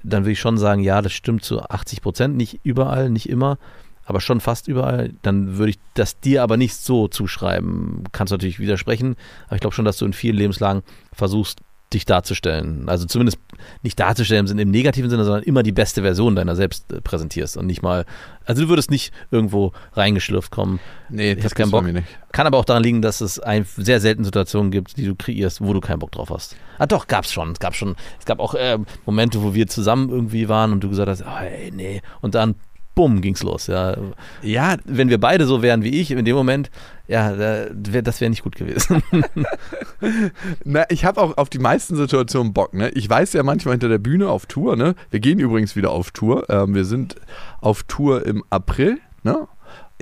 dann 0.03 0.23
würde 0.23 0.33
ich 0.33 0.41
schon 0.41 0.59
sagen, 0.59 0.83
ja, 0.83 1.03
das 1.03 1.13
stimmt 1.13 1.45
zu 1.45 1.63
80 1.63 2.01
Prozent, 2.01 2.37
nicht 2.37 2.61
überall, 2.63 3.11
nicht 3.11 3.29
immer, 3.29 3.59
aber 4.05 4.21
schon 4.21 4.41
fast 4.41 4.69
überall. 4.69 5.13
Dann 5.23 5.57
würde 5.59 5.71
ich 5.71 5.79
das 5.95 6.21
dir 6.21 6.43
aber 6.43 6.57
nicht 6.57 6.77
so 6.77 7.09
zuschreiben. 7.09 8.05
Kannst 8.13 8.31
du 8.31 8.37
natürlich 8.37 8.59
widersprechen, 8.59 9.17
aber 9.47 9.57
ich 9.57 9.61
glaube 9.61 9.75
schon, 9.75 9.85
dass 9.85 9.99
du 9.99 10.07
in 10.07 10.13
vielen 10.13 10.37
Lebenslagen 10.37 10.83
versuchst, 11.13 11.61
dich 11.95 12.05
darzustellen. 12.05 12.89
Also 12.89 13.07
zumindest 13.07 13.39
nicht 13.83 13.99
darzustellen 13.99 14.47
im 14.59 14.71
negativen 14.71 15.09
Sinne, 15.09 15.25
sondern 15.25 15.43
immer 15.45 15.63
die 15.63 15.73
beste 15.73 16.03
Version 16.03 16.37
deiner 16.37 16.57
selbst 16.57 16.93
äh, 16.93 17.01
präsentierst 17.01 17.57
und 17.57 17.67
nicht 17.67 17.83
mal, 17.83 18.05
also 18.45 18.63
du 18.63 18.69
würdest 18.69 18.91
nicht 18.91 19.13
irgendwo 19.31 19.73
reingeschlürft 19.95 20.51
kommen. 20.51 20.81
Nee, 21.09 21.33
Ich 21.33 21.43
das 21.43 21.55
bei 21.55 21.65
Bock. 21.65 21.85
mir 21.85 21.93
nicht. 21.95 22.09
Kann 22.33 22.47
aber 22.47 22.59
auch 22.59 22.65
daran 22.65 22.83
liegen, 22.83 23.01
dass 23.01 23.21
es 23.21 23.39
ein, 23.39 23.65
sehr 23.77 24.01
selten 24.01 24.25
Situationen 24.25 24.71
gibt, 24.71 24.97
die 24.97 25.07
du 25.07 25.15
kreierst, 25.15 25.61
wo 25.61 25.73
du 25.73 25.81
keinen 25.81 26.01
Bock 26.01 26.13
drauf 26.13 26.31
hast. 26.31 26.57
Ah 26.79 26.87
doch, 26.87 27.07
gab's 27.07 27.33
schon. 27.33 27.53
Es 27.53 27.61
gab 27.61 27.75
schon, 27.75 27.95
es 28.19 28.25
gab 28.27 28.41
auch 28.41 28.55
äh, 28.55 28.79
Momente, 29.07 29.43
wo 29.43 29.55
wir 29.55 29.67
zusammen 29.69 30.11
irgendwie 30.11 30.49
waren 30.49 30.73
und 30.73 30.83
du 30.83 30.89
gesagt 30.89 31.09
hast, 31.09 31.23
oh, 31.23 31.43
ey, 31.45 31.71
nee. 31.73 32.03
Und 32.21 32.35
dann, 32.35 32.57
bumm, 32.95 33.21
ging's 33.21 33.43
los. 33.43 33.67
Ja. 33.67 33.97
Ja, 34.43 34.77
Wenn 34.85 35.09
wir 35.09 35.19
beide 35.19 35.47
so 35.47 35.63
wären 35.63 35.83
wie 35.83 36.01
ich, 36.01 36.11
in 36.11 36.25
dem 36.25 36.37
Moment, 36.37 36.71
ja, 37.07 37.33
das 37.73 38.21
wäre 38.21 38.31
nicht 38.31 38.43
gut 38.43 38.57
gewesen. 38.57 39.03
Na, 40.65 40.85
ich 40.89 41.05
habe 41.05 41.21
auch 41.21 41.37
auf 41.37 41.51
die 41.51 41.59
meisten 41.59 41.97
Situationen 41.97 42.53
Bock. 42.53 42.73
Ne? 42.73 42.91
Ich 42.91 43.09
weiß 43.09 43.35
ja 43.35 43.43
manchmal 43.43 43.75
hinter 43.75 43.89
der 43.89 43.99
Bühne 43.99 44.29
auf 44.29 44.47
Tour. 44.47 44.77
Ne? 44.77 44.95
Wir 45.11 45.21
gehen 45.21 45.39
übrigens 45.39 45.77
wieder 45.77 45.91
auf 45.91 46.13
Tour. 46.13 46.49
Ähm, 46.49 46.75
wir 46.75 46.85
sind 46.85 47.17
auf 47.61 47.83
Tour 47.83 48.25
im 48.25 48.43
April. 48.51 48.99
Ne? 49.23 49.49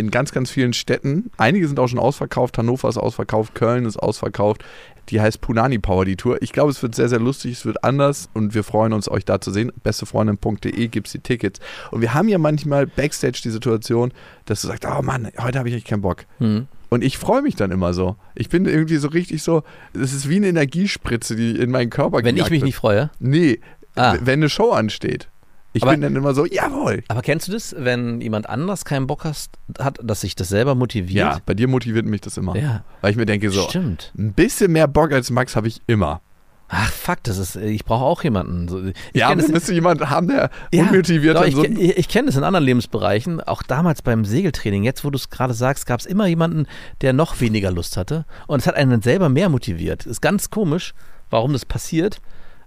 In 0.03 0.11
ganz, 0.11 0.33
ganz 0.33 0.51
vielen 0.51 0.73
Städten. 0.73 1.31
Einige 1.37 1.69
sind 1.69 1.79
auch 1.79 1.87
schon 1.87 2.01
ausverkauft. 2.01 2.59
Hannover 2.59 2.89
ist 2.89 2.97
ausverkauft. 2.97 3.55
Köln 3.55 3.85
ist 3.85 3.97
ausverkauft. 3.97 4.65
Die 5.11 5.21
heißt 5.21 5.41
Punani 5.41 5.79
Power, 5.79 6.05
die 6.05 6.17
Tour. 6.17 6.43
Ich 6.43 6.53
glaube, 6.53 6.73
es 6.73 6.83
wird 6.83 6.97
sehr, 6.97 7.09
sehr 7.09 7.21
lustig. 7.21 7.53
Es 7.53 7.65
wird 7.65 7.85
anders 7.85 8.29
und 8.35 8.53
wir 8.53 8.65
freuen 8.65 8.93
uns, 8.93 9.09
euch 9.09 9.25
da 9.25 9.41
zu 9.41 9.53
sehen. 9.53 9.71
Bestefreundin.de 9.85 10.89
gibt 10.89 11.07
es 11.07 11.13
die 11.13 11.21
Tickets. 11.21 11.61
Und 11.93 12.01
wir 12.01 12.15
haben 12.15 12.29
ja 12.29 12.39
manchmal 12.39 12.87
Backstage 12.89 13.41
die 13.45 13.51
Situation, 13.51 14.13
dass 14.45 14.63
du 14.63 14.67
sagst: 14.69 14.85
Oh 14.87 15.03
Mann, 15.03 15.29
heute 15.39 15.59
habe 15.61 15.69
ich 15.69 15.75
echt 15.77 15.87
keinen 15.87 16.03
Bock. 16.03 16.25
Hm. 16.39 16.67
Und 16.89 17.05
ich 17.05 17.17
freue 17.17 17.43
mich 17.43 17.55
dann 17.55 17.71
immer 17.71 17.95
so. 17.95 18.17
Ich 18.35 18.49
bin 18.49 18.67
irgendwie 18.67 18.97
so 18.97 19.07
richtig 19.09 19.43
so, 19.45 19.63
es 19.95 20.13
ist 20.13 20.29
wie 20.29 20.37
eine 20.37 20.49
Energiespritze, 20.49 21.37
die 21.37 21.53
in 21.59 21.71
meinen 21.71 21.91
Körper 21.91 22.23
Wenn 22.25 22.37
ich 22.37 22.43
mich 22.45 22.61
wird. 22.61 22.65
nicht 22.65 22.77
freue. 22.77 23.11
Nee, 23.21 23.61
Ah. 23.95 24.17
wenn 24.23 24.41
eine 24.41 24.49
Show 24.49 24.71
ansteht. 24.73 25.29
Ich 25.75 25.83
Aber- 25.83 25.93
bin 25.93 26.03
dann 26.03 26.15
immer 26.17 26.35
so, 26.35 26.45
jawohl. 26.45 27.03
Aber 27.09 27.23
kennst 27.23 27.49
du 27.49 27.53
das, 27.53 27.75
wenn 27.79 28.21
jemand 28.21 28.49
anders 28.49 28.85
keinen 28.85 29.07
Bock 29.07 29.25
hast, 29.25 29.53
hat, 29.79 29.99
dass 30.03 30.21
sich 30.21 30.35
das 30.37 30.49
selber 30.51 30.73
Ja, 30.73 30.75
motiviert? 30.77 31.47
bei 31.47 31.55
dir 31.55 31.69
motiviert 31.69 32.05
mich 32.07 32.21
das 32.21 32.37
immer. 32.37 32.55
Ja, 32.57 32.85
Weil 33.01 33.13
ich 33.13 33.17
mir 33.17 33.27
denke 33.27 33.51
so, 33.51 33.63
stimmt. 33.69 34.13
ein 34.19 34.33
bisschen 34.35 34.73
mehr 34.73 34.87
Bock 34.89 35.13
als 35.13 35.31
Max 35.31 35.57
habe 35.57 35.69
ich 35.69 35.81
immer. 35.87 36.21
Ach 36.75 36.91
fuck, 36.91 37.19
das 37.25 37.37
ist, 37.37 37.57
ich 37.57 37.85
brauche 37.85 38.03
auch 38.05 38.23
jemanden. 38.25 38.93
Ich 39.13 39.21
Ja, 39.21 39.35
das- 39.35 39.49
müsste 39.49 39.75
jemand 39.75 40.09
haben, 40.09 40.29
der 40.29 40.49
Ja, 40.73 40.85
unmotiviert 40.85 41.37
doch, 41.37 41.45
ich, 41.45 41.55
so 41.55 41.65
ich, 41.65 41.99
ich 41.99 42.09
kenne 42.09 42.27
das 42.27 42.37
in 42.37 42.45
anderen 42.45 42.65
Lebensbereichen, 42.65 43.41
auch 43.43 43.63
damals 43.63 44.01
beim 44.01 44.25
Segeltraining. 44.25 44.83
Jetzt, 44.83 45.05
wo 45.05 45.11
du 45.11 45.17
es 45.17 45.29
gerade 45.29 45.53
sagst, 45.53 45.85
gab 45.87 46.01
es 46.01 46.07
immer 46.07 46.27
jemanden, 46.27 46.67
der 47.03 47.13
noch 47.13 47.41
weniger 47.41 47.71
Lust 47.71 47.99
hatte. 47.99 48.25
Und 48.47 48.61
es 48.61 48.67
hat 48.67 48.75
einen 48.75 48.91
dann 48.91 49.03
selber 49.03 49.29
mehr 49.29 49.51
motiviert. 49.51 50.07
Ist 50.07 50.23
ganz 50.23 50.49
komisch, 50.49 50.95
warum 51.29 51.53
das 51.53 51.67
passiert. 51.67 52.21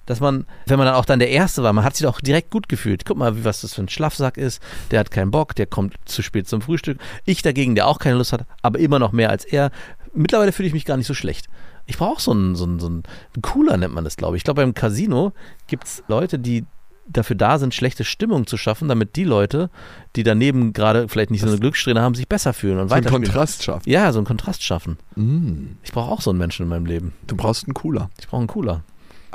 Dass 0.06 0.20
man, 0.20 0.46
wenn 0.68 0.78
man 0.78 0.86
dann 0.86 0.96
auch 0.96 1.06
dann 1.06 1.20
der 1.20 1.30
Erste 1.30 1.64
war, 1.64 1.74
man 1.74 1.84
hat 1.84 1.96
sich 1.96 2.06
auch 2.08 2.22
direkt 2.22 2.52
gut 2.52 2.70
gefühlt. 2.70 3.06
Guck 3.06 3.18
mal, 3.18 3.36
wie 3.38 3.46
was 3.46 3.62
das 3.62 3.74
für 3.74 3.82
ein 3.82 3.90
Schlafsack 3.90 4.38
ist. 4.38 4.62
Der 4.92 5.00
hat 5.00 5.10
keinen 5.12 5.32
Bock, 5.32 5.56
der 5.56 5.66
kommt 5.66 5.96
zu 6.06 6.22
spät 6.22 6.48
zum 6.48 6.62
Frühstück. 6.62 7.00
Ich 7.26 7.42
dagegen, 7.42 7.76
der 7.76 7.88
auch 7.88 8.00
keine 8.00 8.18
Lust 8.18 8.34
hat, 8.34 8.46
aber 8.62 8.80
immer 8.80 9.00
noch 9.00 9.12
mehr 9.12 9.30
als 9.30 9.46
er. 9.46 9.72
Mittlerweile 10.14 10.52
fühle 10.52 10.68
ich 10.68 10.74
mich 10.74 10.86
gar 10.86 10.98
nicht 10.98 11.08
so 11.08 11.14
schlecht. 11.14 11.48
Ich 11.88 11.98
brauche 11.98 12.22
so 12.22 12.32
einen, 12.32 12.56
so 12.56 12.66
einen, 12.66 12.80
so 12.80 12.88
einen, 12.88 13.04
einen 13.36 13.42
Cooler, 13.42 13.78
nennt 13.78 13.94
man 13.94 14.04
das, 14.04 14.16
glaube 14.18 14.36
ich. 14.38 14.42
Ich 14.42 14.44
glaube, 14.44 14.62
beim 14.62 14.74
Casino 14.74 15.34
gibt 15.68 15.84
es 15.86 16.04
Leute, 16.08 16.40
die 16.40 16.66
dafür 17.08 17.36
da 17.36 17.60
sind, 17.60 17.76
schlechte 17.76 18.04
Stimmung 18.04 18.48
zu 18.48 18.58
schaffen, 18.58 18.88
damit 18.88 19.16
die 19.16 19.26
Leute, 19.26 19.70
die 20.16 20.24
daneben 20.24 20.74
gerade 20.74 21.08
vielleicht 21.08 21.30
nicht 21.30 21.42
so 21.42 21.48
eine 21.48 21.60
Glückssträhne 21.60 22.02
haben, 22.02 22.16
sich 22.16 22.28
besser 22.28 22.54
fühlen 22.54 22.80
und 22.80 22.90
so 22.90 22.96
einen 22.96 23.06
weiter 23.06 23.16
Kontrast 23.16 23.62
schafft. 23.64 23.86
Ja, 23.86 24.12
so 24.12 24.18
einen 24.18 24.26
Kontrast 24.26 24.64
schaffen. 24.64 24.98
Mm, 25.16 25.76
Ich 25.84 25.92
brauche 25.92 26.12
auch 26.12 26.22
so 26.22 26.32
einen 26.32 26.40
Menschen 26.40 26.64
in 26.64 26.70
meinem 26.70 26.88
Leben. 26.88 27.14
du 27.28 27.36
brauchst 27.36 27.66
einen 27.68 27.76
Cooler. 27.76 28.10
Ich 28.20 28.28
brauche 28.28 28.40
einen 28.40 28.48
Cooler. 28.48 28.82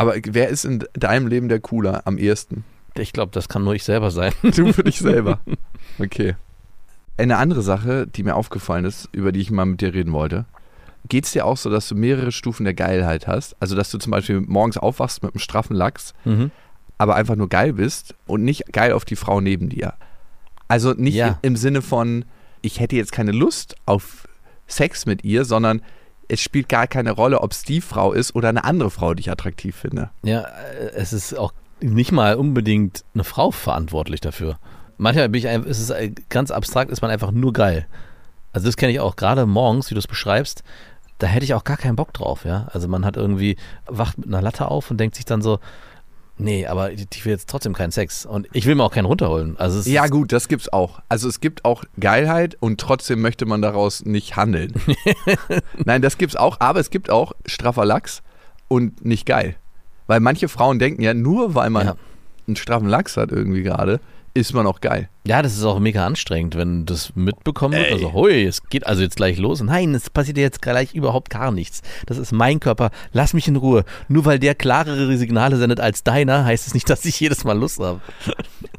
Aber 0.01 0.15
wer 0.25 0.49
ist 0.49 0.65
in 0.65 0.85
deinem 0.95 1.27
Leben 1.27 1.49
der 1.49 1.61
Cooler 1.61 2.07
am 2.07 2.17
ehesten? 2.17 2.65
Ich 2.97 3.13
glaube, 3.13 3.33
das 3.33 3.49
kann 3.49 3.65
nur 3.65 3.75
ich 3.75 3.85
selber 3.85 4.11
sein. 4.11 4.33
Du 4.43 4.73
für 4.73 4.85
dich 4.85 4.99
selber. 4.99 5.41
Okay. 5.99 6.35
Eine 7.19 7.37
andere 7.37 7.61
Sache, 7.63 8.07
die 8.07 8.23
mir 8.23 8.35
aufgefallen 8.35 8.85
ist, 8.87 9.09
über 9.13 9.33
die 9.33 9.41
ich 9.41 9.51
mal 9.51 9.67
mit 9.67 9.81
dir 9.83 9.93
reden 9.93 10.13
wollte. 10.15 10.47
Geht 11.09 11.27
es 11.27 11.33
dir 11.33 11.45
auch 11.45 11.57
so, 11.59 11.69
dass 11.69 11.89
du 11.89 11.95
mehrere 11.95 12.33
Stufen 12.33 12.65
der 12.65 12.73
Geilheit 12.73 13.27
hast? 13.27 13.55
Also, 13.61 13.77
dass 13.77 13.91
du 13.91 13.99
zum 13.99 14.11
Beispiel 14.13 14.41
morgens 14.41 14.79
aufwachst 14.79 15.23
mit 15.23 15.35
einem 15.35 15.41
straffen 15.41 15.75
Lachs, 15.77 16.15
Mhm. 16.25 16.51
aber 16.97 17.17
einfach 17.17 17.37
nur 17.37 17.49
geil 17.51 17.75
bist 17.75 18.15
und 18.27 18.43
nicht 18.45 18.73
geil 18.73 18.93
auf 18.93 19.05
die 19.05 19.17
Frau 19.17 19.41
neben 19.43 19.69
dir. 19.69 19.93
Also 20.69 20.93
nicht 20.93 21.15
Ja. 21.17 21.39
im 21.43 21.57
Sinne 21.57 21.83
von, 21.83 22.25
ich 22.63 22.81
hätte 22.81 22.97
jetzt 22.97 23.13
keine 23.13 23.33
Lust 23.33 23.75
auf 23.85 24.27
Sex 24.67 25.05
mit 25.05 25.25
ihr, 25.25 25.45
sondern 25.45 25.83
es 26.31 26.41
spielt 26.41 26.69
gar 26.69 26.87
keine 26.87 27.11
Rolle, 27.11 27.41
ob 27.41 27.53
es 27.53 27.65
die 27.65 27.81
Frau 27.81 28.13
ist 28.13 28.35
oder 28.35 28.49
eine 28.49 28.65
andere 28.65 28.91
Frau, 28.91 29.15
die 29.15 29.21
ich 29.21 29.31
attraktiv 29.31 29.77
finde. 29.77 30.11
Ja, 30.23 30.43
äh, 30.43 30.93
es 30.95 31.13
ist 31.13 31.37
auch 31.37 31.53
nicht 31.81 32.13
mal 32.13 32.37
unbedingt 32.37 33.05
eine 33.15 33.25
Frau 33.25 33.51
verantwortlich 33.51 34.21
dafür. 34.21 34.59
Manchmal 34.97 35.29
bin 35.29 35.39
ich 35.39 35.47
ist 35.67 35.81
es 35.81 35.91
äh, 35.91 36.13
ganz 36.29 36.51
abstrakt, 36.51 36.91
ist 36.91 37.03
man 37.03 37.11
einfach 37.11 37.33
nur 37.33 37.53
geil. 37.53 37.87
Also 38.53 38.67
das 38.67 38.77
kenne 38.77 38.93
ich 38.93 39.01
auch 39.01 39.17
gerade 39.17 39.47
morgens, 39.47 39.91
wie 39.91 39.95
du 39.95 39.99
es 39.99 40.07
beschreibst, 40.07 40.63
da 41.19 41.27
hätte 41.27 41.45
ich 41.45 41.55
auch 41.55 41.65
gar 41.65 41.77
keinen 41.77 41.97
Bock 41.97 42.13
drauf, 42.13 42.45
ja. 42.45 42.69
Also 42.73 42.89
man 42.89 43.05
hat 43.05 43.17
irgendwie, 43.17 43.57
wacht 43.87 44.19
mit 44.19 44.29
einer 44.29 44.43
Latte 44.43 44.69
auf 44.69 44.91
und 44.91 44.99
denkt 44.99 45.17
sich 45.17 45.25
dann 45.25 45.43
so, 45.43 45.59
nee, 46.41 46.67
aber 46.67 46.93
ich 46.93 47.25
will 47.25 47.33
jetzt 47.33 47.49
trotzdem 47.49 47.73
keinen 47.75 47.91
Sex. 47.93 48.27
Und 48.27 48.49
ich 48.53 48.67
will 48.67 48.75
mir 48.75 48.85
auch 48.85 48.93
keinen 48.93 49.05
runterholen. 49.05 49.57
Also 49.59 49.79
es 49.79 49.87
Ja 49.87 50.07
gut, 50.09 50.33
das 50.33 50.49
gibt's 50.49 50.73
auch. 50.73 51.01
Also 51.09 51.29
es 51.29 51.41
gibt 51.41 51.65
auch 51.65 51.85
Geilheit 51.99 52.57
und 52.61 52.81
trotzdem 52.81 53.21
möchte 53.21 53.47
man 53.47 53.63
daraus 53.63 54.05
nicht 54.05 54.37
handeln. 54.37 54.73
Nein, 55.85 56.03
das 56.03 56.19
gibt's 56.19 56.37
auch, 56.37 56.59
aber 56.61 56.81
es 56.81 56.91
gibt 56.91 57.11
auch 57.11 57.33
straffer 57.47 57.85
Lachs 57.85 58.23
und 58.69 59.05
nicht 59.05 59.27
geil. 59.27 59.57
Weil 60.07 60.21
manche 60.21 60.49
Frauen 60.49 60.79
denken 60.79 61.03
ja, 61.03 61.15
nur 61.15 61.55
weil 61.55 61.71
man 61.71 61.87
Ja. 61.87 61.97
einen 62.47 62.57
straffen 62.57 62.89
Lachs 62.89 63.17
hat 63.17 63.31
irgendwie 63.31 63.63
gerade, 63.63 64.01
ist 64.35 64.53
man 64.55 64.67
auch 64.67 64.81
geil. 64.81 65.09
Ja, 65.27 65.43
das 65.43 65.55
ist 65.55 65.65
auch 65.65 65.79
mega 65.81 66.07
anstrengend, 66.07 66.57
wenn 66.57 66.87
das 66.87 67.15
mitbekommen 67.15 67.75
wird. 67.75 67.89
Ey. 67.89 67.93
Also, 67.93 68.13
hui, 68.15 68.45
es 68.45 68.63
geht 68.69 68.87
also 68.87 69.03
jetzt 69.03 69.17
gleich 69.17 69.37
los. 69.37 69.61
Nein, 69.61 69.95
es 69.95 70.09
passiert 70.09 70.39
jetzt 70.39 70.63
gleich 70.63 70.95
überhaupt 70.95 71.29
gar 71.29 71.51
nichts. 71.53 71.83
Das 72.07 72.17
ist 72.17 72.33
mein 72.33 72.59
Körper. 72.59 72.91
Lass 73.13 73.35
mich 73.35 73.47
in 73.47 73.57
Ruhe. 73.57 73.85
Nur 74.09 74.25
weil 74.25 74.39
der 74.39 74.55
klarere 74.55 75.15
Signale 75.19 75.59
sendet 75.59 75.79
als 75.79 76.05
deiner, 76.05 76.47
heißt 76.47 76.67
es 76.67 76.73
nicht, 76.75 76.89
dass 76.89 77.05
ich 77.05 77.21
jedes 77.21 77.45
Mal 77.45 77.59
Lust 77.59 77.81
habe. 77.81 78.01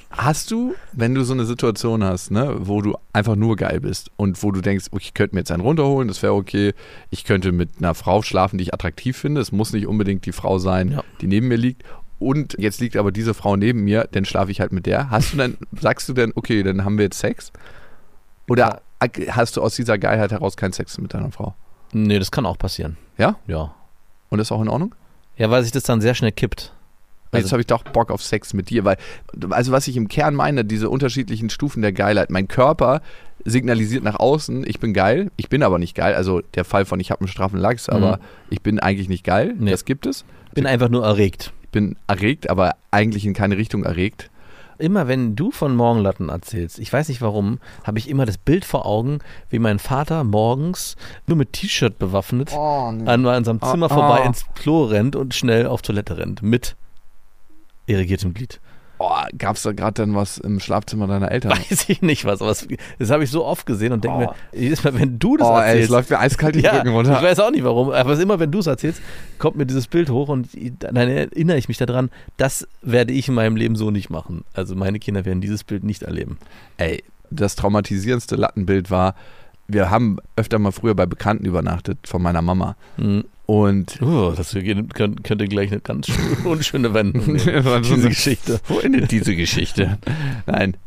Hast 0.09 0.51
du, 0.51 0.75
wenn 0.91 1.13
du 1.15 1.23
so 1.23 1.33
eine 1.33 1.45
Situation 1.45 2.03
hast, 2.03 2.31
ne, 2.31 2.55
wo 2.59 2.81
du 2.81 2.95
einfach 3.13 3.35
nur 3.35 3.55
geil 3.55 3.79
bist 3.79 4.11
und 4.17 4.41
wo 4.43 4.51
du 4.51 4.61
denkst, 4.61 4.87
okay, 4.91 5.03
ich 5.05 5.13
könnte 5.13 5.35
mir 5.35 5.41
jetzt 5.41 5.51
einen 5.51 5.61
runterholen, 5.63 6.07
das 6.09 6.21
wäre 6.21 6.33
okay, 6.33 6.73
ich 7.11 7.23
könnte 7.23 7.51
mit 7.53 7.69
einer 7.77 7.93
Frau 7.95 8.21
schlafen, 8.21 8.57
die 8.57 8.63
ich 8.65 8.73
attraktiv 8.73 9.15
finde, 9.15 9.39
es 9.41 9.51
muss 9.53 9.71
nicht 9.71 9.87
unbedingt 9.87 10.25
die 10.25 10.33
Frau 10.33 10.57
sein, 10.57 10.91
Ja. 10.91 11.03
die 11.21 11.27
neben 11.27 11.47
mir 11.47 11.55
liegt 11.55 11.83
und 12.21 12.55
jetzt 12.59 12.79
liegt 12.79 12.95
aber 12.95 13.11
diese 13.11 13.33
Frau 13.33 13.55
neben 13.57 13.83
mir, 13.83 14.07
dann 14.11 14.23
schlafe 14.25 14.51
ich 14.51 14.61
halt 14.61 14.71
mit 14.71 14.85
der. 14.85 15.09
Hast 15.09 15.33
du 15.33 15.37
dann, 15.37 15.57
sagst 15.81 16.07
du 16.07 16.13
denn, 16.13 16.31
okay, 16.35 16.63
dann 16.63 16.85
haben 16.85 16.97
wir 16.97 17.05
jetzt 17.05 17.19
Sex? 17.19 17.51
Oder 18.47 18.81
hast 19.29 19.57
du 19.57 19.61
aus 19.61 19.75
dieser 19.75 19.97
Geilheit 19.97 20.31
heraus 20.31 20.55
keinen 20.57 20.73
Sex 20.73 20.97
mit 20.99 21.13
deiner 21.13 21.31
Frau? 21.31 21.55
Nee, 21.93 22.19
das 22.19 22.31
kann 22.31 22.45
auch 22.45 22.57
passieren. 22.57 22.97
Ja? 23.17 23.37
Ja. 23.47 23.73
Und 24.29 24.37
das 24.37 24.47
ist 24.47 24.51
auch 24.51 24.61
in 24.61 24.69
Ordnung? 24.69 24.95
Ja, 25.37 25.49
weil 25.49 25.63
sich 25.63 25.71
das 25.71 25.83
dann 25.83 25.99
sehr 26.01 26.13
schnell 26.15 26.31
kippt. 26.31 26.73
Jetzt 27.33 27.45
Also- 27.45 27.51
habe 27.53 27.61
ich 27.61 27.67
doch 27.67 27.83
Bock 27.83 28.11
auf 28.11 28.21
Sex 28.21 28.53
mit 28.53 28.69
dir, 28.69 28.83
weil, 28.85 28.97
also 29.51 29.71
was 29.71 29.87
ich 29.87 29.95
im 29.95 30.07
Kern 30.09 30.35
meine, 30.35 30.65
diese 30.65 30.89
unterschiedlichen 30.89 31.49
Stufen 31.49 31.81
der 31.81 31.93
Geilheit. 31.93 32.29
Mein 32.29 32.47
Körper 32.47 33.01
signalisiert 33.45 34.03
nach 34.03 34.19
außen, 34.19 34.65
ich 34.67 34.79
bin 34.79 34.93
geil, 34.93 35.31
ich 35.37 35.49
bin 35.49 35.63
aber 35.63 35.79
nicht 35.79 35.95
geil. 35.95 36.13
Also 36.13 36.41
der 36.55 36.65
Fall 36.65 36.85
von, 36.85 36.99
ich 36.99 37.09
habe 37.09 37.21
einen 37.21 37.27
straffen 37.29 37.57
Lachs, 37.57 37.89
aber 37.89 38.19
ich 38.49 38.61
bin 38.61 38.79
eigentlich 38.79 39.09
nicht 39.09 39.23
geil. 39.23 39.55
Nee. 39.57 39.71
Das 39.71 39.85
gibt 39.85 40.05
es. 40.05 40.25
Bin 40.53 40.67
einfach 40.67 40.89
nur 40.89 41.03
erregt. 41.05 41.53
Ich 41.71 41.73
bin 41.73 41.95
erregt, 42.05 42.49
aber 42.49 42.75
eigentlich 42.91 43.25
in 43.25 43.33
keine 43.33 43.55
Richtung 43.55 43.85
erregt. 43.85 44.29
Immer 44.77 45.07
wenn 45.07 45.37
du 45.37 45.51
von 45.51 45.73
Morgenlatten 45.73 46.27
erzählst, 46.27 46.79
ich 46.79 46.91
weiß 46.91 47.07
nicht 47.07 47.21
warum, 47.21 47.59
habe 47.85 47.97
ich 47.97 48.09
immer 48.09 48.25
das 48.25 48.37
Bild 48.37 48.65
vor 48.65 48.85
Augen, 48.85 49.19
wie 49.49 49.57
mein 49.57 49.79
Vater 49.79 50.25
morgens 50.25 50.97
nur 51.27 51.37
mit 51.37 51.53
T-Shirt 51.53 51.97
bewaffnet 51.97 52.51
an 53.07 53.25
unserem 53.25 53.61
Zimmer 53.61 53.85
Oh, 53.85 53.93
vorbei 53.93 54.19
oh. 54.21 54.27
ins 54.27 54.43
Klo 54.53 54.83
rennt 54.83 55.15
und 55.15 55.33
schnell 55.33 55.65
auf 55.65 55.81
Toilette 55.81 56.17
rennt. 56.17 56.41
Mit 56.41 56.75
irrigiertem 57.85 58.33
Glied. 58.33 58.59
Oh, 59.03 59.09
gab 59.37 59.55
es 59.55 59.63
da 59.63 59.71
gerade 59.71 59.93
dann 59.93 60.13
was 60.15 60.37
im 60.37 60.59
Schlafzimmer 60.59 61.07
deiner 61.07 61.31
Eltern? 61.31 61.51
Weiß 61.53 61.89
ich 61.89 62.03
nicht 62.03 62.23
was, 62.25 62.39
aber 62.41 62.53
das 62.99 63.09
habe 63.09 63.23
ich 63.23 63.31
so 63.31 63.43
oft 63.43 63.65
gesehen 63.65 63.93
und 63.93 64.03
denke 64.03 64.19
mir, 64.19 64.35
jedes 64.53 64.83
Mal, 64.83 64.93
wenn 64.93 65.17
du 65.17 65.37
das 65.37 65.47
Oh, 65.47 65.53
ey, 65.53 65.57
es 65.57 65.65
erzählst. 65.67 65.89
läuft 65.89 66.09
mir 66.11 66.19
eiskalt 66.19 66.55
die 66.55 66.59
ja, 66.59 66.73
Rücken 66.73 66.89
ich 66.89 66.93
runter. 66.93 67.21
weiß 67.21 67.39
auch 67.39 67.49
nicht 67.49 67.63
warum, 67.63 67.89
aber 67.89 68.19
immer 68.19 68.39
wenn 68.39 68.51
du 68.51 68.59
es 68.59 68.67
erzählst, 68.67 69.01
kommt 69.39 69.55
mir 69.57 69.65
dieses 69.65 69.87
Bild 69.87 70.11
hoch 70.11 70.29
und 70.29 70.49
dann 70.79 70.95
erinnere 70.95 71.57
ich 71.57 71.67
mich 71.67 71.77
daran, 71.77 72.11
das 72.37 72.67
werde 72.83 73.11
ich 73.13 73.27
in 73.27 73.33
meinem 73.33 73.55
Leben 73.55 73.75
so 73.75 73.89
nicht 73.89 74.09
machen. 74.11 74.43
Also 74.53 74.75
meine 74.75 74.99
Kinder 74.99 75.25
werden 75.25 75.41
dieses 75.41 75.63
Bild 75.63 75.83
nicht 75.83 76.03
erleben. 76.03 76.37
Ey, 76.77 77.03
das 77.31 77.55
traumatisierendste 77.55 78.35
Lattenbild 78.35 78.91
war, 78.91 79.15
wir 79.67 79.89
haben 79.89 80.17
öfter 80.35 80.59
mal 80.59 80.71
früher 80.71 80.93
bei 80.95 81.05
Bekannten 81.05 81.45
übernachtet 81.45 81.97
von 82.05 82.21
meiner 82.21 82.41
Mama. 82.41 82.75
Mhm. 82.97 83.23
Und 83.51 84.01
Oh, 84.01 84.31
das 84.33 84.53
könnte, 84.53 85.47
gleich 85.49 85.71
eine 85.73 85.81
ganz 85.81 86.07
schön- 86.07 86.45
unschöne 86.45 86.93
Wendung 86.93 87.25
nehmen. 87.33 87.83
Diese 87.83 88.07
Geschichte. 88.07 88.61
Wo 88.69 88.79
endet 88.79 89.11
diese 89.11 89.35
Geschichte? 89.35 89.97
Nein. 90.45 90.77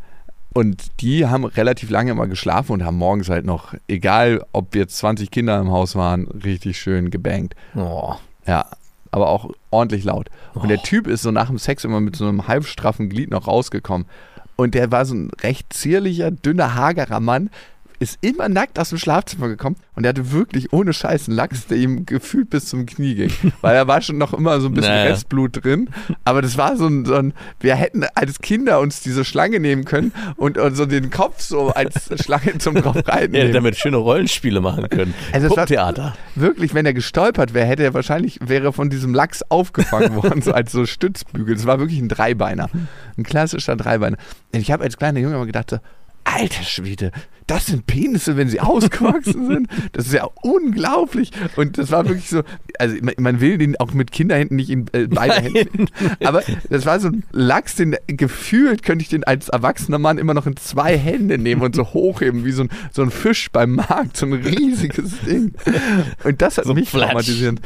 Und 0.55 0.83
die 1.03 1.27
haben 1.27 1.45
relativ 1.45 1.91
lange 1.91 2.13
immer 2.13 2.27
geschlafen 2.27 2.73
und 2.73 2.85
haben 2.85 2.97
morgens 2.97 3.29
halt 3.29 3.45
noch, 3.45 3.75
egal 3.87 4.43
ob 4.53 4.75
jetzt 4.77 4.97
20 4.97 5.31
Kinder 5.31 5.61
im 5.61 5.71
Haus 5.73 5.95
waren, 5.95 6.27
richtig 6.29 6.79
schön 6.79 7.11
gebankt. 7.11 7.55
Oh. 7.77 8.15
Ja, 8.47 8.65
aber 9.11 9.29
auch 9.29 9.51
ordentlich 9.71 10.05
laut. 10.05 10.31
Und 10.55 10.69
der 10.69 10.83
Typ 10.83 11.07
ist 11.07 11.21
so 11.23 11.31
nach 11.33 11.49
dem 11.49 11.59
Sex 11.59 11.85
immer 11.85 12.01
mit 12.01 12.17
so 12.17 12.27
einem 12.27 12.49
halbstraffen 12.49 13.11
Glied 13.11 13.31
noch 13.31 13.47
rausgekommen. 13.47 14.07
Und 14.57 14.75
der 14.75 14.91
war 14.91 15.05
so 15.05 15.15
ein 15.15 15.31
recht 15.43 15.71
zierlicher, 15.73 16.31
dünner, 16.31 16.75
hagerer 16.77 17.21
Mann, 17.21 17.51
ist 18.05 18.19
immer 18.21 18.49
nackt 18.49 18.79
aus 18.79 18.91
dem 18.91 18.99
Schlafzimmer 18.99 19.49
gekommen 19.49 19.77
und 19.95 20.05
er 20.05 20.11
hatte 20.11 20.33
wirklich 20.33 20.73
ohne 20.73 20.93
Scheiß 20.93 21.29
einen 21.29 21.37
Lachs, 21.37 21.67
der 21.67 21.79
ihm 21.79 22.07
gefühlt 22.07 22.51
bis 22.51 22.67
zum 22.67 22.87
Knie 22.87 23.15
ging. 23.15 23.33
Weil 23.61 23.77
er 23.77 23.87
war 23.87 24.01
schon 24.03 24.19
noch 24.19 24.33
immer 24.33 24.61
so 24.61 24.69
ein 24.69 24.75
bisschen 24.75 24.93
Naja. 24.93 25.11
Restblut 25.11 25.65
drin. 25.65 25.91
Aber 26.25 26.43
das 26.43 26.57
war 26.59 26.77
so 26.77 26.87
ein, 26.87 27.05
so 27.05 27.15
ein, 27.15 27.33
wir 27.61 27.75
hätten 27.75 28.05
als 28.15 28.41
Kinder 28.41 28.81
uns 28.81 29.01
diese 29.01 29.25
Schlange 29.25 29.61
nehmen 29.61 29.85
können 29.85 30.13
und, 30.37 30.59
und 30.59 30.77
so 30.77 30.87
den 30.87 31.11
Kopf 31.11 31.41
so 31.41 31.71
als 31.71 32.11
Schlange 32.23 32.59
zum 32.59 32.75
drauf 32.75 32.97
reiten. 33.07 33.35
Ja, 33.35 33.43
nehmen. 33.43 33.55
damit 33.55 33.77
schöne 33.77 33.97
Rollenspiele 33.97 34.61
machen 34.61 34.89
können. 34.89 35.15
Also 35.33 35.49
Puppentheater. 35.49 36.15
Wirklich, 36.35 36.75
wenn 36.75 36.87
er 36.87 36.95
gestolpert 36.95 37.55
wäre, 37.55 37.67
hätte 37.67 37.83
er 37.85 37.95
wahrscheinlich, 37.95 38.39
wäre 38.43 38.73
von 38.73 38.91
diesem 38.91 39.15
Lachs 39.15 39.43
aufgefangen 39.49 40.15
worden, 40.23 40.43
so 40.43 40.53
als 40.53 40.73
so 40.73 40.87
Stützbügel. 40.87 41.55
Es 41.55 41.67
war 41.67 41.79
wirklich 41.79 42.01
ein 42.01 42.09
Dreibeiner. 42.09 42.69
Ein 43.17 43.23
klassischer 43.25 43.77
Dreibeiner. 43.77 44.17
Und 44.53 44.61
ich 44.61 44.71
habe 44.71 44.85
als 44.85 44.97
kleiner 44.97 45.21
Junge 45.21 45.37
immer 45.37 45.47
gedacht, 45.47 45.71
so, 45.71 45.79
alter 46.25 46.63
Schwede, 46.63 47.13
das 47.47 47.67
sind 47.67 47.87
Penisse, 47.87 48.37
wenn 48.37 48.49
sie 48.49 48.61
ausgewachsen 48.61 49.47
sind. 49.47 49.69
Das 49.93 50.07
ist 50.07 50.13
ja 50.15 50.27
unglaublich. 50.43 51.31
Und 51.57 51.79
das 51.79 51.91
war 51.91 52.07
wirklich 52.09 52.29
so, 52.31 52.43
also 52.79 52.97
man, 53.03 53.15
man 53.19 53.41
will 53.41 53.59
den 53.59 53.77
auch 53.79 53.93
mit 53.93 54.13
Kinderhänden 54.13 54.57
nicht 54.57 54.71
in 54.71 54.87
äh, 54.93 55.07
beide 55.09 55.43
Nein. 55.43 55.43
Hände. 55.45 55.87
Aber 56.25 56.43
das 56.71 56.87
war 56.87 57.01
so 57.01 57.09
ein 57.09 57.25
Lachs, 57.33 57.77
den 57.77 57.97
gefühlt 58.07 58.83
könnte 58.83 59.03
ich 59.03 59.09
den 59.09 59.25
als 59.25 59.49
erwachsener 59.49 59.99
Mann 59.99 60.19
immer 60.19 60.35
noch 60.35 60.47
in 60.47 60.57
zwei 60.57 60.97
Hände 60.97 61.39
nehmen 61.39 61.63
und 61.63 61.75
so 61.75 61.85
hochheben, 61.93 62.45
wie 62.45 62.53
so 62.53 62.65
ein, 62.65 62.69
so 62.93 63.03
ein 63.03 63.11
Fisch 63.11 63.51
beim 63.53 63.73
Markt, 63.77 64.17
so 64.17 64.27
ein 64.27 64.33
riesiges 64.33 65.21
Ding. 65.27 65.55
Und 66.25 66.41
das 66.43 66.59
hat 66.59 66.65
So 66.65 66.75
mich 66.75 66.89
flatsch. 66.91 67.09
traumatisiert. 67.11 67.61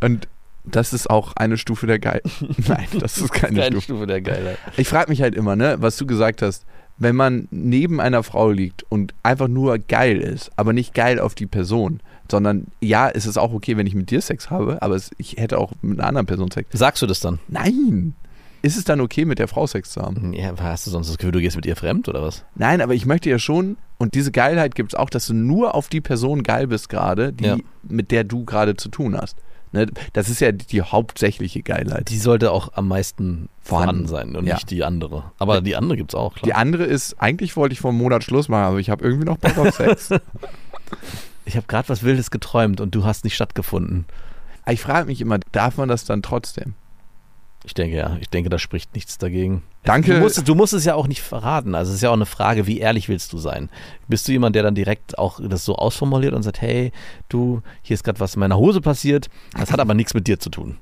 Und 0.00 0.28
das 0.64 0.92
ist 0.92 1.10
auch 1.10 1.34
eine 1.36 1.58
Stufe 1.58 1.86
der 1.86 1.98
Geil. 1.98 2.22
Nein, 2.66 2.86
das 2.98 3.18
ist 3.18 3.32
keine 3.32 3.56
Keine 3.60 3.66
Stufe. 3.72 3.82
Stufe 3.84 4.06
der 4.06 4.20
Geilheit. 4.22 4.58
Ich 4.76 4.88
frage 4.88 5.10
mich 5.10 5.20
halt 5.22 5.34
immer, 5.34 5.56
ne, 5.56 5.76
was 5.78 5.96
du 5.98 6.06
gesagt 6.06 6.40
hast, 6.42 6.64
wenn 6.98 7.16
man 7.16 7.48
neben 7.50 8.00
einer 8.00 8.22
Frau 8.22 8.50
liegt 8.50 8.84
und 8.88 9.14
einfach 9.22 9.48
nur 9.48 9.78
geil 9.78 10.18
ist, 10.18 10.50
aber 10.56 10.72
nicht 10.72 10.94
geil 10.94 11.18
auf 11.20 11.34
die 11.34 11.46
Person, 11.46 12.00
Sondern 12.30 12.68
ja, 12.80 13.10
es 13.10 13.26
ist 13.26 13.36
auch 13.36 13.52
okay, 13.52 13.76
wenn 13.76 13.86
ich 13.86 13.94
mit 13.94 14.10
dir 14.10 14.20
Sex 14.22 14.48
habe, 14.50 14.80
aber 14.80 14.94
es, 14.96 15.10
ich 15.18 15.36
hätte 15.36 15.58
auch 15.58 15.72
mit 15.82 15.98
einer 15.98 16.08
anderen 16.08 16.26
Person 16.26 16.50
Sex. 16.50 16.70
Sagst 16.72 17.02
du 17.02 17.06
das 17.06 17.20
dann? 17.20 17.38
Nein! 17.48 18.14
Ist 18.62 18.78
es 18.78 18.84
dann 18.84 19.02
okay, 19.02 19.26
mit 19.26 19.38
der 19.38 19.46
Frau 19.48 19.66
Sex 19.66 19.90
zu 19.90 20.00
haben? 20.00 20.32
Ja, 20.32 20.54
hast 20.58 20.86
du 20.86 20.90
sonst 20.90 21.08
das 21.10 21.18
Gefühl, 21.18 21.32
du 21.32 21.40
gehst 21.40 21.54
mit 21.56 21.66
ihr 21.66 21.76
fremd 21.76 22.08
oder 22.08 22.22
was? 22.22 22.44
Nein, 22.54 22.80
aber 22.80 22.94
ich 22.94 23.04
möchte 23.04 23.28
ja 23.28 23.38
schon, 23.38 23.76
und 23.98 24.14
diese 24.14 24.32
Geilheit 24.32 24.74
gibt 24.74 24.94
es 24.94 24.98
auch, 24.98 25.10
dass 25.10 25.26
du 25.26 25.34
nur 25.34 25.74
auf 25.74 25.88
die 25.90 26.00
Person 26.00 26.42
geil 26.42 26.66
bist 26.68 26.88
gerade, 26.88 27.34
Ja. 27.40 27.58
mit 27.82 28.10
der 28.10 28.24
du 28.24 28.46
gerade 28.46 28.74
zu 28.76 28.88
tun 28.88 29.16
hast. 29.20 29.36
Ne? 29.74 29.86
Das 30.12 30.28
ist 30.28 30.40
ja 30.40 30.52
die 30.52 30.80
hauptsächliche 30.82 31.62
Geilheit. 31.62 32.08
Die 32.08 32.18
sollte 32.18 32.52
auch 32.52 32.72
am 32.74 32.88
meisten 32.88 33.48
Vorhanden. 33.60 34.06
vorhanden 34.06 34.32
sein 34.32 34.36
und 34.36 34.46
Ja. 34.46 34.54
nicht 34.54 34.70
die 34.70 34.84
andere. 34.84 35.24
Aber 35.38 35.60
die 35.60 35.76
andere 35.76 35.96
gibt 35.96 36.12
es 36.12 36.14
auch, 36.14 36.34
klar. 36.34 36.44
Die 36.44 36.54
andere 36.54 36.84
ist, 36.84 37.20
eigentlich 37.20 37.56
wollte 37.56 37.72
ich 37.72 37.80
vor 37.80 37.90
einem 37.90 37.98
Monat 37.98 38.22
Schluss 38.24 38.48
machen, 38.48 38.64
aber 38.64 38.78
ich 38.78 38.88
habe 38.88 39.04
irgendwie 39.04 39.24
noch 39.26 39.36
Bock 39.36 39.58
auf 39.58 39.74
Sex. 39.74 40.10
ich 41.44 41.56
habe 41.56 41.66
gerade 41.66 41.88
was 41.88 42.02
Wildes 42.02 42.30
geträumt 42.30 42.80
und 42.80 42.94
du 42.94 43.04
hast 43.04 43.24
nicht 43.24 43.34
stattgefunden. 43.34 44.06
Ich 44.66 44.80
frage 44.80 45.06
mich 45.08 45.20
immer, 45.20 45.38
darf 45.52 45.76
man 45.76 45.88
das 45.88 46.04
dann 46.04 46.22
trotzdem? 46.22 46.74
Ich 47.66 47.72
denke 47.74 47.96
ja, 47.96 48.18
ich 48.20 48.28
denke, 48.28 48.50
da 48.50 48.58
spricht 48.58 48.94
nichts 48.94 49.16
dagegen. 49.16 49.62
Danke. 49.84 50.14
Du 50.14 50.20
musst, 50.20 50.36
es- 50.38 50.44
du 50.44 50.54
musst 50.54 50.74
es 50.74 50.84
ja 50.84 50.94
auch 50.94 51.06
nicht 51.06 51.22
verraten. 51.22 51.74
Also 51.74 51.90
es 51.90 51.96
ist 51.96 52.02
ja 52.02 52.10
auch 52.10 52.14
eine 52.14 52.26
Frage, 52.26 52.66
wie 52.66 52.78
ehrlich 52.78 53.08
willst 53.08 53.32
du 53.32 53.38
sein? 53.38 53.70
Bist 54.06 54.28
du 54.28 54.32
jemand, 54.32 54.54
der 54.54 54.62
dann 54.62 54.74
direkt 54.74 55.18
auch 55.18 55.40
das 55.42 55.64
so 55.64 55.76
ausformuliert 55.76 56.34
und 56.34 56.42
sagt, 56.42 56.60
hey, 56.60 56.92
du, 57.30 57.62
hier 57.82 57.94
ist 57.94 58.04
gerade 58.04 58.20
was 58.20 58.34
in 58.34 58.40
meiner 58.40 58.58
Hose 58.58 58.80
passiert, 58.82 59.28
das 59.58 59.72
hat 59.72 59.80
aber 59.80 59.94
nichts 59.94 60.12
mit 60.14 60.26
dir 60.26 60.38
zu 60.38 60.50
tun. 60.50 60.76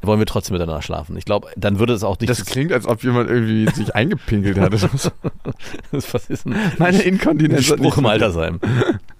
Wollen 0.00 0.20
wir 0.20 0.26
trotzdem 0.26 0.54
miteinander 0.54 0.80
schlafen? 0.80 1.16
Ich 1.16 1.24
glaube, 1.24 1.48
dann 1.56 1.80
würde 1.80 1.92
es 1.92 2.04
auch 2.04 2.20
nicht. 2.20 2.30
Das 2.30 2.44
klingt, 2.44 2.70
als 2.72 2.86
ob 2.86 3.02
jemand 3.02 3.28
irgendwie 3.28 3.68
sich 3.74 3.96
eingepinkelt 3.96 4.56
hat. 4.60 4.72
was 5.90 6.30
ist 6.30 6.44
denn? 6.44 6.54
Meine 6.78 6.98
ein 6.98 7.04
Inkontinenz 7.04 7.64
Spruch 7.64 7.98
im 7.98 8.06
Altersheim. 8.06 8.60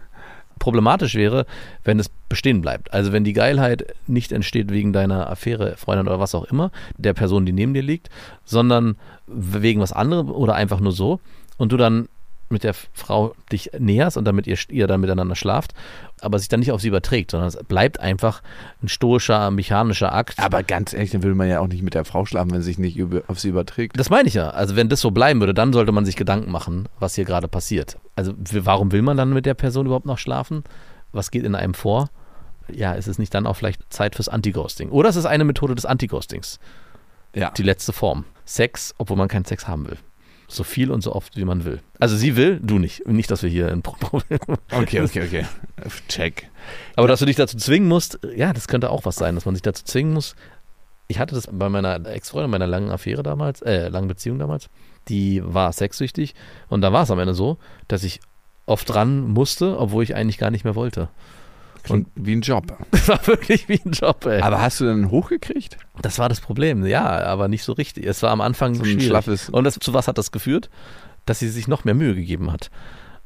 Problematisch 0.59 1.14
wäre, 1.14 1.46
wenn 1.84 1.98
es 1.98 2.11
bestehen 2.28 2.61
bleibt. 2.61 2.92
Also 2.92 3.12
wenn 3.12 3.24
die 3.24 3.32
Geilheit 3.32 3.94
nicht 4.06 4.32
entsteht 4.32 4.70
wegen 4.70 4.92
deiner 4.92 5.30
Affäre, 5.30 5.76
Freundin 5.76 6.06
oder 6.06 6.20
was 6.20 6.34
auch 6.34 6.44
immer, 6.44 6.70
der 6.96 7.14
Person, 7.14 7.46
die 7.46 7.52
neben 7.52 7.74
dir 7.74 7.82
liegt, 7.82 8.11
sondern 8.44 8.96
wegen 9.26 9.80
was 9.80 9.92
anderem 9.92 10.30
oder 10.30 10.54
einfach 10.54 10.80
nur 10.80 10.92
so 10.92 11.20
und 11.56 11.72
du 11.72 11.76
dann 11.76 12.09
mit 12.51 12.64
der 12.64 12.74
Frau 12.92 13.34
dich 13.53 13.70
näherst 13.78 14.16
und 14.16 14.24
damit 14.24 14.46
ihr, 14.46 14.57
ihr 14.70 14.86
dann 14.86 15.01
miteinander 15.01 15.34
schlaft, 15.34 15.74
aber 16.20 16.38
sich 16.38 16.49
dann 16.49 16.61
nicht 16.61 16.72
auf 16.72 16.80
sie 16.80 16.88
überträgt, 16.88 17.30
sondern 17.30 17.49
es 17.49 17.57
bleibt 17.57 18.01
einfach 18.01 18.42
ein 18.82 18.88
stoischer, 18.88 19.51
mechanischer 19.51 20.12
Akt. 20.12 20.38
Aber 20.38 20.62
ganz 20.62 20.92
ehrlich, 20.92 21.11
dann 21.11 21.22
will 21.22 21.34
man 21.34 21.49
ja 21.49 21.61
auch 21.61 21.68
nicht 21.68 21.82
mit 21.82 21.94
der 21.94 22.05
Frau 22.05 22.24
schlafen, 22.24 22.51
wenn 22.51 22.61
sie 22.61 22.66
sich 22.66 22.78
nicht 22.78 22.96
über, 22.96 23.22
auf 23.28 23.38
sie 23.38 23.49
überträgt. 23.49 23.99
Das 23.99 24.11
meine 24.11 24.28
ich 24.28 24.34
ja. 24.34 24.51
Also 24.51 24.76
wenn 24.76 24.88
das 24.88 25.01
so 25.01 25.11
bleiben 25.11 25.40
würde, 25.40 25.55
dann 25.55 25.72
sollte 25.72 25.92
man 25.92 26.05
sich 26.05 26.16
Gedanken 26.16 26.51
machen, 26.51 26.88
was 26.99 27.14
hier 27.14 27.24
gerade 27.24 27.49
passiert. 27.49 27.99
Also 28.16 28.32
warum 28.36 28.92
will 28.92 29.03
man 29.03 29.16
dann 29.16 29.32
mit 29.32 29.46
der 29.46 29.55
Person 29.55 29.86
überhaupt 29.86 30.07
noch 30.07 30.18
schlafen? 30.18 30.64
Was 31.12 31.30
geht 31.30 31.44
in 31.44 31.55
einem 31.55 31.74
vor? 31.74 32.11
Ja, 32.70 32.92
ist 32.92 33.09
es 33.09 33.18
nicht 33.18 33.32
dann 33.32 33.46
auch 33.46 33.55
vielleicht 33.55 33.92
Zeit 33.92 34.14
fürs 34.14 34.28
Anti-Ghosting? 34.28 34.90
Oder 34.90 35.09
ist 35.09 35.16
es 35.16 35.24
eine 35.24 35.44
Methode 35.44 35.74
des 35.74 35.86
Anti-Ghostings? 35.86 36.59
Ja. 37.34 37.51
Die 37.51 37.62
letzte 37.62 37.92
Form. 37.92 38.24
Sex, 38.44 38.94
obwohl 38.99 39.16
man 39.16 39.28
keinen 39.28 39.44
Sex 39.44 39.68
haben 39.68 39.86
will. 39.86 39.99
So 40.51 40.64
viel 40.64 40.90
und 40.90 41.03
so 41.03 41.14
oft, 41.14 41.36
wie 41.36 41.44
man 41.44 41.66
will. 41.66 41.80
Also 42.01 42.16
sie 42.16 42.34
will, 42.34 42.59
du 42.62 42.78
nicht. 42.78 43.07
Nicht, 43.07 43.30
dass 43.30 43.42
wir 43.42 43.51
hier 43.51 43.68
ein 43.70 43.82
Problem 43.82 44.38
Okay, 44.72 45.03
okay, 45.03 45.22
okay. 45.22 45.46
Check. 46.09 46.51
Aber 46.96 47.07
dass 47.07 47.20
du 47.20 47.26
dich 47.26 47.36
dazu 47.36 47.59
zwingen 47.59 47.86
musst, 47.86 48.18
ja, 48.34 48.55
das 48.55 48.66
könnte 48.66 48.90
auch 48.90 49.05
was 49.05 49.16
sein, 49.16 49.34
dass 49.34 49.44
man 49.44 49.55
sich 49.55 49.62
dazu 49.62 49.84
zwingen 49.84 50.14
muss. 50.14 50.34
Ich 51.07 51.18
hatte 51.18 51.34
das 51.34 51.49
bei 51.51 51.68
meiner 51.68 52.05
Ex-Freundin, 52.07 52.51
meiner 52.51 52.66
langen 52.66 52.90
Affäre 52.90 53.22
damals, 53.22 53.61
äh, 53.62 53.88
langen 53.88 54.09
Beziehung 54.09 54.38
damals. 54.38 54.68
Die 55.09 55.42
war 55.44 55.72
sexsüchtig 55.72 56.34
und 56.68 56.80
da 56.80 56.92
war 56.92 57.03
es 57.03 57.11
am 57.11 57.18
Ende 57.18 57.34
so, 57.34 57.59
dass 57.86 58.03
ich 58.03 58.20
oft 58.66 58.94
ran 58.94 59.28
musste, 59.28 59.78
obwohl 59.78 60.03
ich 60.03 60.14
eigentlich 60.14 60.38
gar 60.38 60.51
nicht 60.51 60.64
mehr 60.64 60.74
wollte. 60.74 61.09
Klingt 61.82 62.08
wie 62.14 62.32
ein 62.36 62.40
Job. 62.42 62.66
Das 62.90 63.08
war 63.08 63.26
wirklich 63.26 63.68
wie 63.68 63.80
ein 63.84 63.92
Job, 63.92 64.24
ey. 64.26 64.40
Aber 64.42 64.60
hast 64.60 64.80
du 64.80 64.84
dann 64.84 65.10
hochgekriegt? 65.10 65.76
das 66.02 66.18
war 66.18 66.28
das 66.28 66.40
Problem, 66.40 66.84
ja, 66.86 67.04
aber 67.24 67.48
nicht 67.48 67.64
so 67.64 67.72
richtig. 67.72 68.06
Es 68.06 68.22
war 68.22 68.30
am 68.30 68.40
Anfang 68.40 68.74
So 68.74 68.84
schwierig. 68.84 69.06
schlaffes- 69.06 69.50
Und 69.50 69.64
das, 69.64 69.74
zu 69.80 69.94
was 69.94 70.06
hat 70.08 70.18
das 70.18 70.30
geführt? 70.32 70.68
Dass 71.26 71.38
sie 71.40 71.48
sich 71.48 71.68
noch 71.68 71.84
mehr 71.84 71.94
Mühe 71.94 72.14
gegeben 72.14 72.52
hat. 72.52 72.70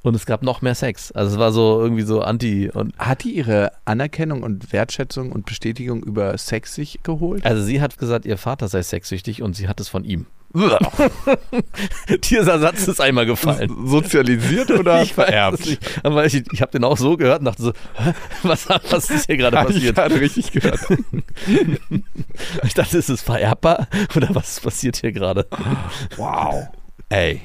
Und 0.02 0.16
es 0.16 0.26
gab 0.26 0.42
noch 0.42 0.62
mehr 0.62 0.74
Sex. 0.74 1.12
Also 1.12 1.32
es 1.34 1.38
war 1.38 1.52
so 1.52 1.80
irgendwie 1.80 2.02
so 2.02 2.22
anti 2.22 2.70
und 2.70 2.96
Hat 2.98 3.22
die 3.24 3.36
ihre 3.36 3.70
Anerkennung 3.84 4.42
und 4.42 4.72
Wertschätzung 4.72 5.30
und 5.30 5.46
Bestätigung 5.46 6.02
über 6.02 6.36
Sex 6.38 6.74
sich 6.74 6.98
geholt? 7.04 7.44
Also 7.44 7.62
sie 7.62 7.80
hat 7.80 7.98
gesagt, 7.98 8.24
ihr 8.26 8.36
Vater 8.38 8.66
sei 8.68 8.82
sexsüchtig 8.82 9.42
und 9.42 9.54
sie 9.54 9.68
hat 9.68 9.78
es 9.80 9.88
von 9.88 10.04
ihm. 10.04 10.26
Dieser 12.24 12.58
Satz 12.58 12.86
ist 12.86 13.00
einmal 13.00 13.26
gefallen. 13.26 13.74
Sozialisiert 13.86 14.70
oder 14.70 15.02
Ich 15.02 15.16
es 15.16 15.66
nicht. 15.66 16.00
Aber 16.02 16.26
ich, 16.26 16.42
ich 16.52 16.60
habe 16.62 16.72
den 16.72 16.84
auch 16.84 16.96
so 16.98 17.16
gehört 17.16 17.40
und 17.40 17.46
dachte 17.46 17.62
so, 17.62 17.72
was, 18.42 18.68
was 18.68 19.10
ist 19.10 19.26
hier 19.26 19.36
gerade 19.36 19.58
Hab 19.58 19.70
ich 19.70 19.76
passiert? 19.76 19.96
gerade 19.96 20.20
richtig 20.20 20.52
gehört. 20.52 20.80
Ich 22.64 22.74
dachte, 22.74 22.98
ist 22.98 23.10
es 23.10 23.22
vererbbar 23.22 23.88
oder 24.14 24.28
was 24.34 24.60
passiert 24.60 24.96
hier 24.96 25.12
gerade? 25.12 25.46
Wow. 26.16 26.68
Ey. 27.08 27.40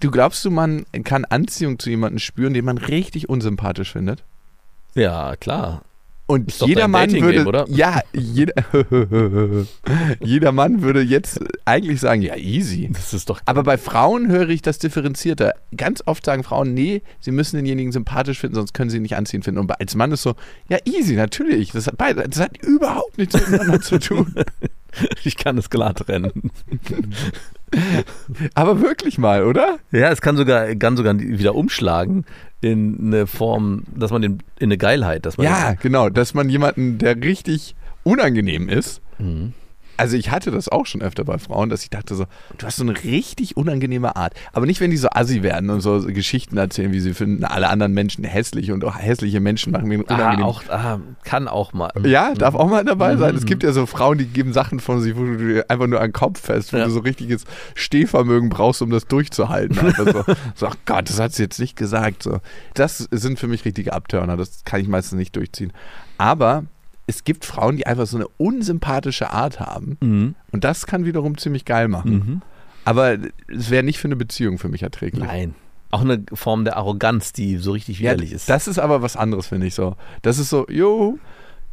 Du 0.00 0.10
glaubst 0.10 0.44
du, 0.44 0.50
man 0.50 0.86
kann 1.04 1.24
Anziehung 1.24 1.78
zu 1.78 1.90
jemandem 1.90 2.18
spüren, 2.18 2.54
den 2.54 2.64
man 2.64 2.78
richtig 2.78 3.28
unsympathisch 3.28 3.92
findet? 3.92 4.24
Ja, 4.94 5.36
klar. 5.36 5.82
Und 6.26 6.52
jeder 6.60 6.88
Mann 6.88 7.12
würde, 7.12 7.46
oder? 7.46 7.66
ja, 7.68 8.00
jeder, 8.12 8.52
jeder 10.20 10.50
Mann 10.50 10.82
würde 10.82 11.00
jetzt 11.00 11.38
eigentlich 11.64 12.00
sagen, 12.00 12.20
ja, 12.20 12.34
easy. 12.34 12.90
Das 12.92 13.14
ist 13.14 13.30
doch. 13.30 13.40
Aber 13.44 13.62
bei 13.62 13.78
Frauen 13.78 14.28
höre 14.28 14.48
ich 14.48 14.60
das 14.60 14.78
differenzierter. 14.78 15.54
Ganz 15.76 16.02
oft 16.04 16.24
sagen 16.24 16.42
Frauen, 16.42 16.74
nee, 16.74 17.02
sie 17.20 17.30
müssen 17.30 17.56
denjenigen 17.56 17.92
sympathisch 17.92 18.40
finden, 18.40 18.56
sonst 18.56 18.74
können 18.74 18.90
sie 18.90 18.96
ihn 18.96 19.02
nicht 19.02 19.16
anziehen 19.16 19.44
finden. 19.44 19.60
Und 19.60 19.80
als 19.80 19.94
Mann 19.94 20.10
ist 20.10 20.22
so, 20.22 20.34
ja, 20.68 20.78
easy, 20.84 21.14
natürlich. 21.14 21.70
Das 21.70 21.86
hat, 21.86 21.96
beide, 21.96 22.28
das 22.28 22.40
hat 22.40 22.58
überhaupt 22.58 23.16
nichts 23.18 23.34
miteinander 23.34 23.80
zu 23.80 23.98
tun. 23.98 24.34
Ich 25.24 25.36
kann 25.36 25.58
es 25.58 25.68
klar 25.68 25.94
trennen. 25.94 26.50
Aber 28.54 28.80
wirklich 28.80 29.18
mal, 29.18 29.44
oder? 29.44 29.78
Ja, 29.90 30.10
es 30.10 30.20
kann 30.20 30.36
sogar, 30.36 30.74
kann 30.76 30.96
sogar 30.96 31.18
wieder 31.18 31.54
umschlagen 31.54 32.24
in 32.60 32.98
eine 33.00 33.26
Form, 33.26 33.84
dass 33.94 34.10
man 34.10 34.22
den, 34.22 34.38
in 34.58 34.68
eine 34.68 34.78
Geilheit, 34.78 35.26
dass 35.26 35.36
man 35.36 35.46
Ja, 35.46 35.74
genau. 35.74 36.08
Dass 36.08 36.34
man 36.34 36.48
jemanden, 36.48 36.98
der 36.98 37.16
richtig 37.16 37.74
unangenehm 38.04 38.68
ist, 38.68 39.00
Mhm. 39.18 39.54
Also 39.96 40.16
ich 40.16 40.30
hatte 40.30 40.50
das 40.50 40.68
auch 40.68 40.86
schon 40.86 41.02
öfter 41.02 41.24
bei 41.24 41.38
Frauen, 41.38 41.68
dass 41.68 41.82
ich 41.82 41.90
dachte 41.90 42.14
so, 42.14 42.26
du 42.58 42.66
hast 42.66 42.76
so 42.76 42.82
eine 42.84 43.02
richtig 43.04 43.56
unangenehme 43.56 44.16
Art. 44.16 44.34
Aber 44.52 44.66
nicht, 44.66 44.80
wenn 44.80 44.90
die 44.90 44.96
so 44.96 45.08
assi 45.10 45.42
werden 45.42 45.70
und 45.70 45.80
so 45.80 46.00
Geschichten 46.06 46.56
erzählen, 46.56 46.92
wie 46.92 47.00
sie 47.00 47.14
finden 47.14 47.44
alle 47.44 47.68
anderen 47.68 47.92
Menschen 47.92 48.24
hässlich 48.24 48.72
und 48.72 48.84
auch 48.84 48.96
hässliche 48.98 49.40
Menschen 49.40 49.72
machen 49.72 49.88
mir 49.88 50.00
Ah, 50.08 50.14
unangenehm. 50.14 50.44
auch, 50.46 50.62
ah, 50.68 51.00
kann 51.24 51.48
auch 51.48 51.72
mal. 51.72 51.90
Ja, 52.04 52.34
darf 52.34 52.54
auch 52.54 52.68
mal 52.68 52.84
dabei 52.84 53.16
sein. 53.16 53.32
Mhm. 53.32 53.38
Es 53.38 53.46
gibt 53.46 53.62
ja 53.62 53.72
so 53.72 53.86
Frauen, 53.86 54.18
die 54.18 54.26
geben 54.26 54.52
Sachen 54.52 54.80
von 54.80 55.00
sich, 55.00 55.16
wo 55.16 55.24
du 55.24 55.36
dir 55.36 55.64
einfach 55.70 55.86
nur 55.86 56.00
an 56.00 56.08
den 56.08 56.12
Kopf 56.12 56.40
fest, 56.40 56.72
wo 56.72 56.76
Ja. 56.76 56.84
du 56.84 56.90
so 56.90 57.00
richtiges 57.00 57.44
Stehvermögen 57.74 58.48
brauchst, 58.48 58.82
um 58.82 58.90
das 58.90 59.06
durchzuhalten. 59.06 59.78
Einfach 59.78 60.06
so, 60.12 60.34
so, 60.54 60.66
ach 60.66 60.76
Gott, 60.86 61.08
das 61.08 61.18
hat 61.20 61.32
sie 61.32 61.42
jetzt 61.44 61.58
nicht 61.58 61.76
gesagt. 61.76 62.22
So. 62.22 62.40
Das 62.74 62.98
sind 63.10 63.38
für 63.38 63.48
mich 63.48 63.64
richtige 63.64 63.92
Abtörner. 63.92 64.36
Das 64.36 64.64
kann 64.64 64.80
ich 64.80 64.88
meistens 64.88 65.18
nicht 65.18 65.36
durchziehen. 65.36 65.72
Aber 66.18 66.64
es 67.06 67.24
gibt 67.24 67.44
Frauen, 67.44 67.76
die 67.76 67.86
einfach 67.86 68.06
so 68.06 68.16
eine 68.16 68.26
unsympathische 68.36 69.30
Art 69.30 69.60
haben. 69.60 69.96
Mhm. 70.00 70.34
Und 70.50 70.64
das 70.64 70.86
kann 70.86 71.04
wiederum 71.04 71.38
ziemlich 71.38 71.64
geil 71.64 71.88
machen. 71.88 72.12
Mhm. 72.12 72.42
Aber 72.84 73.16
es 73.48 73.70
wäre 73.70 73.82
nicht 73.82 73.98
für 73.98 74.08
eine 74.08 74.16
Beziehung 74.16 74.58
für 74.58 74.68
mich 74.68 74.82
erträglich. 74.82 75.24
Nein. 75.24 75.54
Auch 75.90 76.00
eine 76.02 76.24
Form 76.32 76.64
der 76.64 76.76
Arroganz, 76.76 77.32
die 77.32 77.58
so 77.58 77.72
richtig 77.72 78.00
Ja, 78.00 78.12
widerlich 78.12 78.32
ist. 78.32 78.48
Das 78.48 78.66
ist 78.68 78.78
aber 78.78 79.02
was 79.02 79.16
anderes, 79.16 79.46
finde 79.46 79.66
ich 79.66 79.74
so. 79.74 79.96
Das 80.22 80.38
ist 80.38 80.50
so, 80.50 80.66
jo, 80.68 81.18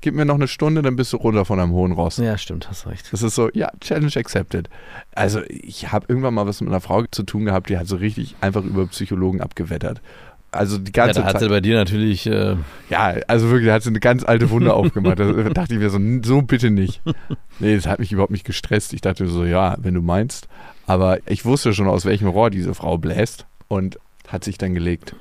gib 0.02 0.14
mir 0.16 0.26
noch 0.26 0.36
eine 0.36 0.48
Stunde, 0.48 0.82
dann 0.82 0.96
bist 0.96 1.14
du 1.14 1.18
runter 1.18 1.46
von 1.46 1.60
einem 1.60 1.72
hohen 1.72 1.94
Ross. 1.94 2.18
ja, 2.18 2.38
stimmt, 2.38 2.70
hast 2.70 2.86
recht. 2.86 3.12
Das 3.12 3.24
ist 3.24 3.36
so, 3.36 3.50
ja, 3.54 3.72
Challenge 3.80 4.12
accepted. 4.16 4.70
Also 5.16 5.42
ich 5.48 5.92
habe 5.92 6.06
irgendwann 6.10 6.34
mal 6.36 6.46
was 6.46 6.62
mit 6.62 6.70
einer 6.70 6.82
Frau 6.82 7.04
zu 7.10 7.24
tun 7.24 7.46
gehabt, 7.46 7.70
die 7.70 7.78
hat 7.78 7.88
so 7.88 7.96
richtig 7.96 8.36
einfach 8.42 8.64
über 8.64 8.86
Psychologen 8.88 9.42
abgewettert. 9.42 10.02
Also 10.54 10.78
die 10.78 10.92
Ja, 10.96 11.06
ganze 11.06 11.22
da 11.22 11.28
hat 11.28 11.40
sie 11.40 11.50
bei 11.50 11.60
dir 11.62 11.76
natürlich, 11.76 12.26
äh, 12.28 12.56
Ja, 12.90 13.16
also 13.28 13.50
wirklich, 13.50 13.68
da 13.68 13.74
hat 13.74 13.84
sie 13.84 13.90
eine 13.90 14.00
ganz 14.00 14.24
alte 14.24 14.50
Wunde 14.50 14.74
aufgemacht. 14.76 15.20
Da 15.20 15.26
dachte 15.50 15.74
ich 15.74 15.80
mir 15.80 15.90
so, 15.90 16.00
so 16.24 16.42
bitte 16.42 16.70
nicht. 16.70 17.02
Nee, 17.60 17.76
das 17.76 17.88
hat 17.88 18.00
mich 18.00 18.12
überhaupt 18.12 18.32
nicht 18.32 18.46
gestresst. 18.46 18.94
Ich 18.94 19.02
dachte 19.02 19.28
so, 19.28 19.46
ja, 19.46 19.76
wenn 19.80 19.94
du 19.94 20.02
meinst. 20.02 20.48
Aber 20.88 21.18
ich 21.28 21.46
wusste 21.46 21.74
schon, 21.74 21.88
aus 21.88 22.06
welchem 22.06 22.28
Rohr 22.28 22.50
diese 22.50 22.74
Frau 22.74 22.98
bläst 22.98 23.46
und 23.68 23.98
hat 24.28 24.44
sich 24.44 24.58
dann 24.58 24.74
gelegt. 24.74 25.16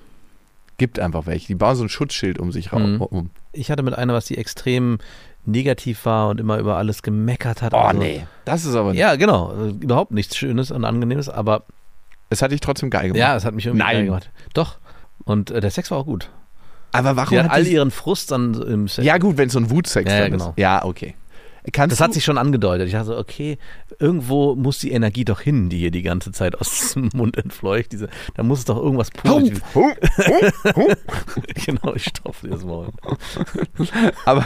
Gibt 0.79 0.99
einfach 0.99 1.27
welche. 1.27 1.47
Die 1.49 1.55
bauen 1.55 1.77
so 1.77 1.85
ein 1.85 1.89
Schutzschild 1.89 2.39
um 2.39 2.51
sich 2.53 2.73
Mhm. 2.73 2.97
rum. 2.97 3.01
Um. 3.03 3.31
ich 3.53 3.71
hatte 3.71 3.83
mit 3.83 3.95
einer, 3.95 4.13
was 4.15 4.27
die 4.27 4.39
extrem 4.39 4.99
negativ 5.45 6.05
war 6.07 6.29
und 6.29 6.41
immer 6.41 6.59
über 6.59 6.77
alles 6.77 7.03
gemeckert 7.03 7.63
hat. 7.63 7.75
Oh 7.75 7.79
und 7.89 7.97
so. 7.97 7.99
nee, 8.03 8.27
das 8.45 8.65
ist 8.65 8.75
aber 8.75 8.95
Ja, 8.95 9.17
genau. 9.17 9.53
äh, 9.53 9.71
Überhaupt 9.71 10.13
nichts 10.13 10.37
Schönes 10.37 10.71
und 10.71 10.85
Angenehmes, 10.85 11.29
aber 11.29 11.65
Es 12.31 12.43
hat 12.43 12.51
dich 12.53 12.61
trotzdem 12.61 12.91
geil 12.91 13.09
gemacht. 13.09 13.19
ja, 13.19 13.37
es 13.37 13.45
hat 13.45 13.55
mich 13.55 13.67
irgendwie 13.67 13.85
Nein. 13.85 13.97
geil 13.97 14.05
gemacht. 14.07 14.31
Doch. 14.55 14.79
Und 15.25 15.51
äh, 15.51 15.61
der 15.61 15.71
Sex 15.71 15.91
war 15.91 15.99
auch 15.99 16.07
gut. 16.07 16.31
aber 16.93 17.17
warum 17.17 17.31
Sie 17.37 17.43
hat 17.43 17.51
all 17.51 17.65
die- 17.65 17.73
ihren 17.73 17.91
Frust 17.91 18.31
dann 18.31 18.55
im 18.63 18.89
Sex. 18.89 19.05
Ja, 19.07 19.19
gut, 19.19 19.37
wenn 19.39 19.47
es 19.49 19.53
so 19.55 19.59
ein 19.61 19.71
Wutsex 19.71 20.11
Ja, 20.11 20.19
ja, 20.21 20.29
genau. 20.29 20.51
ist. 20.51 20.59
Ja, 20.59 20.85
okay. 20.85 21.15
Kannst 21.73 21.93
Das 21.93 22.01
hat 22.01 22.13
sich 22.13 22.25
schon 22.25 22.39
angedeutet. 22.39 22.89
Ich 22.89 22.93
dachte 22.93 23.07
so, 23.07 23.17
okay, 23.17 23.57
irgendwo 24.01 24.57
muss 24.57 24.81
die 24.81 24.91
Energie 24.91 25.25
doch 25.25 25.41
hin, 25.41 25.69
die 25.69 25.79
hier 25.79 25.93
die 25.93 26.03
ganze 26.03 26.33
Zeit 26.33 26.61
aus 26.61 26.95
dem 26.95 27.09
Mund 27.15 27.37
entfleucht. 27.39 27.93
Diese, 27.93 28.09
da 28.35 28.43
muss 28.43 28.59
es 28.61 28.65
doch 28.65 28.77
irgendwas 28.79 29.13
Positives. 29.13 29.63
genau, 31.65 31.95
ich 31.95 32.05
stopfe 32.05 32.49
dir 32.49 32.55
das 32.55 32.65
Maul. 32.65 32.89
aber 34.25 34.45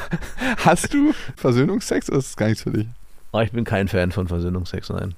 hast 0.59 0.93
du 0.93 1.13
Versöhnungsex 1.37 2.11
oder 2.11 2.19
ist 2.19 2.29
das 2.33 2.37
gar 2.37 2.49
nichts 2.49 2.63
für 2.65 2.71
dich? 2.73 2.87
Aber 3.33 3.43
ich 3.45 3.53
bin 3.53 3.65
kein 3.65 3.89
Fan 3.89 4.13
von 4.13 4.29
Versöhnungsex, 4.29 4.91
nein. 4.91 5.15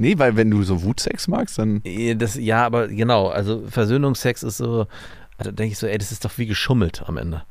Nee, 0.00 0.18
weil 0.18 0.34
wenn 0.34 0.50
du 0.50 0.62
so 0.62 0.82
Wutsex 0.82 1.28
magst, 1.28 1.58
dann. 1.58 1.82
Eh, 1.84 2.14
Das, 2.14 2.34
ja, 2.34 2.64
aber 2.64 2.88
genau, 2.88 3.28
also 3.28 3.64
Versöhnungsex 3.68 4.42
ist 4.42 4.56
so, 4.56 4.86
also 5.36 5.52
denke 5.52 5.72
ich 5.72 5.78
so, 5.78 5.86
ey, 5.86 5.98
das 5.98 6.10
ist 6.10 6.24
doch 6.24 6.38
wie 6.38 6.46
geschummelt 6.46 7.02
am 7.06 7.18
Ende. 7.18 7.42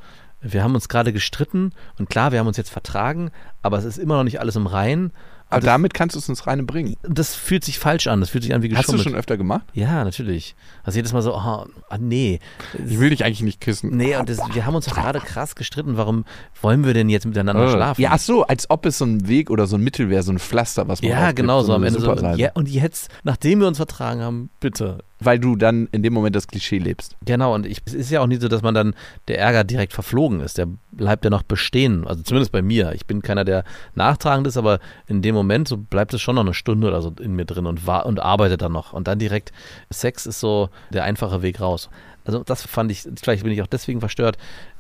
Wir 0.41 0.63
haben 0.63 0.73
uns 0.73 0.89
gerade 0.89 1.13
gestritten 1.13 1.73
und 1.99 2.09
klar, 2.09 2.31
wir 2.31 2.39
haben 2.39 2.47
uns 2.47 2.57
jetzt 2.57 2.71
vertragen, 2.71 3.29
aber 3.61 3.77
es 3.77 3.85
ist 3.85 3.99
immer 3.99 4.17
noch 4.17 4.23
nicht 4.23 4.39
alles 4.39 4.55
im 4.55 4.65
Reinen. 4.65 5.11
Aber 5.49 5.55
Also- 5.57 5.65
damit 5.65 5.93
kannst 5.95 6.15
du 6.15 6.19
es 6.19 6.29
ins 6.29 6.45
Reine 6.47 6.63
bringen. 6.63 6.95
Das 7.01 7.33
fühlt 7.35 7.63
sich 7.63 7.79
falsch 7.79 8.05
an, 8.07 8.19
das 8.19 8.29
fühlt 8.29 8.43
sich 8.43 8.53
an 8.53 8.61
wie 8.61 8.69
Hast 8.71 8.81
geschummelt. 8.85 9.05
du 9.05 9.09
schon 9.09 9.17
öfter 9.19 9.35
gemacht? 9.35 9.63
Ja, 9.73 10.03
natürlich. 10.03 10.55
Also 10.83 10.97
jedes 10.97 11.11
Mal 11.11 11.21
so, 11.23 11.33
ah, 11.35 11.65
ah 11.89 11.97
nee. 11.97 12.39
Ich 12.87 12.99
will 12.99 13.09
dich 13.09 13.25
eigentlich 13.25 13.41
nicht 13.41 13.59
küssen. 13.59 13.95
Nee, 13.97 14.15
und 14.15 14.29
das, 14.29 14.39
wir 14.53 14.65
haben 14.65 14.75
uns 14.75 14.85
gerade 14.85 15.19
krass 15.19 15.55
gestritten. 15.55 15.97
Warum 15.97 16.25
wollen 16.61 16.85
wir 16.85 16.93
denn 16.93 17.09
jetzt 17.09 17.25
miteinander 17.25 17.65
Äh. 17.65 17.71
schlafen? 17.71 18.01
Ja, 18.01 18.11
ach 18.13 18.19
so, 18.19 18.43
als 18.45 18.69
ob 18.69 18.85
es 18.85 18.99
so 18.99 19.05
ein 19.05 19.27
Weg 19.27 19.49
oder 19.49 19.65
so 19.65 19.75
ein 19.75 19.81
Mittel 19.83 20.09
wäre, 20.09 20.21
so 20.23 20.31
ein 20.31 20.39
Pflaster, 20.39 20.87
was 20.87 21.01
man 21.01 21.09
Ja, 21.11 21.31
genau, 21.31 21.63
so 21.63 21.73
am 21.73 21.83
Ende 21.83 21.99
so. 21.99 22.13
Ja, 22.35 22.51
und 22.53 22.69
jetzt, 22.69 23.09
nachdem 23.23 23.59
wir 23.59 23.67
uns 23.67 23.77
vertragen 23.77 24.21
haben, 24.21 24.49
bitte. 24.59 24.99
Weil 25.19 25.39
du 25.39 25.55
dann 25.55 25.87
in 25.91 26.01
dem 26.01 26.13
Moment 26.13 26.35
das 26.35 26.47
Klischee 26.47 26.77
lebst. 26.77 27.17
Genau, 27.25 27.53
und 27.53 27.65
ich, 27.65 27.81
es 27.85 27.93
ist 27.93 28.09
ja 28.09 28.21
auch 28.21 28.27
nicht 28.27 28.41
so, 28.41 28.47
dass 28.47 28.61
man 28.61 28.73
dann 28.73 28.95
der 29.27 29.39
Ärger 29.39 29.63
direkt 29.63 29.93
verflogen 29.93 30.39
ist. 30.39 30.57
Der 30.57 30.67
bleibt 30.91 31.25
ja 31.25 31.29
noch 31.29 31.43
bestehen. 31.43 32.07
Also 32.07 32.23
zumindest 32.23 32.51
bei 32.51 32.61
mir. 32.61 32.93
Ich 32.93 33.05
bin 33.05 33.21
keiner, 33.21 33.43
der 33.43 33.63
nachtragend 33.95 34.47
ist, 34.47 34.57
aber 34.57 34.79
in 35.07 35.21
dem 35.21 35.35
Moment 35.35 35.67
so 35.67 35.77
bleibt 35.77 36.13
es 36.13 36.21
schon 36.21 36.35
noch 36.35 36.43
eine 36.43 36.53
Stunde 36.53 36.87
oder 36.87 37.01
so 37.01 37.13
in 37.19 37.35
mir 37.35 37.45
drin 37.45 37.65
und, 37.65 37.85
war, 37.85 38.05
und 38.05 38.19
arbeitet 38.19 38.61
dann 38.61 38.71
noch. 38.71 38.93
Und 38.93 39.07
dann 39.07 39.19
direkt, 39.19 39.51
Sex 39.89 40.25
ist 40.25 40.39
so 40.39 40.69
der 40.91 41.03
einfache 41.03 41.41
Weg 41.41 41.59
raus. 41.59 41.89
Also 42.25 42.43
das 42.43 42.61
fand 42.61 42.91
ich, 42.91 43.07
vielleicht 43.19 43.43
bin 43.43 43.51
ich 43.51 43.61
auch 43.61 43.67
deswegen 43.67 43.99
verstört, 43.99 44.37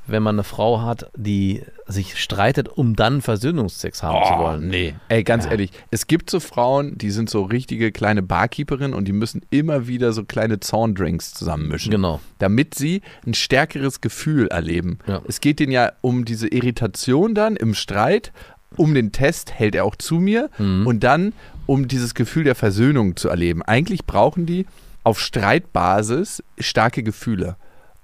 wenn 0.07 0.23
man 0.23 0.35
eine 0.35 0.43
Frau 0.43 0.81
hat, 0.81 1.11
die 1.15 1.61
sich 1.87 2.19
streitet, 2.19 2.67
um 2.67 2.95
dann 2.95 3.21
Versöhnungsex 3.21 4.01
haben 4.01 4.25
zu 4.25 4.39
wollen. 4.43 4.63
Oh, 4.63 4.67
nee. 4.67 4.95
Ey, 5.07 5.23
ganz 5.23 5.45
Ja. 5.45 5.51
ehrlich, 5.51 5.71
es 5.91 6.07
gibt 6.07 6.29
so 6.31 6.39
Frauen, 6.39 6.97
die 6.97 7.11
sind 7.11 7.29
so 7.29 7.43
richtige 7.43 7.91
kleine 7.91 8.23
Barkeeperinnen 8.23 8.93
und 8.95 9.07
die 9.07 9.11
müssen 9.13 9.41
immer 9.51 9.87
wieder 9.87 10.11
so 10.13 10.23
kleine 10.25 10.59
Zorndrinks 10.59 11.33
zusammenmischen. 11.33 11.91
Genau. 11.91 12.19
Damit 12.39 12.73
sie 12.73 13.01
ein 13.27 13.35
stärkeres 13.35 14.01
Gefühl 14.01 14.47
erleben. 14.47 14.97
Ja. 15.07 15.21
Es 15.27 15.41
geht 15.41 15.59
denen 15.59 15.71
ja 15.71 15.91
um 16.01 16.25
diese 16.25 16.47
Irritation 16.47 17.35
dann 17.35 17.55
im 17.55 17.73
Streit, 17.75 18.31
um 18.77 18.93
den 18.93 19.11
Test 19.11 19.51
hält 19.53 19.75
er 19.75 19.85
auch 19.85 19.95
zu 19.95 20.15
mir 20.15 20.49
Mhm. 20.57 20.87
und 20.87 21.03
dann 21.03 21.33
um 21.67 21.87
dieses 21.87 22.15
Gefühl 22.15 22.43
der 22.45 22.55
Versöhnung 22.55 23.15
zu 23.15 23.29
erleben. 23.29 23.61
Eigentlich 23.61 24.05
brauchen 24.05 24.45
die 24.47 24.65
auf 25.03 25.19
Streitbasis 25.19 26.43
starke 26.59 27.03
Gefühle. 27.03 27.55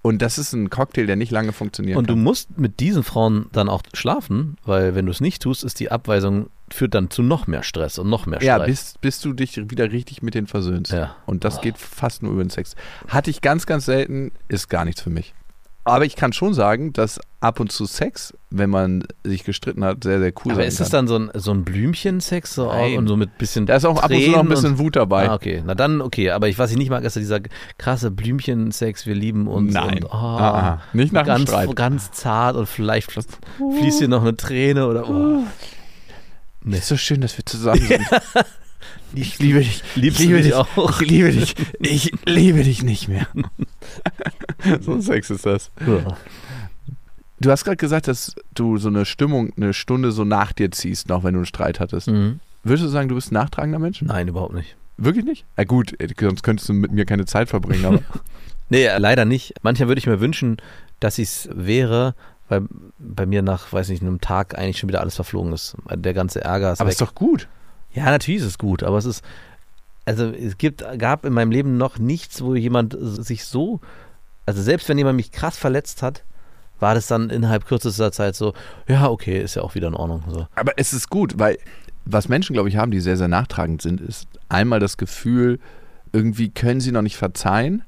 Und 0.05 0.21
das 0.21 0.37
ist 0.37 0.53
ein 0.53 0.69
Cocktail, 0.69 1.07
der 1.07 1.15
nicht 1.15 1.31
lange 1.31 1.51
funktionieren 1.51 1.97
Und 1.97 2.07
du 2.09 2.13
kann. 2.13 2.21
musst 2.23 2.59
mit 2.59 2.79
diesen 2.79 3.03
Frauen 3.03 3.47
dann 3.53 3.69
auch 3.69 3.81
schlafen, 3.93 4.55
weil 4.63 4.93
wenn 4.93 5.07
du 5.07 5.11
es 5.11 5.19
nicht 5.19 5.41
tust, 5.41 5.63
ist 5.63 5.79
die 5.79 5.89
Abweisung, 5.89 6.51
führt 6.69 6.93
dann 6.93 7.09
zu 7.09 7.23
noch 7.23 7.47
mehr 7.47 7.63
Stress 7.63 7.97
und 7.97 8.07
noch 8.07 8.27
mehr 8.27 8.39
Ja, 8.43 8.55
Streit. 8.57 8.67
bis, 8.67 8.93
bis 9.01 9.19
du 9.19 9.33
dich 9.33 9.57
wieder 9.71 9.91
richtig 9.91 10.21
mit 10.21 10.35
denen 10.35 10.45
versöhnst. 10.45 10.91
Ja. 10.91 11.15
Und 11.25 11.43
das 11.43 11.59
geht 11.59 11.79
fast 11.79 12.21
nur 12.21 12.33
über 12.33 12.43
den 12.43 12.51
Sex. 12.51 12.75
Hatte 13.07 13.31
ich 13.31 13.41
ganz, 13.41 13.65
ganz 13.65 13.85
selten, 13.85 14.31
ist 14.47 14.69
gar 14.69 14.85
nichts 14.85 15.01
für 15.01 15.09
mich. 15.09 15.33
Aber 15.87 16.03
ich 16.03 16.15
kann 16.15 16.33
schon 16.33 16.55
sagen, 16.55 16.93
dass 16.93 17.19
ab 17.41 17.59
und 17.59 17.71
zu 17.71 17.85
Sex, 17.85 18.33
wenn 18.49 18.71
man 18.71 19.03
sich 19.23 19.43
gestritten 19.43 19.85
hat, 19.85 20.03
sehr, 20.03 20.19
sehr 20.19 20.33
cool 20.43 20.51
Aber 20.53 20.61
sein 20.61 20.67
ist 20.67 20.79
es 20.81 20.89
dann 20.89 21.07
so 21.07 21.15
ein, 21.19 21.29
so 21.35 21.51
ein 21.51 21.63
Blümchensex 21.63 22.55
so 22.55 22.71
und 22.71 23.07
so 23.07 23.15
mit 23.15 23.37
bisschen 23.37 23.67
da 23.67 23.75
ist 23.75 23.85
auch 23.85 24.01
ab 24.01 24.09
und 24.09 24.19
zu 24.19 24.31
noch 24.31 24.39
ein 24.39 24.49
bisschen 24.49 24.71
und- 24.71 24.79
Wut 24.79 24.95
dabei. 24.95 25.29
Ah, 25.29 25.35
okay. 25.35 25.61
Na 25.63 25.75
dann, 25.75 26.01
okay. 26.01 26.31
Aber 26.31 26.47
ich, 26.49 26.57
was 26.57 26.71
ich 26.71 26.77
nicht 26.77 26.89
mag, 26.89 27.03
ist 27.03 27.15
dieser 27.15 27.39
krasse 27.77 28.09
Blümchensex, 28.09 29.05
wir 29.05 29.13
lieben 29.13 29.47
uns. 29.47 29.73
Nein. 29.75 30.03
Und, 30.03 30.05
oh, 30.05 30.15
Ah. 30.15 30.81
Nicht 30.93 31.13
nach 31.13 31.25
ganz, 31.25 31.43
Streit. 31.43 31.75
ganz 31.75 32.11
zart 32.11 32.55
und 32.55 32.67
vielleicht 32.67 33.11
fließt 33.11 33.99
hier 33.99 34.07
noch 34.07 34.21
eine 34.23 34.35
Träne 34.35 34.87
oder. 34.87 35.07
Oh. 35.07 35.43
Nee. 36.63 36.77
Ist 36.77 36.87
so 36.87 36.97
schön, 36.97 37.21
dass 37.21 37.37
wir 37.37 37.45
zusammen 37.45 37.81
sind. 37.85 38.01
ich 39.13 39.37
liebe 39.37 39.59
dich. 39.59 39.83
Liebst 39.93 40.19
ich 40.19 40.25
liebe 40.25 40.37
mich 40.39 40.45
dich 40.47 40.55
auch? 40.55 40.99
Ich 40.99 41.07
liebe 41.07 41.31
dich. 41.31 41.55
Ich 41.79 42.11
liebe 42.25 42.63
dich 42.63 42.81
nicht 42.81 43.07
mehr. 43.07 43.27
so 44.81 44.93
ein 44.93 45.01
Sex 45.01 45.29
ist 45.29 45.45
das. 45.45 45.71
Ja. 45.85 46.17
Du 47.39 47.51
hast 47.51 47.65
gerade 47.65 47.77
gesagt, 47.77 48.07
dass 48.07 48.35
du 48.53 48.77
so 48.77 48.87
eine 48.87 49.05
Stimmung 49.05 49.51
eine 49.57 49.73
Stunde 49.73 50.11
so 50.11 50.23
nach 50.23 50.53
dir 50.53 50.71
ziehst, 50.71 51.09
noch 51.09 51.23
wenn 51.23 51.33
du 51.33 51.39
einen 51.39 51.45
Streit 51.45 51.79
hattest. 51.79 52.07
Mhm. 52.07 52.39
Würdest 52.63 52.85
du 52.85 52.89
sagen, 52.89 53.09
du 53.09 53.15
bist 53.15 53.31
ein 53.31 53.35
nachtragender 53.35 53.79
Mensch? 53.79 54.01
Nein, 54.01 54.27
überhaupt 54.27 54.53
nicht. 54.53 54.75
Wirklich 54.97 55.25
nicht? 55.25 55.45
Ja 55.57 55.65
gut, 55.65 55.99
äh, 55.99 56.07
sonst 56.19 56.43
könntest 56.43 56.69
du 56.69 56.73
mit 56.73 56.91
mir 56.91 57.05
keine 57.05 57.25
Zeit 57.25 57.49
verbringen, 57.49 57.85
aber 57.85 57.99
Nee, 58.69 58.87
leider 58.97 59.25
nicht. 59.25 59.53
Manchmal 59.61 59.89
würde 59.89 59.99
ich 59.99 60.07
mir 60.07 60.19
wünschen, 60.19 60.57
dass 60.99 61.17
ich 61.19 61.29
es 61.29 61.49
wäre, 61.53 62.15
weil 62.49 62.63
bei 62.97 63.25
mir 63.25 63.41
nach, 63.41 63.71
weiß 63.71 63.89
nicht, 63.89 64.01
einem 64.01 64.21
Tag 64.21 64.57
eigentlich 64.57 64.79
schon 64.79 64.89
wieder 64.89 65.01
alles 65.01 65.15
verflogen 65.15 65.53
ist. 65.53 65.75
Der 65.93 66.13
ganze 66.13 66.43
Ärger 66.43 66.71
ist 66.71 66.79
aber 66.81 66.87
weg. 66.87 66.93
ist 66.93 67.01
doch 67.01 67.15
gut. 67.15 67.47
Ja, 67.93 68.05
natürlich 68.05 68.41
ist 68.41 68.47
es 68.47 68.57
gut, 68.57 68.83
aber 68.83 68.97
es 68.97 69.05
ist, 69.05 69.23
also 70.05 70.25
es 70.29 70.57
gibt, 70.57 70.83
gab 70.97 71.25
in 71.25 71.33
meinem 71.33 71.51
Leben 71.51 71.77
noch 71.77 71.97
nichts, 71.99 72.41
wo 72.43 72.55
jemand 72.55 72.95
sich 72.99 73.45
so, 73.45 73.79
also 74.45 74.61
selbst 74.61 74.87
wenn 74.89 74.97
jemand 74.97 75.15
mich 75.17 75.31
krass 75.31 75.57
verletzt 75.57 76.01
hat, 76.03 76.23
war 76.79 76.93
das 76.93 77.07
dann 77.07 77.29
innerhalb 77.29 77.65
kürzester 77.65 78.11
Zeit 78.11 78.35
so, 78.35 78.53
ja, 78.87 79.09
okay, 79.09 79.41
ist 79.41 79.55
ja 79.55 79.61
auch 79.61 79.75
wieder 79.75 79.87
in 79.87 79.95
Ordnung. 79.95 80.23
So. 80.29 80.47
Aber 80.55 80.73
es 80.77 80.93
ist 80.93 81.09
gut, 81.09 81.39
weil 81.39 81.57
was 82.05 82.27
Menschen, 82.29 82.53
glaube 82.53 82.69
ich, 82.69 82.77
haben, 82.77 82.91
die 82.91 82.99
sehr, 82.99 83.17
sehr 83.17 83.27
nachtragend 83.29 83.81
sind, 83.81 84.01
ist 84.01 84.27
einmal 84.49 84.79
das 84.79 84.97
Gefühl, 84.97 85.59
irgendwie 86.11 86.49
können 86.49 86.81
sie 86.81 86.91
noch 86.91 87.01
nicht 87.01 87.17
verzeihen 87.17 87.83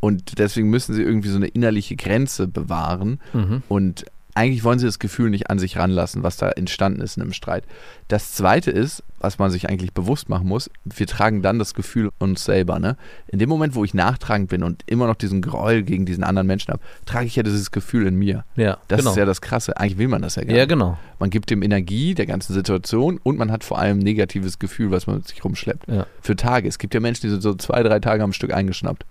und 0.00 0.38
deswegen 0.38 0.68
müssen 0.68 0.94
sie 0.94 1.02
irgendwie 1.02 1.28
so 1.30 1.36
eine 1.36 1.46
innerliche 1.48 1.96
Grenze 1.96 2.48
bewahren 2.48 3.18
Mhm. 3.32 3.62
und 3.68 4.04
eigentlich 4.34 4.64
wollen 4.64 4.78
sie 4.78 4.86
das 4.86 4.98
Gefühl 4.98 5.30
nicht 5.30 5.50
an 5.50 5.58
sich 5.58 5.76
ranlassen, 5.76 6.22
was 6.22 6.36
da 6.36 6.50
entstanden 6.50 7.00
ist 7.02 7.16
in 7.16 7.22
einem 7.22 7.32
Streit. 7.32 7.64
Das 8.08 8.32
zweite 8.32 8.70
ist, 8.70 9.02
was 9.18 9.38
man 9.38 9.50
sich 9.50 9.68
eigentlich 9.68 9.92
bewusst 9.92 10.28
machen 10.28 10.48
muss, 10.48 10.70
wir 10.84 11.06
tragen 11.06 11.42
dann 11.42 11.58
das 11.58 11.74
Gefühl 11.74 12.10
uns 12.18 12.44
selber. 12.44 12.78
Ne? 12.78 12.96
In 13.28 13.38
dem 13.38 13.48
Moment, 13.48 13.74
wo 13.74 13.84
ich 13.84 13.94
nachtragend 13.94 14.48
bin 14.48 14.62
und 14.62 14.82
immer 14.86 15.06
noch 15.06 15.16
diesen 15.16 15.42
Groll 15.42 15.82
gegen 15.82 16.06
diesen 16.06 16.24
anderen 16.24 16.46
Menschen 16.46 16.72
habe, 16.72 16.82
trage 17.04 17.26
ich 17.26 17.36
ja 17.36 17.42
dieses 17.42 17.70
Gefühl 17.70 18.06
in 18.06 18.16
mir. 18.16 18.44
Ja, 18.56 18.78
Das 18.88 19.00
genau. 19.00 19.10
ist 19.10 19.16
ja 19.16 19.24
das 19.26 19.40
Krasse. 19.40 19.76
Eigentlich 19.76 19.98
will 19.98 20.08
man 20.08 20.22
das 20.22 20.36
ja 20.36 20.42
gar 20.44 20.50
ja, 20.52 20.62
nicht. 20.62 20.68
genau. 20.70 20.98
Man 21.18 21.30
gibt 21.30 21.50
dem 21.50 21.62
Energie 21.62 22.14
der 22.14 22.26
ganzen 22.26 22.54
Situation 22.54 23.20
und 23.22 23.38
man 23.38 23.52
hat 23.52 23.64
vor 23.64 23.78
allem 23.78 23.98
ein 23.98 24.02
negatives 24.02 24.58
Gefühl, 24.58 24.90
was 24.90 25.06
man 25.06 25.16
mit 25.16 25.28
sich 25.28 25.44
rumschleppt. 25.44 25.88
Ja. 25.88 26.06
Für 26.20 26.36
Tage. 26.36 26.68
Es 26.68 26.78
gibt 26.78 26.94
ja 26.94 27.00
Menschen, 27.00 27.22
die 27.22 27.30
sind 27.30 27.42
so 27.42 27.54
zwei, 27.54 27.82
drei 27.82 28.00
Tage 28.00 28.22
am 28.22 28.32
Stück 28.32 28.52
eingeschnappt. 28.52 29.04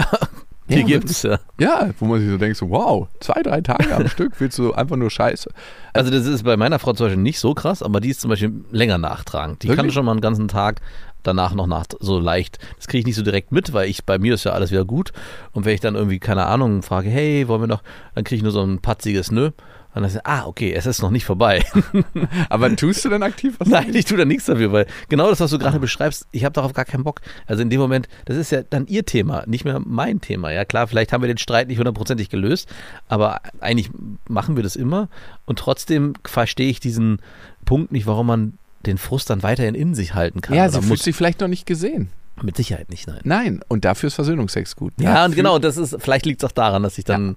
Die 0.69 0.79
Ja, 0.79 0.85
gibt's 0.85 1.21
ja. 1.23 1.39
Ja, 1.59 1.89
wo 1.99 2.05
man 2.05 2.19
sich 2.19 2.29
so 2.29 2.37
denkt, 2.37 2.57
so, 2.57 2.69
wow, 2.69 3.07
zwei, 3.19 3.41
drei 3.43 3.61
Tage 3.61 3.95
am 3.95 4.07
Stück 4.09 4.33
willst 4.39 4.57
du 4.57 4.73
einfach 4.73 4.95
nur 4.95 5.11
Scheiße. 5.11 5.49
Also 5.93 6.11
das 6.11 6.25
ist 6.25 6.43
bei 6.43 6.57
meiner 6.57 6.79
Frau 6.79 6.93
zum 6.93 7.07
Beispiel 7.07 7.21
nicht 7.21 7.39
so 7.39 7.53
krass, 7.53 7.83
aber 7.83 7.99
die 8.01 8.09
ist 8.09 8.21
zum 8.21 8.29
Beispiel 8.29 8.51
länger 8.71 8.97
nachtragend. 8.97 9.61
Die 9.63 9.67
kann 9.67 9.77
Wirklich? 9.77 9.93
schon 9.93 10.05
mal 10.05 10.11
einen 10.11 10.21
ganzen 10.21 10.47
Tag 10.47 10.81
danach 11.23 11.53
noch 11.53 11.67
nach 11.67 11.85
so 11.99 12.19
leicht. 12.19 12.59
Das 12.77 12.87
kriege 12.87 12.99
ich 12.99 13.05
nicht 13.05 13.15
so 13.15 13.21
direkt 13.23 13.51
mit, 13.51 13.73
weil 13.73 13.89
ich 13.89 14.05
bei 14.05 14.17
mir 14.17 14.33
ist 14.35 14.43
ja 14.43 14.51
alles 14.53 14.71
wieder 14.71 14.85
gut. 14.85 15.11
Und 15.51 15.65
wenn 15.65 15.73
ich 15.73 15.81
dann 15.81 15.95
irgendwie, 15.95 16.19
keine 16.19 16.45
Ahnung, 16.45 16.81
frage, 16.83 17.09
hey, 17.09 17.47
wollen 17.47 17.61
wir 17.61 17.67
noch, 17.67 17.83
dann 18.13 18.23
kriege 18.23 18.37
ich 18.37 18.43
nur 18.43 18.51
so 18.51 18.61
ein 18.61 18.79
patziges 18.79 19.31
Nö. 19.31 19.51
Und 19.95 20.01
dann 20.01 20.11
ist 20.11 20.25
ah, 20.25 20.45
okay, 20.45 20.73
es 20.73 20.85
ist 20.85 21.01
noch 21.01 21.09
nicht 21.09 21.23
vorbei. 21.23 21.63
Aber 22.49 22.75
tust 22.75 23.05
du 23.05 23.09
denn 23.09 23.23
aktiv 23.23 23.55
was? 23.59 23.67
Nein, 23.69 23.95
ich 23.95 24.03
tue 24.03 24.17
da 24.17 24.25
nichts 24.25 24.45
dafür, 24.45 24.73
weil 24.73 24.87
genau 25.07 25.29
das, 25.29 25.39
was 25.39 25.51
du 25.51 25.57
gerade 25.57 25.79
beschreibst, 25.79 26.27
ich 26.31 26.43
habe 26.43 26.51
darauf 26.51 26.73
gar 26.73 26.83
keinen 26.83 27.05
Bock. 27.05 27.21
Also 27.47 27.61
in 27.61 27.69
dem 27.69 27.79
Moment, 27.79 28.09
das 28.25 28.35
ist 28.35 28.51
ja 28.51 28.61
dann 28.61 28.87
ihr 28.87 29.05
Thema, 29.05 29.43
nicht 29.47 29.63
mehr 29.63 29.79
mein 29.79 30.19
Thema. 30.19 30.51
Ja 30.51 30.65
klar, 30.65 30.87
vielleicht 30.87 31.13
haben 31.13 31.23
wir 31.23 31.29
den 31.29 31.37
Streit 31.37 31.69
nicht 31.69 31.77
hundertprozentig 31.77 32.29
gelöst, 32.29 32.67
aber 33.07 33.39
eigentlich 33.61 33.89
machen 34.27 34.57
wir 34.57 34.63
das 34.63 34.75
immer 34.75 35.07
und 35.45 35.59
trotzdem 35.59 36.13
verstehe 36.25 36.69
ich 36.69 36.81
diesen 36.81 37.19
Punkt 37.63 37.93
nicht, 37.93 38.05
warum 38.05 38.27
man 38.27 38.57
den 38.85 38.97
Frust 38.97 39.29
dann 39.29 39.43
weiterhin 39.43 39.75
in 39.75 39.95
sich 39.95 40.13
halten 40.13 40.41
kann. 40.41 40.57
Ja, 40.57 40.67
sie 40.67 40.81
fühlt 40.81 41.01
sich 41.01 41.15
vielleicht 41.15 41.39
noch 41.39 41.47
nicht 41.47 41.65
gesehen. 41.65 42.09
Mit 42.43 42.57
Sicherheit 42.57 42.89
nicht, 42.89 43.07
nein. 43.07 43.21
Nein, 43.23 43.61
und 43.69 43.85
dafür 43.85 44.07
ist 44.07 44.15
Versöhnungsex 44.15 44.75
gut. 44.75 44.93
Ja, 44.99 45.05
Dafür- 45.13 45.25
und 45.25 45.35
genau, 45.35 45.59
das 45.59 45.77
ist, 45.77 45.95
vielleicht 45.99 46.25
liegt 46.25 46.43
es 46.43 46.49
auch 46.49 46.53
daran, 46.53 46.83
dass 46.83 46.97
ich 46.97 47.05
dann, 47.05 47.35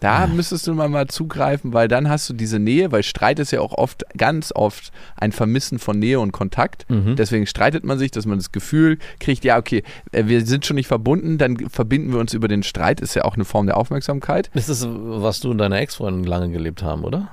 Da 0.00 0.26
müsstest 0.26 0.66
du 0.66 0.74
mal, 0.74 0.88
mal 0.88 1.06
zugreifen, 1.06 1.72
weil 1.72 1.88
dann 1.88 2.08
hast 2.08 2.28
du 2.28 2.34
diese 2.34 2.58
Nähe, 2.58 2.92
weil 2.92 3.02
Streit 3.02 3.38
ist 3.38 3.52
ja 3.52 3.60
auch 3.60 3.72
oft, 3.72 4.04
ganz 4.16 4.52
oft 4.54 4.92
ein 5.16 5.32
Vermissen 5.32 5.78
von 5.78 5.98
Nähe 5.98 6.20
und 6.20 6.32
Kontakt. 6.32 6.84
Mhm. 6.90 7.16
Deswegen 7.16 7.46
streitet 7.46 7.84
man 7.84 7.98
sich, 7.98 8.10
dass 8.10 8.26
man 8.26 8.38
das 8.38 8.52
Gefühl 8.52 8.98
kriegt, 9.18 9.44
ja, 9.44 9.56
okay, 9.56 9.82
äh, 10.12 10.24
wir 10.26 10.44
sind 10.44 10.66
schon 10.66 10.74
nicht 10.74 10.88
verbunden, 10.88 11.38
dann 11.38 11.56
verbinden 11.70 12.12
wir 12.12 12.20
uns 12.20 12.34
über 12.34 12.48
den 12.48 12.62
Streit, 12.62 13.00
ist 13.00 13.14
ja 13.14 13.24
auch 13.24 13.34
eine 13.34 13.44
Form 13.44 13.66
der 13.66 13.76
Aufmerksamkeit. 13.76 14.50
ist 14.54 14.68
das, 14.68 14.86
was 14.86 15.40
du 15.40 15.50
und 15.52 15.58
deine 15.58 15.78
Ex-Freundin 15.78 16.24
lange 16.24 16.50
gelebt 16.50 16.82
haben, 16.82 17.04
oder? 17.04 17.28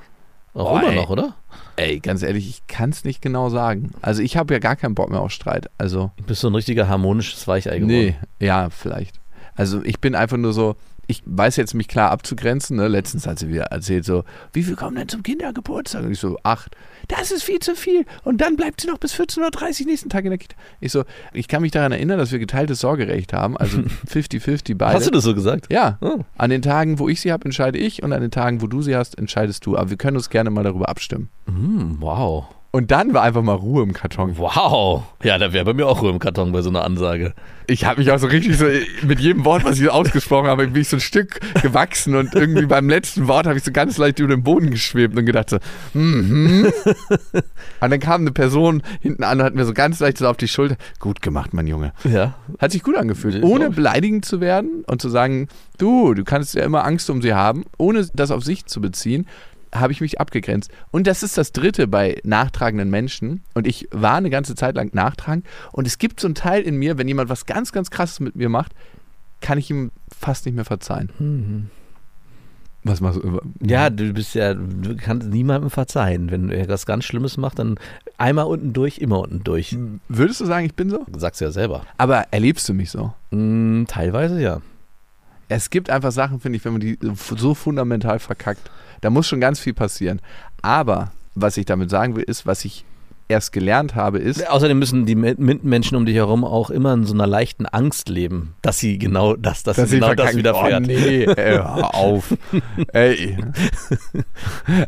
Auch 0.53 0.71
Boah, 0.71 0.81
immer 0.81 0.89
ey. 0.91 0.95
noch, 0.95 1.09
oder? 1.09 1.33
Ey, 1.77 1.99
ganz 1.99 2.23
ehrlich, 2.23 2.49
ich 2.49 2.67
kann 2.67 2.89
es 2.89 3.03
nicht 3.05 3.21
genau 3.21 3.49
sagen. 3.49 3.91
Also 4.01 4.21
ich 4.21 4.35
habe 4.37 4.53
ja 4.53 4.59
gar 4.59 4.75
keinen 4.75 4.95
Bock 4.95 5.09
mehr 5.09 5.21
auf 5.21 5.31
Streit. 5.31 5.69
Also, 5.77 6.11
Du 6.17 6.23
bist 6.23 6.41
so 6.41 6.49
ein 6.49 6.55
richtiger 6.55 6.87
harmonisches 6.89 7.47
Weichei 7.47 7.79
geworden. 7.79 7.87
nee, 7.87 8.15
ja, 8.39 8.69
vielleicht. 8.69 9.19
Also 9.55 9.83
ich 9.83 9.99
bin 9.99 10.15
einfach 10.15 10.37
nur 10.37 10.53
so, 10.53 10.75
ich 11.07 11.23
weiß 11.25 11.57
jetzt 11.57 11.73
mich 11.73 11.87
klar 11.87 12.11
abzugrenzen. 12.11 12.77
Ne? 12.77 12.87
Letztens 12.87 13.27
hat 13.27 13.39
sie 13.39 13.49
wieder 13.49 13.63
erzählt 13.65 14.05
so, 14.05 14.23
wie 14.53 14.63
viel 14.63 14.75
kommen 14.75 14.95
denn 14.95 15.09
zum 15.09 15.23
Kindergeburtstag? 15.23 16.03
Und 16.03 16.11
ich 16.11 16.19
so, 16.19 16.37
acht. 16.43 16.75
Das 17.07 17.31
ist 17.31 17.43
viel 17.43 17.59
zu 17.59 17.75
viel. 17.75 18.05
Und 18.23 18.39
dann 18.39 18.55
bleibt 18.55 18.81
sie 18.81 18.87
noch 18.87 18.97
bis 18.97 19.13
14.30 19.13 19.81
Uhr 19.81 19.87
nächsten 19.87 20.09
Tag 20.09 20.23
in 20.23 20.29
der 20.31 20.37
Kita. 20.37 20.55
Ich 20.79 20.91
so, 20.91 21.03
ich 21.33 21.47
kann 21.47 21.61
mich 21.61 21.71
daran 21.71 21.91
erinnern, 21.91 22.17
dass 22.17 22.31
wir 22.31 22.39
geteiltes 22.39 22.79
Sorgerecht 22.79 23.33
haben, 23.33 23.57
also 23.57 23.79
50-50 24.07 24.75
beide. 24.77 24.95
Hast 24.95 25.07
du 25.07 25.11
das 25.11 25.23
so 25.23 25.33
gesagt? 25.33 25.71
Ja. 25.71 25.97
Oh. 26.01 26.19
An 26.37 26.49
den 26.49 26.61
Tagen, 26.61 26.99
wo 26.99 27.09
ich 27.09 27.19
sie 27.19 27.31
habe, 27.31 27.45
entscheide 27.45 27.77
ich 27.77 28.03
und 28.03 28.13
an 28.13 28.21
den 28.21 28.31
Tagen, 28.31 28.61
wo 28.61 28.67
du 28.67 28.81
sie 28.81 28.95
hast, 28.95 29.17
entscheidest 29.17 29.65
du. 29.65 29.77
Aber 29.77 29.89
wir 29.89 29.97
können 29.97 30.17
uns 30.17 30.29
gerne 30.29 30.49
mal 30.49 30.63
darüber 30.63 30.87
abstimmen. 30.89 31.29
Hm, 31.47 31.97
wow. 31.99 32.45
Und 32.73 32.89
dann 32.91 33.13
war 33.13 33.23
einfach 33.23 33.41
mal 33.41 33.55
Ruhe 33.55 33.83
im 33.83 33.91
Karton. 33.91 34.37
Wow. 34.37 35.03
Ja, 35.23 35.37
da 35.37 35.51
wäre 35.51 35.65
bei 35.65 35.73
mir 35.73 35.87
auch 35.87 36.01
Ruhe 36.01 36.09
im 36.09 36.19
Karton 36.19 36.53
bei 36.53 36.61
so 36.61 36.69
einer 36.69 36.85
Ansage. 36.85 37.33
Ich 37.67 37.83
habe 37.83 37.99
mich 37.99 38.11
auch 38.11 38.17
so 38.17 38.27
richtig 38.27 38.57
so 38.57 38.65
mit 39.03 39.19
jedem 39.19 39.43
Wort, 39.43 39.65
was 39.65 39.79
ich 39.79 39.89
ausgesprochen 39.89 40.47
habe, 40.47 40.67
bin 40.67 40.81
ich 40.81 40.87
so 40.87 40.97
ein 40.97 41.01
Stück 41.01 41.39
gewachsen 41.61 42.15
und 42.15 42.33
irgendwie 42.33 42.65
beim 42.65 42.89
letzten 42.89 43.27
Wort 43.27 43.45
habe 43.45 43.57
ich 43.57 43.63
so 43.63 43.71
ganz 43.71 43.97
leicht 43.97 44.19
über 44.19 44.29
den 44.29 44.43
Boden 44.43 44.71
geschwebt 44.71 45.17
und 45.17 45.25
gedacht 45.25 45.49
so, 45.49 45.57
mhm. 45.93 46.71
und 47.81 47.89
dann 47.89 47.99
kam 47.99 48.21
eine 48.21 48.31
Person 48.31 48.83
hinten 49.01 49.23
an 49.23 49.39
und 49.39 49.45
hat 49.45 49.55
mir 49.55 49.65
so 49.65 49.73
ganz 49.73 49.99
leicht 49.99 50.17
so 50.17 50.27
auf 50.27 50.37
die 50.37 50.47
Schulter, 50.47 50.75
gut 50.99 51.21
gemacht, 51.21 51.53
mein 51.53 51.67
Junge. 51.67 51.93
Ja. 52.03 52.35
Hat 52.59 52.71
sich 52.71 52.83
gut 52.83 52.95
angefühlt, 52.95 53.43
ohne 53.43 53.69
beleidigend 53.69 54.25
zu 54.25 54.41
werden 54.41 54.83
und 54.87 55.01
zu 55.01 55.09
sagen, 55.09 55.47
du, 55.77 56.13
du 56.13 56.23
kannst 56.23 56.55
ja 56.55 56.63
immer 56.63 56.85
Angst 56.85 57.09
um 57.09 57.21
sie 57.21 57.33
haben, 57.33 57.65
ohne 57.77 58.07
das 58.13 58.31
auf 58.31 58.43
sich 58.43 58.65
zu 58.65 58.81
beziehen, 58.81 59.27
habe 59.73 59.93
ich 59.93 60.01
mich 60.01 60.19
abgegrenzt. 60.19 60.71
Und 60.91 61.07
das 61.07 61.23
ist 61.23 61.37
das 61.37 61.51
Dritte 61.51 61.87
bei 61.87 62.19
nachtragenden 62.23 62.89
Menschen. 62.89 63.41
Und 63.53 63.67
ich 63.67 63.87
war 63.91 64.15
eine 64.15 64.29
ganze 64.29 64.55
Zeit 64.55 64.75
lang 64.75 64.93
nachtragend. 64.93 65.45
Und 65.71 65.87
es 65.87 65.97
gibt 65.97 66.19
so 66.19 66.27
einen 66.27 66.35
Teil 66.35 66.63
in 66.63 66.75
mir, 66.75 66.97
wenn 66.97 67.07
jemand 67.07 67.29
was 67.29 67.45
ganz, 67.45 67.71
ganz 67.71 67.89
Krasses 67.89 68.19
mit 68.19 68.35
mir 68.35 68.49
macht, 68.49 68.73
kann 69.39 69.57
ich 69.57 69.69
ihm 69.69 69.91
fast 70.15 70.45
nicht 70.45 70.55
mehr 70.55 70.65
verzeihen. 70.65 71.69
Was 72.83 72.99
machst 72.99 73.19
du? 73.23 73.39
Ja, 73.59 73.89
du 73.89 74.11
bist 74.13 74.33
ja, 74.33 74.53
du 74.55 74.95
kannst 74.95 75.27
niemandem 75.27 75.69
verzeihen. 75.69 76.31
Wenn 76.31 76.49
er 76.49 76.67
was 76.67 76.85
ganz 76.85 77.05
Schlimmes 77.05 77.37
macht, 77.37 77.59
dann 77.59 77.77
einmal 78.17 78.45
unten 78.45 78.73
durch, 78.73 78.97
immer 78.97 79.19
unten 79.19 79.43
durch. 79.43 79.77
Würdest 80.09 80.41
du 80.41 80.45
sagen, 80.45 80.65
ich 80.65 80.73
bin 80.73 80.89
so? 80.89 81.05
Sagst 81.15 81.41
du 81.41 81.45
ja 81.45 81.51
selber. 81.51 81.85
Aber 81.97 82.27
erlebst 82.31 82.67
du 82.69 82.73
mich 82.73 82.89
so? 82.89 83.13
Hm, 83.31 83.85
teilweise 83.87 84.41
ja. 84.41 84.61
Es 85.47 85.69
gibt 85.69 85.89
einfach 85.89 86.11
Sachen, 86.11 86.39
finde 86.39 86.57
ich, 86.57 86.65
wenn 86.65 86.71
man 86.71 86.81
die 86.81 86.97
so 87.17 87.53
fundamental 87.53 88.19
verkackt. 88.19 88.71
Da 89.01 89.09
muss 89.09 89.27
schon 89.27 89.41
ganz 89.41 89.59
viel 89.59 89.73
passieren. 89.73 90.21
Aber 90.61 91.11
was 91.35 91.57
ich 91.57 91.65
damit 91.65 91.89
sagen 91.89 92.15
will, 92.15 92.23
ist, 92.23 92.45
was 92.45 92.65
ich 92.65 92.85
erst 93.31 93.51
gelernt 93.51 93.95
habe, 93.95 94.19
ist, 94.19 94.47
Außerdem 94.49 94.77
müssen 94.77 95.05
die 95.05 95.15
Me- 95.15 95.35
Mitmenschen 95.37 95.97
um 95.97 96.05
dich 96.05 96.15
herum 96.15 96.43
auch 96.43 96.69
immer 96.69 96.93
in 96.93 97.05
so 97.05 97.13
einer 97.13 97.27
leichten 97.27 97.65
Angst 97.65 98.09
leben, 98.09 98.53
dass 98.61 98.77
sie 98.79 98.97
genau 98.99 99.35
das, 99.35 99.63
dass, 99.63 99.77
sie 99.77 99.95
genau 99.99 100.13
das 100.13 100.31
verkacken. 100.31 100.37
widerfährt. 100.39 100.83
Oh 100.83 100.85
nee, 100.87 101.23
ey, 101.25 101.55
hör 101.55 101.95
auf. 101.95 102.35
Ey. 102.93 103.37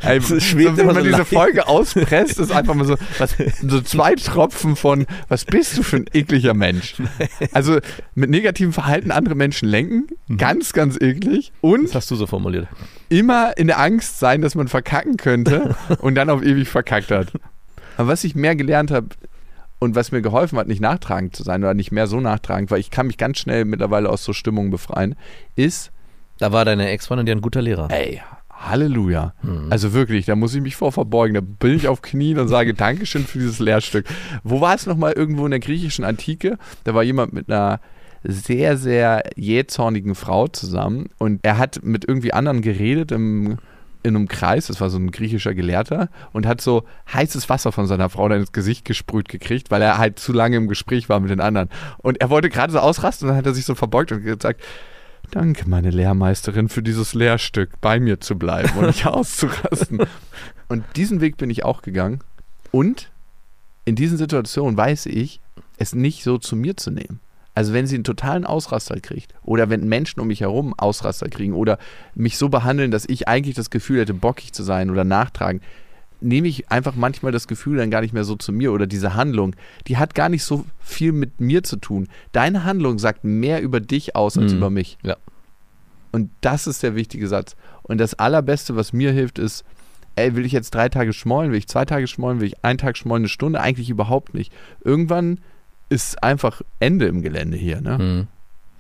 ey 0.01 0.21
schwebt 0.21 0.77
wenn 0.77 0.85
man 0.87 0.95
so 0.95 1.01
diese 1.01 1.17
leicht. 1.17 1.27
Folge 1.33 1.67
auspresst, 1.67 2.39
ist 2.39 2.51
einfach 2.51 2.73
mal 2.75 2.85
so, 2.85 2.95
was, 3.17 3.35
so 3.61 3.81
zwei 3.81 4.15
Tropfen 4.15 4.75
von, 4.75 5.05
was 5.27 5.45
bist 5.45 5.77
du 5.77 5.83
für 5.83 5.97
ein 5.97 6.05
ekliger 6.13 6.53
Mensch? 6.53 6.95
Also 7.51 7.79
mit 8.15 8.29
negativem 8.29 8.73
Verhalten 8.73 9.11
andere 9.11 9.35
Menschen 9.35 9.67
lenken, 9.67 10.07
ganz, 10.37 10.73
ganz 10.73 10.97
eklig. 10.99 11.51
Und 11.61 11.85
Das 11.85 11.95
hast 11.95 12.11
du 12.11 12.15
so 12.15 12.27
formuliert. 12.27 12.67
immer 13.09 13.57
in 13.57 13.67
der 13.67 13.79
Angst 13.79 14.19
sein, 14.19 14.41
dass 14.41 14.55
man 14.55 14.67
verkacken 14.67 15.17
könnte 15.17 15.75
und 15.99 16.15
dann 16.15 16.29
auf 16.29 16.43
ewig 16.43 16.67
verkackt 16.69 17.11
hat. 17.11 17.27
Aber 17.97 18.07
was 18.07 18.23
ich 18.23 18.35
mehr 18.35 18.55
gelernt 18.55 18.91
habe 18.91 19.07
und 19.79 19.95
was 19.95 20.11
mir 20.11 20.21
geholfen 20.21 20.57
hat, 20.57 20.67
nicht 20.67 20.81
nachtragend 20.81 21.35
zu 21.35 21.43
sein 21.43 21.63
oder 21.63 21.73
nicht 21.73 21.91
mehr 21.91 22.07
so 22.07 22.19
nachtragend, 22.19 22.71
weil 22.71 22.79
ich 22.79 22.89
kann 22.89 23.07
mich 23.07 23.17
ganz 23.17 23.37
schnell 23.37 23.65
mittlerweile 23.65 24.09
aus 24.09 24.23
so 24.23 24.33
Stimmungen 24.33 24.71
befreien, 24.71 25.15
ist, 25.55 25.91
Da 26.39 26.51
war 26.51 26.65
deine 26.65 26.89
Ex-Freundin 26.89 27.27
ja 27.27 27.35
ein 27.35 27.41
guter 27.41 27.61
Lehrer. 27.61 27.89
ey, 27.91 28.21
Halleluja. 28.49 29.33
Also 29.69 29.91
wirklich, 29.93 30.25
da 30.25 30.35
muss 30.37 30.55
ich 30.55 30.61
mich 30.61 30.77
vor 30.77 30.93
verbeugen. 30.93 31.33
Da 31.33 31.41
bin 31.41 31.75
ich 31.75 31.89
auf 31.89 32.01
Knien 32.01 32.39
und 32.39 32.47
sage 32.47 32.73
Dankeschön 32.73 33.25
für 33.25 33.39
dieses 33.39 33.59
Lehrstück. 33.59 34.05
Wo 34.43 34.61
war 34.61 34.73
es 34.73 34.85
nochmal 34.85 35.11
irgendwo 35.13 35.43
in 35.43 35.51
der 35.51 35.59
griechischen 35.59 36.05
Antike? 36.05 36.57
Da 36.85 36.93
war 36.93 37.03
jemand 37.03 37.33
mit 37.33 37.49
einer 37.49 37.81
sehr, 38.23 38.77
sehr 38.77 39.23
jähzornigen 39.35 40.15
Frau 40.15 40.47
zusammen 40.47 41.09
und 41.17 41.41
er 41.43 41.57
hat 41.57 41.83
mit 41.83 42.05
irgendwie 42.07 42.31
anderen 42.31 42.61
geredet 42.61 43.11
im, 43.11 43.57
in 44.03 44.15
einem 44.15 44.27
Kreis, 44.27 44.67
das 44.67 44.81
war 44.81 44.89
so 44.89 44.97
ein 44.97 45.11
griechischer 45.11 45.53
Gelehrter, 45.53 46.09
und 46.33 46.45
hat 46.45 46.61
so 46.61 46.83
heißes 47.11 47.49
Wasser 47.49 47.71
von 47.71 47.87
seiner 47.87 48.09
Frau 48.09 48.27
ins 48.27 48.51
Gesicht 48.51 48.85
gesprüht 48.85 49.29
gekriegt, 49.29 49.71
weil 49.71 49.81
er 49.81 49.97
halt 49.97 50.19
zu 50.19 50.33
lange 50.33 50.57
im 50.57 50.67
Gespräch 50.67 51.09
war 51.09 51.19
mit 51.19 51.31
den 51.31 51.39
anderen. 51.39 51.69
Und 51.99 52.21
er 52.21 52.29
wollte 52.29 52.49
gerade 52.49 52.73
so 52.73 52.79
ausrasten 52.79 53.27
und 53.27 53.31
dann 53.31 53.37
hat 53.37 53.45
er 53.45 53.53
sich 53.53 53.65
so 53.65 53.75
verbeugt 53.75 54.11
und 54.11 54.23
gesagt, 54.23 54.61
Danke, 55.31 55.67
meine 55.67 55.89
Lehrmeisterin, 55.89 56.69
für 56.69 56.83
dieses 56.83 57.13
Lehrstück, 57.13 57.81
bei 57.81 57.99
mir 57.99 58.19
zu 58.19 58.37
bleiben 58.37 58.77
und 58.77 58.87
nicht 58.87 59.05
auszurasten. 59.07 60.05
Und 60.67 60.83
diesen 60.95 61.21
Weg 61.21 61.37
bin 61.37 61.49
ich 61.49 61.63
auch 61.63 61.81
gegangen. 61.81 62.19
Und 62.71 63.09
in 63.85 63.95
diesen 63.95 64.17
Situationen 64.17 64.77
weiß 64.77 65.07
ich, 65.07 65.39
es 65.77 65.95
nicht 65.95 66.23
so 66.23 66.37
zu 66.37 66.55
mir 66.55 66.77
zu 66.77 66.91
nehmen. 66.91 67.19
Also 67.55 67.73
wenn 67.73 67.85
sie 67.85 67.95
einen 67.95 68.03
totalen 68.03 68.45
Ausraster 68.45 68.99
kriegt 68.99 69.33
oder 69.43 69.69
wenn 69.69 69.87
Menschen 69.87 70.19
um 70.19 70.27
mich 70.27 70.41
herum 70.41 70.73
Ausraster 70.77 71.29
kriegen 71.29 71.53
oder 71.53 71.77
mich 72.15 72.37
so 72.37 72.49
behandeln, 72.49 72.89
dass 72.91 73.05
ich 73.07 73.27
eigentlich 73.27 73.55
das 73.55 73.69
Gefühl 73.69 73.99
hätte, 74.01 74.13
bockig 74.13 74.53
zu 74.53 74.63
sein 74.63 74.89
oder 74.89 75.03
nachtragen, 75.03 75.61
nehme 76.19 76.47
ich 76.47 76.71
einfach 76.71 76.95
manchmal 76.95 77.31
das 77.31 77.47
Gefühl 77.47 77.77
dann 77.77 77.91
gar 77.91 78.01
nicht 78.01 78.13
mehr 78.13 78.23
so 78.23 78.35
zu 78.35 78.51
mir 78.53 78.71
oder 78.71 78.87
diese 78.87 79.13
Handlung, 79.13 79.55
die 79.87 79.97
hat 79.97 80.15
gar 80.15 80.29
nicht 80.29 80.43
so 80.43 80.65
viel 80.79 81.11
mit 81.11 81.41
mir 81.41 81.63
zu 81.63 81.75
tun. 81.75 82.07
Deine 82.31 82.63
Handlung 82.63 82.97
sagt 82.97 83.23
mehr 83.23 83.61
über 83.61 83.79
dich 83.81 84.15
aus 84.15 84.37
als 84.37 84.53
Mhm. 84.53 84.57
über 84.57 84.69
mich. 84.69 84.97
Ja. 85.03 85.17
Und 86.11 86.29
das 86.41 86.65
ist 86.65 86.81
der 86.81 86.95
wichtige 86.95 87.27
Satz. 87.27 87.55
Und 87.83 87.97
das 87.99 88.13
Allerbeste, 88.15 88.75
was 88.75 88.93
mir 88.93 89.11
hilft, 89.11 89.37
ist, 89.37 89.65
ey, 90.15 90.35
will 90.35 90.45
ich 90.45 90.51
jetzt 90.53 90.73
drei 90.73 90.89
Tage 90.89 91.11
schmollen, 91.11 91.51
will 91.51 91.57
ich 91.57 91.67
zwei 91.67 91.85
Tage 91.85 92.07
schmollen, 92.07 92.39
will 92.39 92.47
ich 92.47 92.63
einen 92.63 92.77
Tag 92.77 92.97
schmollen, 92.97 93.23
eine 93.23 93.29
Stunde? 93.29 93.59
Eigentlich 93.59 93.89
überhaupt 93.89 94.33
nicht. 94.33 94.53
Irgendwann 94.83 95.39
ist 95.93 96.21
einfach 96.23 96.61
Ende 96.79 97.05
im 97.05 97.21
Gelände 97.21 97.57
hier. 97.57 97.81
Ne? 97.81 97.97
Mhm. 97.97 98.27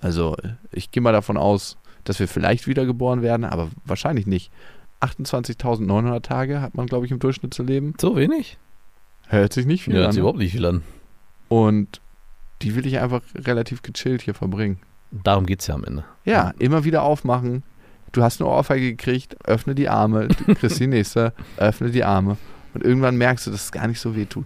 Also 0.01 0.35
ich 0.71 0.91
gehe 0.91 1.01
mal 1.01 1.11
davon 1.13 1.37
aus, 1.37 1.77
dass 2.03 2.19
wir 2.19 2.27
vielleicht 2.27 2.67
wiedergeboren 2.67 3.21
werden, 3.21 3.45
aber 3.45 3.69
wahrscheinlich 3.85 4.27
nicht. 4.27 4.51
28.900 5.01 6.21
Tage 6.21 6.61
hat 6.61 6.75
man, 6.75 6.87
glaube 6.87 7.05
ich, 7.05 7.11
im 7.11 7.19
Durchschnitt 7.19 7.53
zu 7.53 7.63
leben. 7.63 7.93
So 7.99 8.15
wenig? 8.15 8.57
Hört 9.27 9.53
sich 9.53 9.65
nicht 9.65 9.83
viel 9.83 9.93
Ja, 9.93 9.99
an. 9.99 10.03
hört 10.05 10.13
sich 10.13 10.17
ne? 10.17 10.21
überhaupt 10.21 10.39
nicht 10.39 10.51
viel 10.51 10.65
an. 10.65 10.81
Und 11.49 12.01
die 12.61 12.75
will 12.75 12.85
ich 12.85 12.99
einfach 12.99 13.21
relativ 13.35 13.81
gechillt 13.81 14.21
hier 14.21 14.33
verbringen. 14.33 14.79
Darum 15.11 15.45
geht 15.45 15.61
es 15.61 15.67
ja 15.67 15.75
am 15.75 15.83
Ende. 15.83 16.03
Ja, 16.25 16.53
immer 16.59 16.83
wieder 16.83 17.03
aufmachen. 17.03 17.63
Du 18.11 18.23
hast 18.23 18.41
eine 18.41 18.49
Ohrfeige 18.49 18.91
gekriegt, 18.91 19.35
öffne 19.45 19.75
die 19.75 19.89
Arme, 19.89 20.27
du 20.27 20.55
kriegst 20.55 20.79
die 20.79 20.87
nächste, 20.87 21.33
öffne 21.57 21.91
die 21.91 22.03
Arme. 22.03 22.37
Und 22.73 22.83
irgendwann 22.83 23.17
merkst 23.17 23.47
du, 23.47 23.51
dass 23.51 23.65
es 23.65 23.71
gar 23.71 23.87
nicht 23.87 23.99
so 23.99 24.15
weh 24.15 24.25
tut. 24.25 24.45